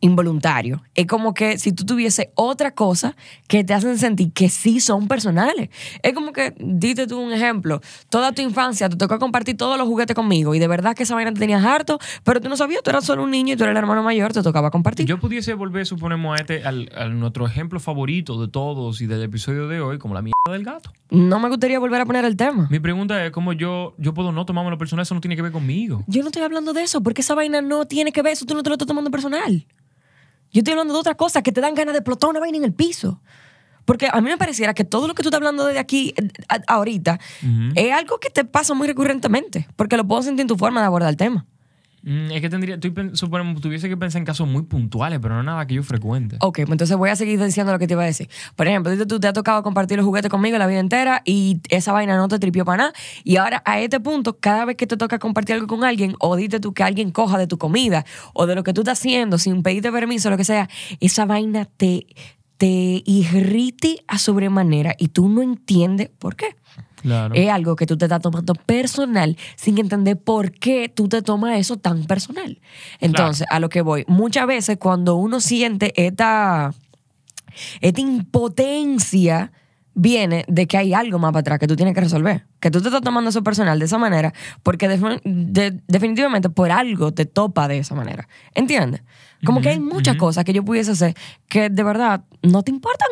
involuntario. 0.00 0.82
Es 0.94 1.06
como 1.06 1.34
que 1.34 1.58
si 1.58 1.72
tú 1.72 1.84
tuviese 1.84 2.30
otra 2.34 2.72
cosa 2.72 3.16
que 3.46 3.64
te 3.64 3.74
hacen 3.74 3.98
sentir 3.98 4.32
que 4.32 4.48
sí 4.48 4.80
son 4.80 5.08
personales. 5.08 5.70
Es 6.02 6.12
como 6.12 6.32
que, 6.32 6.54
dite 6.58 7.06
tú 7.06 7.18
un 7.20 7.32
ejemplo, 7.32 7.80
toda 8.08 8.32
tu 8.32 8.42
infancia 8.42 8.88
te 8.88 8.96
tocó 8.96 9.18
compartir 9.18 9.56
todos 9.56 9.78
los 9.78 9.86
juguetes 9.86 10.14
conmigo 10.14 10.54
y 10.54 10.58
de 10.58 10.68
verdad 10.68 10.94
que 10.94 11.02
esa 11.02 11.14
vaina 11.14 11.32
te 11.32 11.40
tenías 11.40 11.64
harto, 11.64 11.98
pero 12.24 12.40
tú 12.40 12.48
no 12.48 12.56
sabías, 12.56 12.82
tú 12.82 12.90
eras 12.90 13.04
solo 13.04 13.24
un 13.24 13.30
niño 13.30 13.54
y 13.54 13.56
tú 13.56 13.64
eras 13.64 13.72
el 13.72 13.78
hermano 13.78 14.02
mayor, 14.02 14.32
te 14.32 14.42
tocaba 14.42 14.70
compartir. 14.70 15.06
Yo 15.06 15.18
pudiese 15.18 15.54
volver, 15.54 15.86
suponemos, 15.86 16.38
a 16.38 16.40
este, 16.40 16.64
al, 16.64 16.90
a 16.96 17.08
nuestro 17.08 17.46
ejemplo 17.46 17.80
favorito 17.80 18.40
de 18.40 18.48
todos 18.48 19.00
y 19.00 19.06
del 19.06 19.22
episodio 19.22 19.68
de 19.68 19.80
hoy, 19.80 19.98
como 19.98 20.14
la 20.14 20.22
mierda 20.22 20.34
del 20.50 20.64
gato. 20.64 20.92
no 21.10 21.40
me 21.40 21.48
gustaría 21.48 21.78
volver 21.78 22.00
a 22.00 22.06
poner 22.06 22.24
el 22.24 22.36
tema. 22.36 22.68
Mi 22.70 22.80
pregunta 22.80 23.24
es 23.24 23.32
cómo 23.32 23.52
yo, 23.52 23.94
yo 23.98 24.14
puedo 24.14 24.32
no 24.32 24.44
tomarme 24.46 24.70
lo 24.70 24.78
personal, 24.78 25.02
eso 25.02 25.14
no 25.14 25.20
tiene 25.20 25.36
que 25.36 25.42
ver 25.42 25.52
conmigo. 25.52 26.04
Yo 26.06 26.22
no 26.22 26.28
estoy 26.28 26.42
hablando 26.42 26.72
de 26.72 26.82
eso, 26.82 27.02
porque 27.02 27.22
esa 27.22 27.34
vaina 27.34 27.60
no 27.60 27.86
tiene 27.86 28.12
que 28.12 28.22
ver, 28.22 28.32
eso 28.32 28.46
tú 28.46 28.54
no 28.54 28.62
te 28.62 28.70
lo 28.70 28.74
estás 28.74 28.88
tomando 28.88 29.10
personal. 29.10 29.66
Yo 30.52 30.60
estoy 30.60 30.72
hablando 30.72 30.94
de 30.94 31.00
otra 31.00 31.14
cosa, 31.14 31.42
que 31.42 31.52
te 31.52 31.60
dan 31.60 31.74
ganas 31.74 31.92
de 31.94 31.98
explotar 31.98 32.30
una 32.30 32.40
vaina 32.40 32.58
en 32.58 32.64
el 32.64 32.72
piso. 32.72 33.20
Porque 33.84 34.08
a 34.12 34.20
mí 34.20 34.28
me 34.28 34.36
pareciera 34.36 34.74
que 34.74 34.84
todo 34.84 35.08
lo 35.08 35.14
que 35.14 35.22
tú 35.22 35.28
estás 35.30 35.38
hablando 35.38 35.64
de 35.64 35.78
aquí 35.78 36.12
eh, 36.16 36.28
a- 36.48 36.74
ahorita 36.74 37.18
es 37.74 37.92
algo 37.92 38.18
que 38.18 38.28
te 38.28 38.44
pasa 38.44 38.74
muy 38.74 38.86
recurrentemente, 38.86 39.66
porque 39.76 39.96
lo 39.96 40.06
puedo 40.06 40.22
sentir 40.22 40.42
en 40.42 40.48
tu 40.48 40.56
forma 40.56 40.80
de 40.80 40.86
abordar 40.86 41.08
el 41.08 41.16
tema. 41.16 41.46
Mm, 42.02 42.30
es 42.30 42.40
que 42.40 42.48
tendría, 42.48 42.74
estoy 42.76 42.92
suponemos, 43.14 43.60
tuviese 43.60 43.88
que 43.88 43.96
pensar 43.96 44.20
en 44.20 44.26
casos 44.26 44.46
muy 44.46 44.62
puntuales, 44.62 45.18
pero 45.20 45.34
no 45.34 45.42
nada 45.42 45.66
que 45.66 45.74
yo 45.74 45.82
frecuente. 45.82 46.36
Ok, 46.40 46.58
pues 46.58 46.70
entonces 46.70 46.96
voy 46.96 47.10
a 47.10 47.16
seguir 47.16 47.42
diciendo 47.42 47.72
lo 47.72 47.78
que 47.78 47.86
te 47.86 47.94
iba 47.94 48.02
a 48.02 48.06
decir. 48.06 48.28
Por 48.56 48.66
ejemplo, 48.68 49.06
tú 49.06 49.18
te 49.18 49.26
ha 49.26 49.32
tocado 49.32 49.62
compartir 49.62 49.96
los 49.96 50.06
juguetes 50.06 50.30
conmigo 50.30 50.58
la 50.58 50.66
vida 50.66 50.80
entera 50.80 51.22
y 51.24 51.60
esa 51.70 51.92
vaina 51.92 52.16
no 52.16 52.28
te 52.28 52.38
tripió 52.38 52.64
para 52.64 52.76
nada. 52.78 52.92
Y 53.24 53.36
ahora 53.36 53.62
a 53.64 53.80
este 53.80 54.00
punto, 54.00 54.38
cada 54.38 54.64
vez 54.64 54.76
que 54.76 54.86
te 54.86 54.96
toca 54.96 55.18
compartir 55.18 55.54
algo 55.54 55.66
con 55.66 55.84
alguien, 55.84 56.14
o 56.20 56.36
dite 56.36 56.60
tú 56.60 56.72
que 56.72 56.82
alguien 56.82 57.10
coja 57.10 57.38
de 57.38 57.46
tu 57.46 57.58
comida 57.58 58.04
o 58.32 58.46
de 58.46 58.54
lo 58.54 58.62
que 58.62 58.72
tú 58.72 58.82
estás 58.82 58.98
haciendo 58.98 59.38
sin 59.38 59.62
pedirte 59.62 59.90
permiso, 59.90 60.30
lo 60.30 60.36
que 60.36 60.44
sea, 60.44 60.68
esa 61.00 61.26
vaina 61.26 61.64
te, 61.64 62.06
te 62.56 63.02
irrite 63.04 64.04
a 64.06 64.18
sobremanera 64.18 64.94
y 64.98 65.08
tú 65.08 65.28
no 65.28 65.42
entiendes 65.42 66.10
por 66.18 66.36
qué. 66.36 66.56
Claro. 67.02 67.34
Es 67.34 67.48
algo 67.50 67.76
que 67.76 67.86
tú 67.86 67.96
te 67.96 68.06
estás 68.06 68.20
tomando 68.20 68.54
personal 68.54 69.36
sin 69.56 69.78
entender 69.78 70.16
por 70.16 70.52
qué 70.52 70.88
tú 70.88 71.08
te 71.08 71.22
tomas 71.22 71.58
eso 71.58 71.76
tan 71.76 72.04
personal. 72.04 72.60
Entonces, 73.00 73.46
a 73.50 73.60
lo 73.60 73.68
que 73.68 73.82
voy, 73.82 74.04
muchas 74.08 74.46
veces 74.46 74.78
cuando 74.78 75.16
uno 75.16 75.40
siente 75.40 75.92
esta, 76.06 76.72
esta 77.80 78.00
impotencia, 78.00 79.52
viene 79.94 80.44
de 80.46 80.66
que 80.68 80.76
hay 80.78 80.94
algo 80.94 81.18
más 81.18 81.32
para 81.32 81.40
atrás 81.40 81.58
que 81.58 81.66
tú 81.66 81.74
tienes 81.74 81.92
que 81.94 82.00
resolver. 82.00 82.46
Que 82.60 82.70
tú 82.70 82.80
te 82.80 82.86
estás 82.88 83.02
tomando 83.02 83.30
eso 83.30 83.42
personal 83.42 83.78
de 83.80 83.84
esa 83.84 83.98
manera 83.98 84.32
porque 84.62 84.86
de- 84.88 85.80
definitivamente 85.88 86.50
por 86.50 86.70
algo 86.70 87.12
te 87.12 87.26
topa 87.26 87.66
de 87.66 87.78
esa 87.78 87.94
manera. 87.96 88.28
¿Entiendes? 88.54 89.02
Como 89.44 89.60
que 89.60 89.70
hay 89.70 89.80
muchas 89.80 90.14
cosas 90.16 90.44
que 90.44 90.52
yo 90.52 90.64
pudiese 90.64 90.92
hacer 90.92 91.14
que 91.48 91.68
de 91.68 91.82
verdad 91.82 92.22
no 92.42 92.62
te 92.62 92.70
importan. 92.70 93.08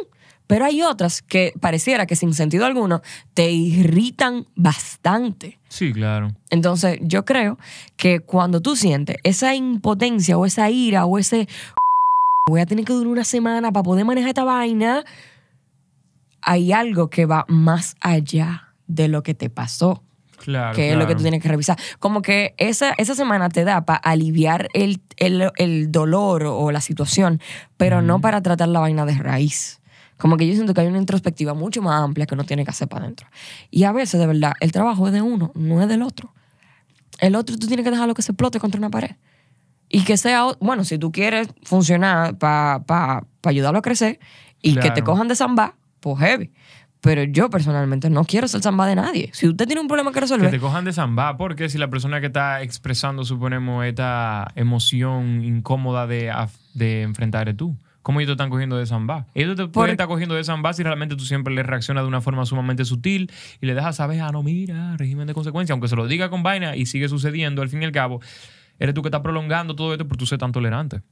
Pero 0.47 0.65
hay 0.65 0.83
otras 0.83 1.23
que 1.23 1.53
pareciera 1.61 2.07
que 2.07 2.15
sin 2.17 2.33
sentido 2.35 2.67
alguno 2.67 3.03
te 3.35 3.51
irritan 3.51 4.47
bastante. 4.55 5.59
Sí, 5.69 5.93
claro. 5.93 6.29
Entonces, 6.51 6.99
yo 7.03 7.25
creo 7.25 7.59
que 7.97 8.21
cuando 8.21 8.61
tú 8.61 8.77
sientes 8.77 9.17
esa 9.25 9.55
impotencia 9.55 10.39
o 10.39 10.47
esa 10.47 10.71
ira 10.71 11.05
o 11.05 11.19
ese 11.19 11.49
voy 12.49 12.61
a 12.61 12.67
tener 12.67 12.85
que 12.85 12.93
durar 12.93 13.09
una 13.09 13.25
semana 13.25 13.73
para 13.73 13.83
poder 13.83 14.05
manejar 14.05 14.29
esta 14.29 14.45
vaina, 14.45 15.05
hay 16.43 16.73
algo 16.73 17.11
que 17.11 17.27
va 17.27 17.45
más 17.49 17.97
allá 18.01 18.73
de 18.87 19.09
lo 19.09 19.23
que 19.23 19.35
te 19.35 19.51
pasó, 19.51 20.03
Claro. 20.39 20.77
que 20.77 20.93
es 20.93 20.97
lo 20.97 21.09
que 21.09 21.17
tú 21.17 21.23
tienes 21.23 21.43
que 21.43 21.49
revisar. 21.49 21.77
Como 21.99 22.23
que 22.23 22.55
esa, 22.59 22.93
esa 22.99 23.15
semana 23.17 23.49
te 23.49 23.65
da 23.65 23.85
para 23.85 23.99
aliviar 23.99 24.69
el, 24.75 25.01
el- 25.17 25.51
el 25.57 25.91
dolor 25.91 26.45
o 26.45 26.71
la 26.71 26.81
situación, 26.81 27.41
pero 27.77 28.01
no 28.03 28.21
para 28.21 28.43
tratar 28.43 28.69
la 28.69 28.79
vaina 28.81 29.05
de 29.07 29.15
raíz. 29.15 29.81
Como 30.17 30.37
que 30.37 30.47
yo 30.47 30.55
siento 30.55 30.73
que 30.73 30.81
hay 30.81 30.87
una 30.87 30.99
introspectiva 30.99 31.55
mucho 31.55 31.83
más 31.83 32.03
amplia 32.03 32.27
que 32.27 32.35
uno 32.35 32.45
tiene 32.45 32.65
que 32.65 32.71
hacer 32.71 32.89
para 32.89 33.05
adentro. 33.05 33.27
Y 33.71 33.85
a 33.85 33.93
veces, 33.93 34.19
de 34.19 34.27
verdad, 34.27 34.55
el 34.61 34.73
trabajo 34.73 35.07
es 35.07 35.13
de 35.13 35.23
uno, 35.23 35.53
no 35.55 35.83
es 35.83 35.89
del 35.89 36.03
otro. 36.03 36.33
El 37.19 37.35
otro 37.35 37.57
tú 37.57 37.67
tienes 37.67 37.85
que 37.85 37.91
dejarlo 37.91 38.15
que 38.15 38.23
se 38.23 38.33
explote 38.33 38.59
contra 38.59 38.79
una 38.79 38.91
pared. 38.91 39.17
Y 39.89 40.05
que 40.05 40.17
sea, 40.17 40.45
bueno, 40.61 40.85
si 40.85 40.99
tú 40.99 41.13
quieres 41.13 41.49
funcionar 41.63 42.39
para 42.39 43.25
ayudarlo 43.45 43.79
a 43.79 43.83
crecer 43.83 44.19
y 44.61 44.77
que 44.77 44.91
te 44.91 45.03
cojan 45.03 45.29
de 45.29 45.37
samba, 45.37 45.77
pues 46.01 46.19
heavy. 46.19 46.53
Pero 47.01 47.23
yo 47.23 47.51
personalmente 47.51 48.11
no 48.11 48.25
quiero 48.25 48.49
ser 48.49 48.63
samba 48.63 48.87
de 48.87 48.97
nadie. 48.97 49.31
Si 49.33 49.47
usted 49.47 49.67
tiene 49.67 49.81
un 49.81 49.87
problema 49.87 50.11
que 50.11 50.15
Que 50.15 50.21
resolver, 50.23 50.51
te 50.51 50.59
cojan 50.59 50.85
de 50.85 50.93
zamba, 50.93 51.37
porque 51.37 51.69
si 51.69 51.79
la 51.79 51.89
persona 51.89 52.21
que 52.21 52.27
está 52.27 52.63
expresando, 52.63 53.25
suponemos, 53.25 53.85
esta 53.85 54.51
emoción 54.57 55.45
incómoda 55.45 56.07
de, 56.07 56.33
de 56.75 57.03
enfrentar 57.03 57.53
tú. 57.55 57.77
¿Cómo 58.07 58.21
ellos 58.21 58.29
te 58.29 58.33
están 58.35 58.51
cogiendo 58.51 58.77
de 58.77 58.87
zamba? 58.87 59.27
Ellos 59.35 59.57
te 59.57 59.65
Por- 59.65 59.73
pueden 59.73 59.91
estar 59.91 60.07
cogiendo 60.07 60.37
de 60.37 60.45
zamba 60.45 60.73
si 60.73 60.85
realmente 60.85 61.17
tú 61.17 61.25
siempre 61.25 61.53
les 61.53 61.67
reaccionas 61.67 62.05
de 62.05 62.09
una 62.09 62.21
forma 62.21 62.47
sumamente 62.47 62.85
sutil 62.85 63.33
y 63.61 63.67
le 63.67 63.75
dejas 63.75 63.97
saber, 63.97 64.21
ah, 64.21 64.31
no, 64.31 64.45
mira, 64.45 64.97
régimen 64.97 65.27
de 65.27 65.35
consecuencia, 65.35 65.73
aunque 65.73 65.89
se 65.89 65.97
lo 65.97 66.07
diga 66.07 66.31
con 66.31 66.45
vaina 66.45 66.77
y 66.77 66.87
sigue 66.87 67.09
sucediendo, 67.09 67.63
al 67.63 67.69
fin 67.69 67.83
y 67.83 67.85
al 67.85 67.91
cabo, 67.91 68.21
eres 68.79 68.95
tú 68.95 69.03
que 69.03 69.09
estás 69.09 69.23
prolongando 69.23 69.75
todo 69.75 69.91
esto 69.91 70.07
por 70.07 70.17
tú 70.17 70.25
ser 70.25 70.39
tan 70.39 70.53
tolerante. 70.53 71.03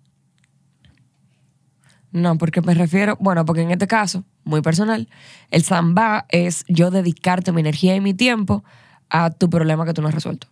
No, 2.12 2.38
porque 2.38 2.61
me 2.61 2.74
refiero, 2.74 3.16
bueno, 3.18 3.44
porque 3.44 3.62
en 3.62 3.72
este 3.72 3.88
caso, 3.88 4.22
muy 4.44 4.62
personal, 4.62 5.09
el 5.50 5.64
samba 5.64 6.26
es 6.28 6.64
yo 6.68 6.92
dedicarte 6.92 7.50
mi 7.50 7.61
energía 7.61 7.96
y 7.96 8.00
mi 8.00 8.14
tiempo 8.14 8.62
a 9.11 9.30
tu 9.30 9.50
problema 9.50 9.85
que 9.85 9.94
tú 9.94 10.00
no 10.00 10.07
has 10.07 10.14
resuelto. 10.14 10.46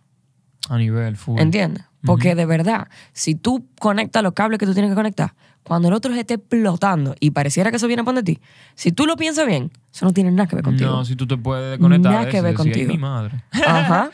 A 0.67 0.77
nivel 0.77 1.15
full. 1.15 1.39
¿Entiendes? 1.39 1.85
Porque 2.05 2.35
de 2.35 2.45
verdad, 2.45 2.89
si 3.13 3.33
tú 3.35 3.65
conectas 3.79 4.23
los 4.23 4.33
cables 4.33 4.59
que 4.59 4.65
tú 4.65 4.73
tienes 4.73 4.91
que 4.91 4.95
conectar, 4.95 5.35
cuando 5.63 5.87
el 5.87 5.93
otro 5.93 6.13
se 6.13 6.19
esté 6.21 6.35
explotando 6.35 7.15
y 7.19 7.31
pareciera 7.31 7.69
que 7.71 7.77
eso 7.77 7.87
viene 7.87 8.01
a 8.01 8.05
poner 8.05 8.23
ti, 8.23 8.39
si 8.75 8.91
tú 8.91 9.05
lo 9.05 9.15
piensas 9.15 9.47
bien, 9.47 9.71
eso 9.93 10.05
no 10.05 10.11
tiene 10.11 10.31
nada 10.31 10.47
que 10.47 10.55
ver 10.55 10.63
contigo. 10.65 10.91
No, 10.91 11.05
si 11.05 11.15
tú 11.15 11.25
te 11.27 11.37
puedes 11.37 11.71
desconectar. 11.71 12.11
Nada 12.11 12.29
que 12.29 12.41
ver 12.41 12.53
contigo. 12.55 12.91
Ay, 12.91 12.97
mi 12.97 13.01
madre. 13.01 13.43
Ajá. 13.65 14.11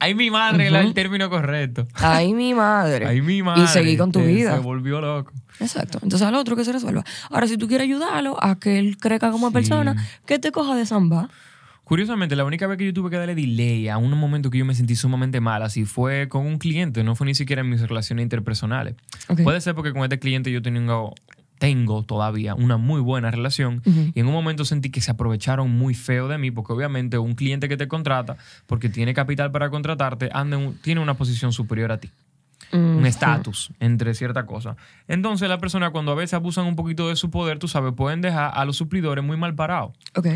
Ay, 0.00 0.14
mi 0.14 0.30
madre, 0.30 0.66
era 0.66 0.80
el 0.80 0.92
término 0.92 1.30
correcto. 1.30 1.86
Ay, 1.94 2.34
mi 2.34 2.52
madre. 2.52 3.06
Ay, 3.06 3.20
mi 3.22 3.42
madre. 3.42 3.62
Y 3.62 3.66
seguir 3.68 3.98
con 3.98 4.10
tu 4.10 4.20
vida. 4.20 4.54
Se 4.54 4.60
volvió 4.60 5.00
loco. 5.00 5.32
Exacto. 5.60 5.98
Entonces 6.02 6.26
al 6.26 6.34
otro 6.34 6.56
que 6.56 6.64
se 6.64 6.72
resuelva. 6.72 7.04
Ahora, 7.30 7.46
si 7.46 7.56
tú 7.56 7.68
quieres 7.68 7.84
ayudarlo 7.84 8.42
a 8.42 8.58
que 8.58 8.78
él 8.80 8.96
crezca 8.98 9.30
como 9.30 9.48
Sí. 9.48 9.52
persona, 9.52 9.96
que 10.26 10.38
te 10.40 10.50
coja 10.50 10.74
de 10.74 10.84
samba. 10.86 11.28
Curiosamente, 11.92 12.36
la 12.36 12.46
única 12.46 12.66
vez 12.66 12.78
que 12.78 12.86
yo 12.86 12.94
tuve 12.94 13.10
que 13.10 13.18
darle 13.18 13.34
delay 13.34 13.86
a 13.90 13.98
un 13.98 14.18
momento 14.18 14.48
que 14.48 14.56
yo 14.56 14.64
me 14.64 14.74
sentí 14.74 14.96
sumamente 14.96 15.42
mal, 15.42 15.62
así 15.62 15.84
fue 15.84 16.26
con 16.26 16.46
un 16.46 16.56
cliente, 16.56 17.04
no 17.04 17.14
fue 17.14 17.26
ni 17.26 17.34
siquiera 17.34 17.60
en 17.60 17.68
mis 17.68 17.82
relaciones 17.82 18.22
interpersonales. 18.22 18.94
Ok. 19.28 19.42
Puede 19.42 19.60
ser 19.60 19.74
porque 19.74 19.92
con 19.92 20.02
este 20.02 20.18
cliente 20.18 20.50
yo 20.50 20.62
tengo, 20.62 21.14
tengo 21.58 22.02
todavía 22.02 22.54
una 22.54 22.78
muy 22.78 23.02
buena 23.02 23.30
relación 23.30 23.82
Ujú. 23.84 24.10
y 24.14 24.20
en 24.20 24.26
un 24.26 24.32
momento 24.32 24.64
sentí 24.64 24.88
que 24.88 25.02
se 25.02 25.10
aprovecharon 25.10 25.70
muy 25.70 25.92
feo 25.92 26.28
de 26.28 26.38
mí 26.38 26.50
porque 26.50 26.72
obviamente 26.72 27.18
un 27.18 27.34
cliente 27.34 27.68
que 27.68 27.76
te 27.76 27.88
contrata, 27.88 28.38
porque 28.66 28.88
tiene 28.88 29.12
capital 29.12 29.50
para 29.52 29.68
contratarte, 29.68 30.30
anda 30.32 30.56
en 30.58 30.72
tiene 30.78 31.02
una 31.02 31.12
posición 31.12 31.52
superior 31.52 31.92
a 31.92 31.98
ti. 31.98 32.10
un 32.72 33.02
Mm, 33.02 33.04
estatus 33.04 33.70
entre 33.80 34.14
ciertas 34.14 34.44
cosas. 34.44 34.78
Entonces, 35.08 35.46
la 35.46 35.58
persona 35.58 35.90
cuando 35.90 36.12
a 36.12 36.14
veces 36.14 36.32
abusan 36.32 36.64
un 36.64 36.74
poquito 36.74 37.10
de 37.10 37.16
su 37.16 37.30
poder, 37.30 37.58
tú 37.58 37.68
sabes, 37.68 37.92
pueden 37.92 38.22
dejar 38.22 38.50
a 38.54 38.64
los 38.64 38.78
suplidores 38.78 39.22
muy 39.22 39.36
mal 39.36 39.54
parados. 39.54 39.92
Ok. 40.16 40.28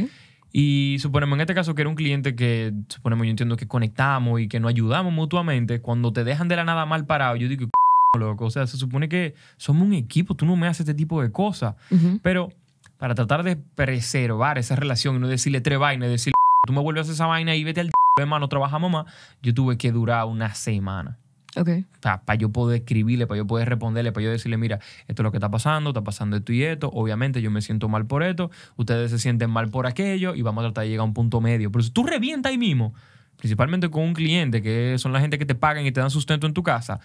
Y 0.59 0.97
suponemos 1.01 1.37
en 1.37 1.43
este 1.43 1.55
caso 1.55 1.75
que 1.75 1.83
era 1.83 1.91
un 1.91 1.97
cliente 1.97 2.35
que, 2.35 2.73
suponemos, 2.89 3.27
yo 3.27 3.31
entiendo 3.31 3.59
que 3.59 3.69
conectamos 3.69 4.41
y 4.41 4.49
que 4.49 4.59
nos 4.59 4.71
ayudamos 4.71 5.13
mutuamente. 5.13 5.83
Cuando 5.83 6.15
te 6.15 6.25
dejan 6.25 6.49
de 6.49 6.57
la 6.57 6.65
nada 6.65 6.87
mal 6.87 7.05
parado, 7.05 7.37
yo 7.37 7.47
digo, 7.47 7.67
"C***, 7.67 8.19
loco, 8.19 8.47
o 8.47 8.51
sea, 8.51 8.67
se 8.67 8.79
supone 8.79 9.11
que 9.11 9.35
somos 9.59 9.87
un 9.87 9.93
equipo, 9.93 10.35
tú 10.35 10.47
no 10.47 10.57
me 10.57 10.67
haces 10.67 10.81
este 10.81 10.95
tipo 10.95 11.21
de 11.21 11.31
cosas. 11.31 11.75
Pero 12.23 12.55
para 12.97 13.15
tratar 13.15 13.43
de 13.43 13.57
preservar 13.57 14.57
esa 14.57 14.77
relación 14.77 15.17
y 15.17 15.19
no 15.19 15.29
decirle 15.29 15.61
tres 15.61 15.79
vainas, 15.79 16.09
decirle, 16.09 16.33
tú 16.67 16.73
me 16.73 16.81
vuelves 16.81 17.01
a 17.01 17.03
hacer 17.03 17.13
esa 17.17 17.27
vaina 17.27 17.55
y 17.55 17.63
vete 17.63 17.83
al 17.83 17.91
hermano, 18.19 18.49
trabajamos 18.49 18.91
más, 18.91 19.05
yo 19.43 19.53
tuve 19.53 19.77
que 19.77 19.93
durar 19.93 20.25
una 20.25 20.55
semana. 20.55 21.19
Ok. 21.57 21.69
O 21.69 22.03
sea, 22.03 22.21
para 22.23 22.39
yo 22.39 22.51
poder 22.51 22.81
escribirle, 22.81 23.27
para 23.27 23.39
yo 23.39 23.47
poder 23.47 23.69
responderle, 23.69 24.13
para 24.13 24.25
yo 24.25 24.31
decirle, 24.31 24.57
mira, 24.57 24.79
esto 25.09 25.23
es 25.23 25.25
lo 25.25 25.31
que 25.31 25.39
está 25.39 25.51
pasando, 25.51 25.91
está 25.91 26.05
pasando 26.05 26.37
esto 26.37 26.53
y 26.53 26.63
esto, 26.63 26.91
obviamente 26.93 27.41
yo 27.41 27.51
me 27.51 27.63
siento 27.63 27.89
mal 27.89 28.07
por 28.07 28.23
esto, 28.23 28.51
ustedes 28.77 29.11
se 29.11 29.19
sienten 29.19 29.51
mal 29.51 29.69
por 29.69 29.87
aquello 29.87 30.35
y 30.35 30.43
vamos 30.43 30.63
a 30.63 30.69
tratar 30.69 30.85
de 30.85 30.91
llegar 30.91 31.03
a 31.03 31.05
un 31.05 31.15
punto 31.15 31.41
medio. 31.41 31.73
Pero 31.73 31.83
si 31.83 31.91
tú 31.91 32.05
revientas 32.05 32.51
ahí 32.51 32.59
mismo, 32.59 32.95
principalmente 33.37 33.89
con 33.89 34.03
un 34.03 34.13
cliente, 34.13 34.63
que 34.63 34.97
son 34.99 35.13
la 35.13 35.21
gente 35.21 35.39
que 35.39 35.47
te 35.47 35.55
pagan 35.55 35.87
y 35.87 35.93
te 35.93 36.01
dan 36.01 36.11
sustento 36.11 36.47
en 36.47 36.53
tu 36.53 36.63
casa, 36.63 37.01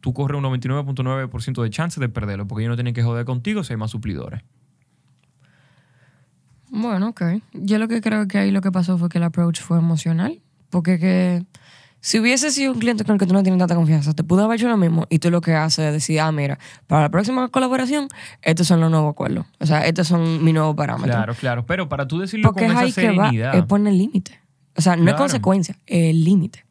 tú 0.00 0.12
corres 0.12 0.38
un 0.38 0.44
99.9% 0.44 1.62
de 1.62 1.70
chance 1.70 2.00
de 2.00 2.08
perderlo, 2.08 2.46
porque 2.46 2.62
ellos 2.62 2.70
no 2.70 2.76
tienen 2.76 2.94
que 2.94 3.02
joder 3.02 3.24
contigo 3.24 3.64
si 3.64 3.72
hay 3.72 3.76
más 3.76 3.90
suplidores. 3.90 4.42
Bueno, 6.70 7.08
ok. 7.08 7.22
Yo 7.52 7.78
lo 7.78 7.88
que 7.88 8.00
creo 8.00 8.28
que 8.28 8.38
ahí 8.38 8.50
lo 8.50 8.60
que 8.60 8.70
pasó 8.70 8.98
fue 8.98 9.08
que 9.08 9.18
el 9.18 9.24
approach 9.24 9.60
fue 9.60 9.78
emocional. 9.78 10.40
Porque 10.70 10.98
que 10.98 11.44
si 12.00 12.20
hubiese 12.20 12.50
sido 12.50 12.72
un 12.72 12.78
cliente 12.78 13.04
con 13.04 13.14
el 13.14 13.18
que 13.18 13.26
tú 13.26 13.34
no 13.34 13.42
tienes 13.42 13.58
tanta 13.58 13.74
confianza, 13.74 14.14
te 14.14 14.22
pudo 14.24 14.44
haber 14.44 14.58
hecho 14.58 14.68
lo 14.68 14.76
mismo 14.76 15.06
y 15.08 15.18
tú 15.18 15.30
lo 15.30 15.40
que 15.40 15.54
haces 15.54 15.86
es 15.86 15.92
decir, 15.92 16.20
ah, 16.20 16.30
mira, 16.32 16.58
para 16.86 17.02
la 17.02 17.08
próxima 17.10 17.48
colaboración, 17.48 18.08
estos 18.42 18.66
son 18.66 18.80
los 18.80 18.90
nuevos 18.90 19.12
acuerdos. 19.12 19.46
O 19.58 19.66
sea, 19.66 19.84
estos 19.86 20.06
son 20.06 20.44
mis 20.44 20.54
nuevos 20.54 20.76
parámetros. 20.76 21.14
Claro, 21.16 21.34
claro. 21.34 21.66
Pero 21.66 21.88
para 21.88 22.06
tú 22.06 22.20
decirlo 22.20 22.48
Porque 22.48 22.66
con 22.66 22.76
es 22.76 22.76
esa 22.76 22.84
ahí 22.84 22.92
que 22.92 23.18
va, 23.18 23.26
serenidad. 23.26 23.54
es 23.56 23.64
poner 23.64 23.92
límite. 23.94 24.40
O 24.76 24.80
sea, 24.80 24.96
no 24.96 25.10
es 25.10 25.16
consecuencia, 25.16 25.76
es 25.86 26.10
el 26.10 26.24
límite. 26.24 26.64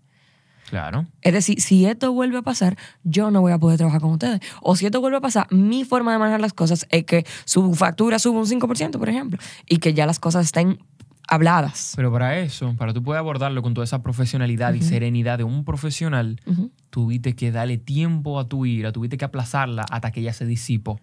Claro. 0.70 1.06
Es 1.22 1.34
decir, 1.34 1.62
si 1.62 1.86
esto 1.86 2.12
vuelve 2.12 2.38
a 2.38 2.42
pasar, 2.42 2.78
yo 3.04 3.32
no 3.32 3.42
voy 3.42 3.54
a 3.54 3.58
poder 3.58 3.78
trabajar 3.78 4.02
con 4.02 4.12
ustedes. 4.12 4.42
O 4.62 4.76
si 4.76 4.86
esto 4.86 5.00
vuelve 5.00 5.18
a 5.18 5.22
pasar, 5.22 5.48
mi 5.52 5.86
forma 5.86 6.12
de 6.12 6.20
manejar 6.20 6.42
las 6.42 6.54
cosas 6.54 6.88
es 6.90 7.06
que 7.06 7.26
su 7.46 7.74
factura 7.74 8.20
suba 8.20 8.40
un 8.40 8.46
5%, 8.46 8.98
por 8.98 9.10
ejemplo, 9.10 9.40
y 9.66 9.78
que 9.78 9.94
ya 9.94 10.06
las 10.06 10.20
cosas 10.20 10.46
estén 10.46 10.80
habladas. 11.28 11.94
Pero 11.96 12.12
para 12.12 12.38
eso, 12.40 12.74
para 12.78 12.94
tú 12.94 13.04
poder 13.04 13.20
abordarlo 13.20 13.62
con 13.62 13.74
toda 13.74 13.86
esa 13.86 14.02
profesionalidad 14.02 14.74
y 14.74 14.82
serenidad 14.82 15.38
de 15.38 15.44
un 15.44 15.66
profesional, 15.66 16.40
Ujú. 16.46 16.72
tuviste 16.90 17.36
que 17.36 17.52
darle 17.52 17.78
tiempo 17.78 18.40
a 18.40 18.48
tu 18.48 18.66
ira, 18.66 18.92
tuviste 18.92 19.18
que 19.18 19.26
aplazarla 19.26 19.86
hasta 19.92 20.12
que 20.12 20.22
ella 20.22 20.34
se 20.34 20.46
disipó, 20.46 21.00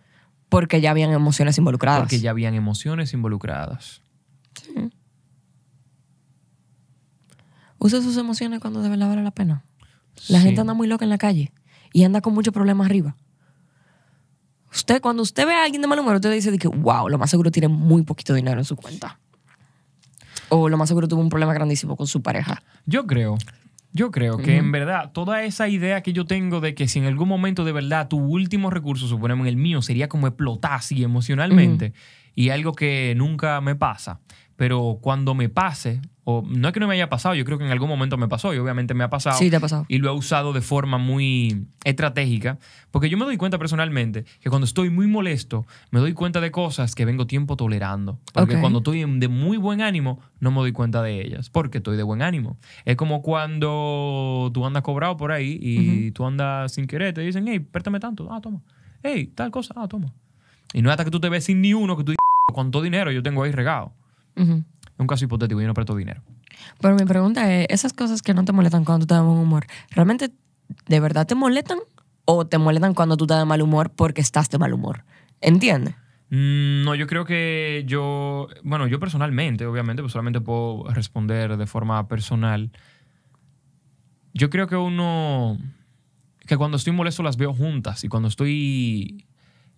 Porque 0.48 0.80
ya 0.80 0.90
habían 0.92 1.10
emociones 1.12 1.58
involucradas. 1.58 2.00
porque 2.00 2.20
ya 2.20 2.30
habían 2.30 2.54
emociones 2.54 3.12
involucradas. 3.12 4.02
Usa 7.78 8.00
sus 8.00 8.16
emociones 8.16 8.60
cuando 8.60 8.82
de 8.82 8.88
verdad 8.88 9.08
vale 9.08 9.22
la 9.22 9.30
pena. 9.30 9.64
La 10.28 10.38
Sí. 10.38 10.44
gente 10.46 10.60
anda 10.60 10.74
muy 10.74 10.86
loca 10.86 11.04
en 11.04 11.10
la 11.10 11.18
calle 11.18 11.52
y 11.92 12.04
anda 12.04 12.20
con 12.20 12.32
muchos 12.34 12.54
problemas 12.54 12.86
arriba. 12.86 13.16
Usted, 14.72 15.00
cuando 15.00 15.22
usted 15.22 15.46
ve 15.46 15.54
a 15.54 15.64
alguien 15.64 15.82
de 15.82 15.88
mal 15.88 15.98
humor, 15.98 16.16
usted 16.16 16.32
dice 16.32 16.56
que, 16.58 16.66
wow, 16.68 17.08
lo 17.08 17.18
más 17.18 17.30
seguro 17.30 17.50
tiene 17.50 17.68
muy 17.68 18.02
poquito 18.02 18.34
dinero 18.34 18.58
en 18.58 18.64
su 18.64 18.74
cuenta. 18.76 19.20
O 20.56 20.68
lo 20.68 20.76
más 20.76 20.88
seguro 20.88 21.08
tuvo 21.08 21.20
un 21.20 21.28
problema 21.28 21.52
grandísimo 21.52 21.96
con 21.96 22.06
su 22.06 22.22
pareja. 22.22 22.62
Yo 22.86 23.06
creo, 23.06 23.36
yo 23.92 24.10
creo 24.10 24.38
que 24.38 24.56
en 24.56 24.72
verdad 24.72 25.12
toda 25.12 25.42
esa 25.44 25.68
idea 25.68 26.02
que 26.02 26.12
yo 26.12 26.26
tengo 26.26 26.60
de 26.60 26.74
que 26.74 26.88
si 26.88 26.98
en 26.98 27.06
algún 27.06 27.28
momento 27.28 27.64
de 27.64 27.72
verdad 27.72 28.08
tu 28.08 28.18
último 28.18 28.70
recurso, 28.70 29.06
suponemos 29.08 29.46
el 29.46 29.56
mío, 29.56 29.82
sería 29.82 30.08
como 30.08 30.26
explotar 30.26 30.74
así 30.74 31.02
emocionalmente 31.02 31.92
y 32.34 32.50
algo 32.50 32.72
que 32.72 33.14
nunca 33.16 33.60
me 33.60 33.76
pasa, 33.76 34.20
pero 34.56 34.98
cuando 35.00 35.34
me 35.34 35.48
pase, 35.48 36.00
o 36.26 36.42
no 36.46 36.68
es 36.68 36.72
que 36.74 36.80
no 36.80 36.86
me 36.88 36.94
haya 36.94 37.10
pasado, 37.10 37.34
yo 37.34 37.44
creo 37.44 37.58
que 37.58 37.64
en 37.64 37.70
algún 37.70 37.88
momento 37.88 38.16
me 38.16 38.28
pasó 38.28 38.54
y 38.54 38.58
obviamente 38.58 38.94
me 38.94 39.04
ha 39.04 39.10
pasado. 39.10 39.38
Sí, 39.38 39.50
te 39.50 39.56
ha 39.56 39.60
pasado. 39.60 39.84
Y 39.88 39.98
lo 39.98 40.10
he 40.10 40.14
usado 40.14 40.52
de 40.52 40.60
forma 40.62 40.96
muy 40.96 41.66
estratégica, 41.84 42.58
porque 42.90 43.10
yo 43.10 43.18
me 43.18 43.24
doy 43.24 43.36
cuenta 43.36 43.58
personalmente 43.58 44.24
que 44.40 44.48
cuando 44.48 44.64
estoy 44.64 44.88
muy 44.90 45.06
molesto, 45.06 45.66
me 45.90 46.00
doy 46.00 46.12
cuenta 46.14 46.40
de 46.40 46.50
cosas 46.50 46.94
que 46.94 47.04
vengo 47.04 47.26
tiempo 47.26 47.56
tolerando. 47.56 48.18
Porque 48.32 48.54
Ok. 48.54 48.60
cuando 48.60 48.78
estoy 48.78 49.04
de 49.18 49.28
muy 49.28 49.56
buen 49.58 49.82
ánimo, 49.82 50.20
no 50.40 50.50
me 50.50 50.58
doy 50.60 50.72
cuenta 50.72 51.02
de 51.02 51.20
ellas, 51.20 51.50
porque 51.50 51.78
estoy 51.78 51.96
de 51.96 52.02
buen 52.04 52.22
ánimo. 52.22 52.56
Es 52.84 52.96
como 52.96 53.20
cuando 53.22 54.50
tú 54.54 54.64
andas 54.64 54.82
cobrado 54.82 55.16
por 55.16 55.32
ahí 55.32 55.58
y 55.60 56.10
tú 56.12 56.24
andas 56.24 56.72
sin 56.72 56.86
querer, 56.86 57.12
te 57.12 57.20
dicen, 57.20 57.46
hey, 57.48 57.58
préstame 57.60 58.00
tanto, 58.00 58.32
ah, 58.32 58.40
toma. 58.40 58.60
Hey, 59.02 59.30
tal 59.34 59.50
cosa, 59.50 59.74
ah, 59.76 59.88
toma. 59.88 60.12
Y 60.72 60.80
no 60.80 60.88
es 60.88 60.92
hasta 60.92 61.04
que 61.04 61.10
tú 61.10 61.20
te 61.20 61.28
ves 61.28 61.44
sin 61.44 61.60
ni 61.60 61.74
uno 61.74 61.96
que 61.96 62.04
tú 62.04 62.12
dices, 62.12 62.18
¿cuánto 62.52 62.80
dinero 62.82 63.10
yo 63.12 63.22
tengo 63.22 63.42
ahí 63.42 63.52
regado? 63.52 63.92
Es 64.36 65.00
un 65.00 65.06
caso 65.06 65.24
hipotético, 65.24 65.60
yo 65.60 65.66
no 65.66 65.74
presto 65.74 65.96
dinero. 65.96 66.22
Pero 66.80 66.94
mi 66.94 67.04
pregunta 67.04 67.52
es, 67.52 67.66
esas 67.68 67.92
cosas 67.92 68.22
que 68.22 68.34
no 68.34 68.44
te 68.44 68.52
molestan 68.52 68.84
cuando 68.84 69.06
tú 69.06 69.14
estás 69.14 69.22
de 69.22 69.28
buen 69.28 69.38
humor, 69.38 69.66
¿realmente 69.90 70.30
de 70.86 71.00
verdad 71.00 71.26
te 71.26 71.34
molestan 71.34 71.78
o 72.24 72.46
te 72.46 72.58
molestan 72.58 72.94
cuando 72.94 73.16
tú 73.16 73.24
estás 73.24 73.38
de 73.38 73.44
mal 73.44 73.60
humor 73.62 73.90
porque 73.90 74.20
estás 74.20 74.48
de 74.50 74.58
mal 74.58 74.72
humor? 74.72 75.04
¿Entiendes? 75.40 75.94
Mm, 76.30 76.84
No, 76.84 76.94
yo 76.94 77.06
creo 77.06 77.24
que 77.24 77.84
yo, 77.86 78.48
bueno, 78.62 78.86
yo 78.86 78.98
personalmente, 78.98 79.66
obviamente, 79.66 80.02
pues 80.02 80.12
solamente 80.12 80.40
puedo 80.40 80.84
responder 80.92 81.56
de 81.56 81.66
forma 81.66 82.08
personal. 82.08 82.70
Yo 84.32 84.50
creo 84.50 84.66
que 84.66 84.76
uno, 84.76 85.58
que 86.46 86.56
cuando 86.56 86.76
estoy 86.76 86.92
molesto 86.92 87.22
las 87.22 87.36
veo 87.36 87.54
juntas 87.54 88.02
y 88.04 88.08
cuando 88.08 88.28
estoy 88.28 89.26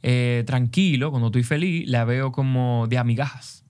eh, 0.02 0.44
tranquilo, 0.46 1.10
cuando 1.10 1.26
estoy 1.28 1.42
feliz, 1.42 1.88
la 1.88 2.04
veo 2.04 2.32
como 2.32 2.86
de 2.88 2.96
amigajas. 2.98 3.65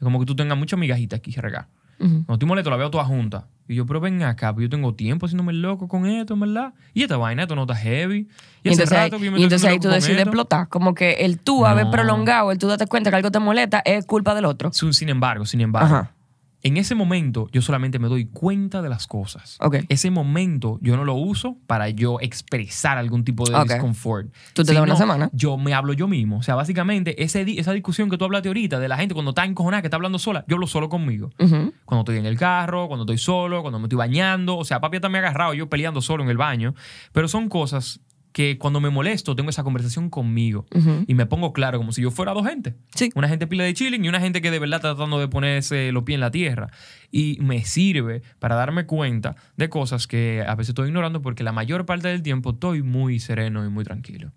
Como 0.00 0.18
que 0.20 0.26
tú 0.26 0.34
tengas 0.34 0.56
muchas 0.58 0.78
migajitas 0.78 1.18
aquí 1.18 1.32
regadas. 1.32 1.68
Ujú. 1.98 2.08
Cuando 2.24 2.32
estoy 2.34 2.48
molesto, 2.48 2.70
la 2.70 2.76
veo 2.76 2.90
todas 2.90 3.06
juntas. 3.06 3.44
Y 3.68 3.74
yo, 3.74 3.86
pero 3.86 4.00
ven 4.00 4.22
acá, 4.22 4.52
pues 4.52 4.64
yo 4.64 4.70
tengo 4.70 4.94
tiempo 4.94 5.26
haciéndome 5.26 5.52
loco 5.52 5.86
con 5.86 6.06
esto, 6.06 6.34
verdad. 6.36 6.72
Y 6.94 7.02
esta 7.02 7.16
vaina, 7.18 7.42
esto 7.42 7.54
no 7.54 7.62
está 7.62 7.76
heavy. 7.76 8.26
Y, 8.62 8.68
Y 8.68 8.72
entonces, 8.72 8.90
ahí, 8.92 9.10
rato 9.10 9.18
que 9.18 9.26
yo 9.26 9.32
me 9.32 9.38
y 9.38 9.42
entonces 9.44 9.68
ahí 9.68 9.78
tú 9.78 9.88
decides 9.88 10.22
explotar. 10.22 10.68
Como 10.68 10.94
que 10.94 11.10
el 11.20 11.38
tú 11.38 11.66
haber 11.66 11.84
No. 11.84 11.90
prolongado, 11.92 12.50
el 12.50 12.58
tú 12.58 12.66
date 12.68 12.86
cuenta 12.86 13.10
que 13.10 13.16
algo 13.16 13.30
te 13.30 13.38
molesta, 13.38 13.80
es 13.84 14.06
culpa 14.06 14.34
del 14.34 14.46
otro. 14.46 14.72
Sin 14.72 15.08
embargo, 15.08 15.44
sin 15.44 15.60
embargo, 15.60 15.94
Ajá. 15.94 16.12
En 16.62 16.76
ese 16.76 16.94
momento 16.94 17.48
yo 17.52 17.62
solamente 17.62 17.98
me 17.98 18.08
doy 18.08 18.26
cuenta 18.26 18.82
de 18.82 18.88
las 18.88 19.06
cosas. 19.06 19.56
Ok. 19.60 19.76
Ese 19.88 20.10
momento 20.10 20.78
yo 20.82 20.96
no 20.96 21.04
lo 21.04 21.14
uso 21.14 21.56
para 21.66 21.88
yo 21.88 22.18
expresar 22.20 22.98
algún 22.98 23.24
tipo 23.24 23.44
de 23.48 23.54
Ok. 23.56 23.68
disconfort. 23.68 24.28
Tú 24.52 24.64
te 24.64 24.72
das 24.74 24.82
una 24.82 24.96
semana. 24.96 25.30
Yo 25.32 25.56
me 25.56 25.72
hablo 25.74 25.92
yo 25.92 26.06
mismo. 26.08 26.38
O 26.38 26.42
sea, 26.42 26.54
básicamente 26.54 27.22
ese 27.22 27.44
esa 27.58 27.72
discusión 27.72 28.10
que 28.10 28.18
tú 28.18 28.24
hablaste 28.24 28.48
ahorita 28.48 28.78
de 28.78 28.88
la 28.88 28.96
gente 28.98 29.14
cuando 29.14 29.30
está 29.30 29.44
encojonada, 29.44 29.80
que 29.82 29.86
está 29.88 29.96
hablando 29.96 30.18
sola, 30.18 30.44
yo 30.48 30.56
hablo 30.56 30.66
solo 30.66 30.88
conmigo. 30.88 31.30
Cuando 31.38 32.00
estoy 32.00 32.18
en 32.18 32.26
el 32.26 32.36
carro, 32.38 32.88
cuando 32.88 33.04
estoy 33.04 33.18
solo, 33.18 33.62
cuando 33.62 33.78
me 33.78 33.86
estoy 33.86 33.96
bañando. 33.98 34.56
O 34.58 34.64
sea, 34.64 34.80
papi 34.80 34.96
está 34.96 35.08
me 35.08 35.18
agarrado 35.18 35.54
yo 35.54 35.68
peleando 35.68 36.00
solo 36.02 36.22
en 36.22 36.30
el 36.30 36.36
baño. 36.36 36.74
Pero 37.12 37.28
son 37.28 37.48
cosas 37.48 38.00
que 38.32 38.58
cuando 38.58 38.80
me 38.80 38.90
molesto 38.90 39.34
tengo 39.34 39.50
esa 39.50 39.64
conversación 39.64 40.10
conmigo. 40.10 40.66
Y 41.06 41.14
me 41.14 41.26
pongo 41.26 41.52
claro 41.52 41.78
como 41.78 41.92
si 41.92 42.02
yo 42.02 42.10
fuera 42.10 42.32
dos 42.32 42.46
gente. 42.46 42.76
Sí. 42.94 43.10
Una 43.14 43.28
gente 43.28 43.46
pila 43.46 43.64
de 43.64 43.74
chilling 43.74 44.04
y 44.04 44.08
una 44.08 44.20
gente 44.20 44.40
que 44.40 44.50
de 44.50 44.58
verdad 44.58 44.76
está 44.76 44.94
tratando 44.94 45.18
de 45.18 45.28
ponerse 45.28 45.90
los 45.92 46.04
pies 46.04 46.14
en 46.14 46.20
la 46.20 46.30
tierra. 46.30 46.70
Y 47.10 47.38
me 47.40 47.64
sirve 47.64 48.22
para 48.38 48.54
darme 48.54 48.86
cuenta 48.86 49.36
de 49.56 49.68
cosas 49.68 50.06
que 50.06 50.44
a 50.46 50.54
veces 50.54 50.70
estoy 50.70 50.88
ignorando 50.88 51.22
porque 51.22 51.42
la 51.42 51.52
mayor 51.52 51.86
parte 51.86 52.08
del 52.08 52.22
tiempo 52.22 52.50
estoy 52.50 52.82
muy 52.82 53.18
sereno 53.18 53.64
y 53.64 53.68
muy 53.68 53.84
tranquilo. 53.84 54.32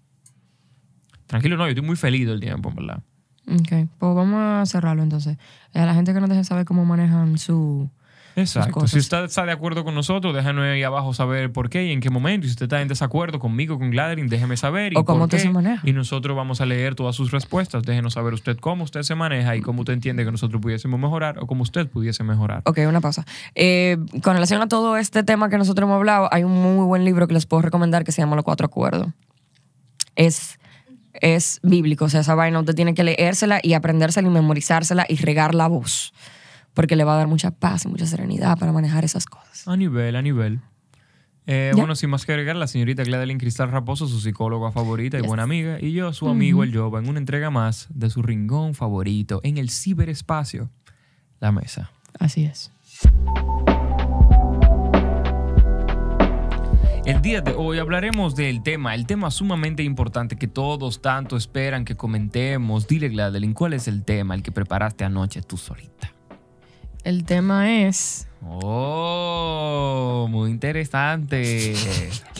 Tranquilo 1.27 1.57
no, 1.57 1.65
yo 1.65 1.69
estoy 1.69 1.85
muy 1.85 1.95
feliz 1.95 2.27
del 2.27 2.39
tiempo, 2.39 2.69
en 2.69 2.75
verdad. 2.75 3.03
Ok, 3.47 3.89
pues 3.97 4.15
vamos 4.15 4.39
a 4.39 4.65
cerrarlo 4.65 5.03
entonces. 5.03 5.37
Eh, 5.73 5.79
A 5.79 5.85
la 5.85 5.93
gente 5.93 6.13
que 6.13 6.19
nos 6.19 6.29
deje 6.29 6.43
saber 6.43 6.65
cómo 6.65 6.85
manejan 6.85 7.37
su... 7.37 7.89
Exacto. 8.35 8.87
Si 8.87 8.97
usted 8.99 9.25
está 9.25 9.45
de 9.45 9.51
acuerdo 9.51 9.83
con 9.83 9.93
nosotros, 9.95 10.33
déjanos 10.33 10.65
ahí 10.65 10.83
abajo 10.83 11.13
saber 11.13 11.51
por 11.51 11.69
qué 11.69 11.85
y 11.85 11.91
en 11.91 11.99
qué 11.99 12.09
momento. 12.09 12.45
Y 12.45 12.49
si 12.49 12.53
usted 12.53 12.65
está 12.65 12.81
en 12.81 12.87
desacuerdo 12.87 13.39
conmigo, 13.39 13.77
con 13.77 13.91
Gladerin, 13.91 14.27
déjeme 14.27 14.57
saber. 14.57 14.93
Y 14.93 14.97
O 14.97 15.05
cómo 15.05 15.25
usted 15.25 15.39
se 15.39 15.49
maneja. 15.49 15.87
Y 15.87 15.93
nosotros 15.93 16.35
vamos 16.35 16.61
a 16.61 16.65
leer 16.65 16.95
todas 16.95 17.15
sus 17.15 17.31
respuestas. 17.31 17.83
Déjenos 17.83 18.13
saber 18.13 18.33
usted 18.33 18.57
cómo 18.57 18.83
usted 18.83 19.03
se 19.03 19.15
maneja 19.15 19.55
y 19.55 19.61
cómo 19.61 19.81
usted 19.81 19.93
entiende 19.93 20.25
que 20.25 20.31
nosotros 20.31 20.61
pudiésemos 20.61 20.99
mejorar 20.99 21.39
o 21.39 21.47
cómo 21.47 21.63
usted 21.63 21.87
pudiese 21.87 22.23
mejorar. 22.23 22.61
Ok, 22.65 22.79
una 22.87 23.01
pausa. 23.01 23.25
Eh, 23.55 23.97
con 24.23 24.33
relación 24.33 24.61
a 24.61 24.67
todo 24.67 24.97
este 24.97 25.23
tema 25.23 25.49
que 25.49 25.57
nosotros 25.57 25.87
hemos 25.87 25.97
hablado, 25.97 26.29
hay 26.31 26.43
un 26.43 26.51
muy 26.51 26.85
buen 26.85 27.05
libro 27.05 27.27
que 27.27 27.33
les 27.33 27.45
puedo 27.45 27.61
recomendar 27.61 28.03
que 28.03 28.11
se 28.11 28.21
llama 28.21 28.35
Los 28.35 28.45
Cuatro 28.45 28.65
Acuerdos. 28.65 29.07
Es, 30.15 30.59
es 31.13 31.59
bíblico, 31.63 32.05
o 32.05 32.09
sea, 32.09 32.21
esa 32.21 32.35
vaina 32.35 32.59
usted 32.59 32.75
tiene 32.75 32.93
que 32.93 33.03
leérsela 33.03 33.59
y 33.61 33.73
aprendérsela 33.73 34.27
y 34.27 34.31
memorizársela 34.31 35.05
y 35.07 35.15
regar 35.17 35.55
la 35.55 35.67
voz, 35.67 36.13
porque 36.73 36.95
le 36.95 37.03
va 37.03 37.13
a 37.13 37.17
dar 37.17 37.27
mucha 37.27 37.51
paz 37.51 37.85
y 37.85 37.87
mucha 37.87 38.05
serenidad 38.05 38.57
para 38.57 38.71
manejar 38.71 39.05
esas 39.05 39.25
cosas. 39.25 39.67
A 39.67 39.77
nivel, 39.77 40.15
a 40.15 40.21
nivel. 40.21 40.59
Eh, 41.45 41.73
bueno, 41.75 41.93
sin 41.95 42.09
más 42.09 42.25
que 42.25 42.31
agregar, 42.31 42.55
la 42.55 42.67
señorita 42.67 43.03
Gladeline 43.03 43.37
Cristal 43.37 43.69
Raposo, 43.69 44.07
su 44.07 44.21
psicóloga 44.21 44.71
favorita 44.71 45.19
y 45.19 45.21
buena 45.21 45.43
amiga, 45.43 45.77
y 45.79 45.91
yo, 45.91 46.13
su 46.13 46.29
amigo 46.29 46.63
el 46.63 46.71
Yoba, 46.71 46.99
en 46.99 47.09
una 47.09 47.19
entrega 47.19 47.49
más 47.49 47.87
de 47.89 48.09
su 48.09 48.21
ringón 48.21 48.75
favorito 48.75 49.41
en 49.43 49.57
el 49.57 49.69
ciberespacio, 49.69 50.69
la 51.41 51.51
mesa. 51.51 51.91
Así 52.17 52.45
es. 52.45 52.71
El 57.05 57.21
día 57.21 57.41
de 57.41 57.51
hoy 57.51 57.79
hablaremos 57.79 58.33
del 58.33 58.63
tema, 58.63 58.95
el 58.95 59.05
tema 59.05 59.29
sumamente 59.29 59.83
importante 59.83 60.37
que 60.37 60.47
todos 60.47 61.01
tanto 61.01 61.35
esperan 61.35 61.83
que 61.83 61.95
comentemos. 61.97 62.87
Dile, 62.87 63.09
Gladeline, 63.09 63.53
¿cuál 63.53 63.73
es 63.73 63.89
el 63.89 64.05
tema, 64.05 64.35
el 64.35 64.41
que 64.41 64.53
preparaste 64.53 65.03
anoche 65.03 65.41
tú 65.41 65.57
solita? 65.57 66.12
El 67.03 67.25
tema 67.25 67.81
es... 67.81 68.27
Oh, 68.45 70.27
muy 70.29 70.51
interesante. 70.51 71.75